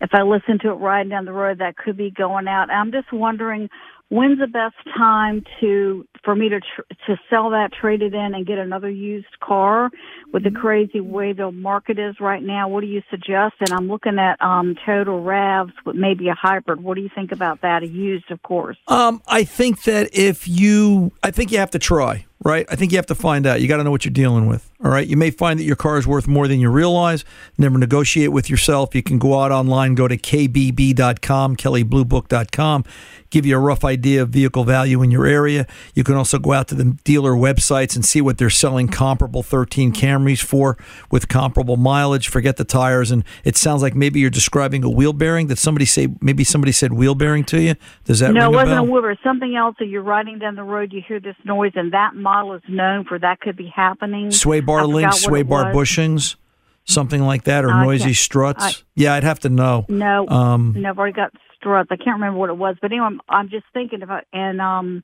If 0.00 0.10
I 0.12 0.22
listen 0.22 0.58
to 0.60 0.70
it 0.70 0.74
riding 0.74 1.10
down 1.10 1.24
the 1.24 1.32
road, 1.32 1.58
that 1.58 1.76
could 1.76 1.96
be 1.96 2.10
going 2.10 2.48
out. 2.48 2.70
I'm 2.70 2.92
just 2.92 3.12
wondering 3.12 3.68
when's 4.08 4.38
the 4.38 4.46
best 4.46 4.76
time 4.96 5.44
to 5.60 6.06
for 6.24 6.34
me 6.34 6.48
to 6.48 6.60
tr- 6.60 6.82
to 7.06 7.16
sell 7.28 7.50
that, 7.50 7.72
trade 7.72 8.02
it 8.02 8.14
in, 8.14 8.34
and 8.34 8.46
get 8.46 8.58
another 8.58 8.88
used 8.88 9.38
car? 9.40 9.90
With 10.32 10.44
the 10.44 10.50
crazy 10.50 11.00
way 11.00 11.32
the 11.32 11.50
market 11.52 11.98
is 11.98 12.18
right 12.20 12.42
now, 12.42 12.68
what 12.68 12.80
do 12.80 12.86
you 12.86 13.02
suggest? 13.10 13.54
And 13.60 13.72
I'm 13.72 13.88
looking 13.88 14.18
at 14.18 14.40
um, 14.42 14.74
Toyota 14.86 15.24
RAVs 15.24 15.72
with 15.84 15.96
maybe 15.96 16.28
a 16.28 16.34
hybrid. 16.34 16.82
What 16.82 16.94
do 16.94 17.02
you 17.02 17.10
think 17.14 17.32
about 17.32 17.60
that? 17.62 17.82
A 17.82 17.86
used, 17.86 18.30
of 18.30 18.42
course. 18.42 18.76
Um, 18.88 19.22
I 19.28 19.44
think 19.44 19.82
that 19.84 20.10
if 20.12 20.48
you, 20.48 21.12
I 21.22 21.30
think 21.30 21.52
you 21.52 21.58
have 21.58 21.70
to 21.72 21.78
try, 21.78 22.26
right? 22.42 22.66
I 22.70 22.76
think 22.76 22.92
you 22.92 22.98
have 22.98 23.06
to 23.06 23.14
find 23.14 23.46
out. 23.46 23.60
You 23.60 23.68
got 23.68 23.76
to 23.76 23.84
know 23.84 23.90
what 23.90 24.04
you're 24.04 24.12
dealing 24.12 24.46
with. 24.46 24.70
All 24.84 24.90
right. 24.90 25.06
You 25.06 25.16
may 25.16 25.30
find 25.30 25.58
that 25.58 25.64
your 25.64 25.76
car 25.76 25.96
is 25.96 26.06
worth 26.06 26.28
more 26.28 26.46
than 26.46 26.60
you 26.60 26.68
realize. 26.68 27.24
Never 27.56 27.78
negotiate 27.78 28.32
with 28.32 28.50
yourself. 28.50 28.94
You 28.94 29.02
can 29.02 29.18
go 29.18 29.40
out 29.40 29.50
online, 29.50 29.94
go 29.94 30.06
to 30.06 30.18
kbb.com, 30.18 31.56
kelleybluebook.com, 31.56 32.84
give 33.30 33.46
you 33.46 33.56
a 33.56 33.58
rough 33.58 33.82
idea 33.82 34.20
of 34.20 34.28
vehicle 34.28 34.64
value 34.64 35.02
in 35.02 35.10
your 35.10 35.24
area. 35.24 35.66
You 35.94 36.04
can 36.04 36.16
also 36.16 36.38
go 36.38 36.52
out 36.52 36.68
to 36.68 36.74
the 36.74 36.98
dealer 37.02 37.32
websites 37.32 37.96
and 37.96 38.04
see 38.04 38.20
what 38.20 38.36
they're 38.36 38.50
selling 38.50 38.88
comparable 38.88 39.42
13 39.42 39.90
Camrys 39.94 40.42
for 40.42 40.76
with 41.10 41.28
comparable 41.28 41.78
mileage. 41.78 42.28
Forget 42.28 42.58
the 42.58 42.64
tires. 42.64 43.10
And 43.10 43.24
it 43.42 43.56
sounds 43.56 43.80
like 43.80 43.94
maybe 43.94 44.20
you're 44.20 44.28
describing 44.28 44.84
a 44.84 44.90
wheel 44.90 45.14
bearing. 45.14 45.46
Did 45.46 45.58
somebody 45.58 45.86
say, 45.86 46.08
maybe 46.20 46.44
somebody 46.44 46.72
said 46.72 46.92
wheel 46.92 47.14
bearing 47.14 47.44
to 47.44 47.58
you? 47.58 47.74
Does 48.04 48.18
that 48.18 48.34
no, 48.34 48.50
it 48.50 48.54
wasn't 48.54 48.72
bell? 48.72 48.86
a 48.86 48.90
Weaver. 48.90 49.18
Something 49.24 49.56
else 49.56 49.76
that 49.78 49.86
you're 49.86 50.02
riding 50.02 50.38
down 50.38 50.56
the 50.56 50.62
road, 50.62 50.92
you 50.92 51.00
hear 51.00 51.20
this 51.20 51.36
noise, 51.42 51.72
and 51.74 51.94
that 51.94 52.14
model 52.14 52.52
is 52.52 52.62
known 52.68 53.06
for 53.06 53.18
that 53.18 53.40
could 53.40 53.56
be 53.56 53.72
happening. 53.74 54.30
sway 54.30 54.60
I 54.60 54.73
bar 54.80 54.86
links, 54.86 55.20
sway 55.22 55.42
bar 55.42 55.72
was. 55.72 55.88
bushings, 55.88 56.36
something 56.84 57.22
like 57.22 57.44
that, 57.44 57.64
or 57.64 57.70
I 57.70 57.84
noisy 57.84 58.12
struts. 58.14 58.64
I- 58.64 58.72
yeah, 58.94 59.14
I'd 59.14 59.24
have 59.24 59.40
to 59.40 59.48
know. 59.48 59.86
No, 59.88 60.26
Um, 60.28 60.74
no, 60.76 60.90
I've 60.90 60.98
already 60.98 61.14
got 61.14 61.32
struts. 61.56 61.88
I 61.90 61.96
can't 61.96 62.16
remember 62.16 62.38
what 62.38 62.50
it 62.50 62.56
was, 62.56 62.76
but 62.82 62.90
anyway, 62.92 63.06
I'm, 63.06 63.20
I'm 63.28 63.48
just 63.48 63.64
thinking 63.72 64.02
about, 64.02 64.24
and 64.32 64.60
um, 64.60 65.02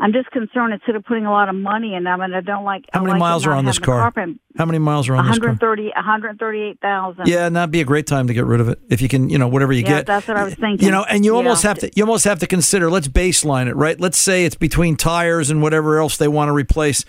I'm 0.00 0.12
just 0.12 0.30
concerned 0.30 0.72
instead 0.72 0.94
of 0.96 1.04
putting 1.04 1.26
a 1.26 1.30
lot 1.32 1.48
of 1.48 1.54
money 1.56 1.94
in 1.94 2.04
them, 2.04 2.20
and 2.20 2.34
I 2.34 2.40
don't 2.40 2.64
like. 2.64 2.84
How 2.92 3.00
many 3.00 3.12
like 3.12 3.18
miles 3.20 3.46
are 3.46 3.52
on 3.52 3.64
this 3.64 3.78
car? 3.80 4.12
How 4.56 4.64
many 4.66 4.78
miles 4.78 5.08
are 5.08 5.14
on 5.16 5.26
this 5.26 5.38
car? 5.38 5.48
130, 5.50 5.90
138,000. 5.94 7.26
Yeah, 7.26 7.46
and 7.46 7.56
that'd 7.56 7.70
be 7.70 7.80
a 7.80 7.84
great 7.84 8.06
time 8.06 8.26
to 8.28 8.34
get 8.34 8.44
rid 8.44 8.60
of 8.60 8.68
it 8.68 8.78
if 8.90 9.00
you 9.02 9.08
can, 9.08 9.28
you 9.28 9.38
know, 9.38 9.48
whatever 9.48 9.72
you 9.72 9.82
Yeah, 9.82 9.88
get. 9.98 10.06
that's 10.06 10.28
what 10.28 10.36
I 10.36 10.44
was 10.44 10.54
thinking. 10.54 10.84
You 10.86 10.92
know, 10.92 11.04
and 11.08 11.24
you 11.24 11.34
almost 11.36 11.62
have 11.64 11.78
to 11.80 11.90
you 11.94 12.02
almost 12.04 12.24
have 12.24 12.38
to 12.40 12.46
consider. 12.46 12.90
Let's 12.90 13.08
baseline 13.08 13.66
it, 13.68 13.74
right? 13.76 13.98
Let's 14.00 14.18
say 14.18 14.44
it's 14.44 14.54
between 14.56 14.96
tires 14.96 15.50
and 15.50 15.62
whatever 15.62 15.98
else 15.98 16.16
they 16.16 16.28
want 16.28 16.48
to 16.48 16.52
replace. 16.52 17.04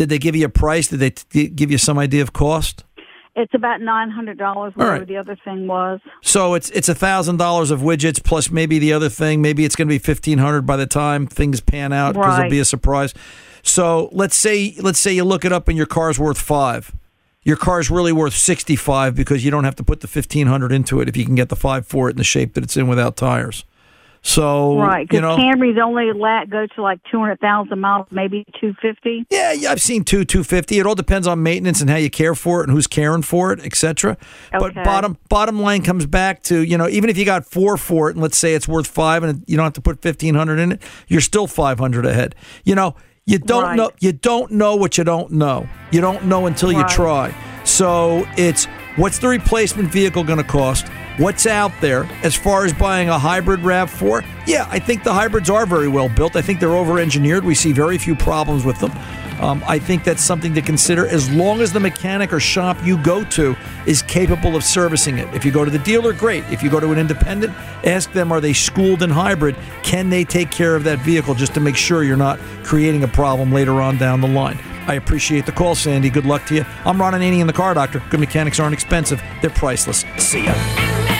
Did 0.00 0.08
they 0.08 0.18
give 0.18 0.34
you 0.34 0.46
a 0.46 0.48
price? 0.48 0.88
Did 0.88 1.00
they 1.00 1.10
t- 1.10 1.48
give 1.48 1.70
you 1.70 1.76
some 1.76 1.98
idea 1.98 2.22
of 2.22 2.32
cost? 2.32 2.84
It's 3.36 3.52
about 3.52 3.82
nine 3.82 4.08
hundred 4.08 4.38
dollars. 4.38 4.72
Whatever 4.74 5.00
right. 5.00 5.06
the 5.06 5.18
other 5.18 5.36
thing 5.44 5.66
was. 5.66 6.00
So 6.22 6.54
it's 6.54 6.70
it's 6.70 6.88
a 6.88 6.94
thousand 6.94 7.36
dollars 7.36 7.70
of 7.70 7.80
widgets 7.80 8.24
plus 8.24 8.50
maybe 8.50 8.78
the 8.78 8.94
other 8.94 9.10
thing. 9.10 9.42
Maybe 9.42 9.66
it's 9.66 9.76
going 9.76 9.88
to 9.88 9.92
be 9.92 9.98
fifteen 9.98 10.38
hundred 10.38 10.62
by 10.62 10.78
the 10.78 10.86
time 10.86 11.26
things 11.26 11.60
pan 11.60 11.92
out 11.92 12.14
because 12.14 12.38
it'll 12.38 12.50
be 12.50 12.60
a 12.60 12.64
surprise. 12.64 13.12
So 13.62 14.08
let's 14.12 14.34
say 14.34 14.74
let's 14.78 14.98
say 14.98 15.12
you 15.12 15.22
look 15.22 15.44
it 15.44 15.52
up 15.52 15.68
and 15.68 15.76
your 15.76 15.84
car's 15.84 16.18
worth 16.18 16.40
five. 16.40 16.96
Your 17.42 17.58
car's 17.58 17.90
really 17.90 18.10
worth 18.10 18.32
sixty 18.32 18.76
five 18.76 19.14
because 19.14 19.44
you 19.44 19.50
don't 19.50 19.64
have 19.64 19.76
to 19.76 19.84
put 19.84 20.00
the 20.00 20.08
fifteen 20.08 20.46
hundred 20.46 20.72
into 20.72 21.02
it 21.02 21.10
if 21.10 21.16
you 21.18 21.26
can 21.26 21.34
get 21.34 21.50
the 21.50 21.56
five 21.56 21.86
for 21.86 22.08
it 22.08 22.12
in 22.12 22.16
the 22.16 22.24
shape 22.24 22.54
that 22.54 22.64
it's 22.64 22.78
in 22.78 22.88
without 22.88 23.18
tires. 23.18 23.66
So 24.22 24.76
right, 24.78 25.00
you 25.00 25.06
because 25.20 25.22
know, 25.22 25.36
Camrys 25.42 25.80
only 25.80 26.12
let 26.12 26.50
go 26.50 26.66
to 26.66 26.82
like 26.82 27.00
two 27.10 27.18
hundred 27.18 27.40
thousand 27.40 27.80
miles, 27.80 28.06
maybe 28.10 28.44
two 28.60 28.74
fifty. 28.82 29.24
Yeah, 29.30 29.52
yeah, 29.52 29.70
I've 29.72 29.80
seen 29.80 30.04
two 30.04 30.24
two 30.24 30.44
fifty. 30.44 30.78
It 30.78 30.86
all 30.86 30.94
depends 30.94 31.26
on 31.26 31.42
maintenance 31.42 31.80
and 31.80 31.88
how 31.88 31.96
you 31.96 32.10
care 32.10 32.34
for 32.34 32.60
it 32.60 32.64
and 32.68 32.72
who's 32.72 32.86
caring 32.86 33.22
for 33.22 33.52
it, 33.52 33.60
etc. 33.64 34.12
Okay. 34.12 34.58
But 34.58 34.74
bottom 34.84 35.16
bottom 35.30 35.58
line 35.60 35.82
comes 35.82 36.04
back 36.06 36.42
to 36.44 36.62
you 36.62 36.76
know 36.76 36.86
even 36.88 37.08
if 37.08 37.16
you 37.16 37.24
got 37.24 37.46
four 37.46 37.76
for 37.78 38.10
it 38.10 38.16
and 38.16 38.22
let's 38.22 38.36
say 38.36 38.54
it's 38.54 38.68
worth 38.68 38.86
five 38.86 39.22
and 39.22 39.42
you 39.46 39.56
don't 39.56 39.64
have 39.64 39.72
to 39.74 39.80
put 39.80 40.02
fifteen 40.02 40.34
hundred 40.34 40.58
in 40.58 40.72
it, 40.72 40.82
you're 41.08 41.22
still 41.22 41.46
five 41.46 41.78
hundred 41.78 42.04
ahead. 42.04 42.34
You 42.64 42.74
know 42.74 42.96
you 43.24 43.38
don't 43.38 43.62
Right. 43.62 43.76
know 43.76 43.90
you 44.00 44.12
don't 44.12 44.50
know 44.50 44.76
what 44.76 44.98
you 44.98 45.04
don't 45.04 45.32
know. 45.32 45.66
You 45.92 46.02
don't 46.02 46.26
know 46.26 46.46
until 46.46 46.72
you 46.72 46.84
try. 46.88 47.34
So 47.64 48.26
it's 48.36 48.66
what's 48.96 49.18
the 49.18 49.28
replacement 49.28 49.90
vehicle 49.90 50.24
going 50.24 50.38
to 50.38 50.44
cost? 50.44 50.86
What's 51.20 51.46
out 51.46 51.78
there 51.82 52.08
as 52.22 52.34
far 52.34 52.64
as 52.64 52.72
buying 52.72 53.10
a 53.10 53.18
hybrid 53.18 53.60
RAV4? 53.60 54.24
Yeah, 54.46 54.66
I 54.70 54.78
think 54.78 55.04
the 55.04 55.12
hybrids 55.12 55.50
are 55.50 55.66
very 55.66 55.86
well 55.86 56.08
built. 56.08 56.34
I 56.34 56.40
think 56.40 56.60
they're 56.60 56.70
over 56.70 56.98
engineered. 56.98 57.44
We 57.44 57.54
see 57.54 57.72
very 57.72 57.98
few 57.98 58.16
problems 58.16 58.64
with 58.64 58.78
them. 58.80 58.90
Um, 59.40 59.64
I 59.66 59.78
think 59.78 60.04
that's 60.04 60.22
something 60.22 60.54
to 60.54 60.62
consider 60.62 61.06
as 61.06 61.30
long 61.30 61.62
as 61.62 61.72
the 61.72 61.80
mechanic 61.80 62.32
or 62.32 62.40
shop 62.40 62.76
you 62.84 63.02
go 63.02 63.24
to 63.24 63.56
is 63.86 64.02
capable 64.02 64.54
of 64.54 64.62
servicing 64.62 65.18
it. 65.18 65.32
If 65.34 65.44
you 65.44 65.50
go 65.50 65.64
to 65.64 65.70
the 65.70 65.78
dealer, 65.78 66.12
great. 66.12 66.44
If 66.50 66.62
you 66.62 66.70
go 66.70 66.78
to 66.78 66.92
an 66.92 66.98
independent, 66.98 67.54
ask 67.84 68.12
them 68.12 68.32
are 68.32 68.40
they 68.40 68.52
schooled 68.52 69.02
in 69.02 69.10
hybrid? 69.10 69.56
Can 69.82 70.10
they 70.10 70.24
take 70.24 70.50
care 70.50 70.76
of 70.76 70.84
that 70.84 70.98
vehicle 71.00 71.34
just 71.34 71.54
to 71.54 71.60
make 71.60 71.76
sure 71.76 72.04
you're 72.04 72.16
not 72.16 72.38
creating 72.62 73.02
a 73.02 73.08
problem 73.08 73.50
later 73.50 73.80
on 73.80 73.96
down 73.96 74.20
the 74.20 74.28
line? 74.28 74.58
I 74.86 74.94
appreciate 74.94 75.46
the 75.46 75.52
call, 75.52 75.74
Sandy. 75.74 76.10
Good 76.10 76.26
luck 76.26 76.44
to 76.46 76.54
you. 76.54 76.64
I'm 76.84 77.00
Ron 77.00 77.14
Ananian, 77.14 77.46
the 77.46 77.52
car 77.52 77.74
doctor. 77.74 78.02
Good 78.10 78.20
mechanics 78.20 78.60
aren't 78.60 78.74
expensive, 78.74 79.22
they're 79.40 79.50
priceless. 79.50 80.04
See 80.18 80.44
ya. 80.44 81.19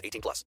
18 0.03 0.21
plus. 0.21 0.45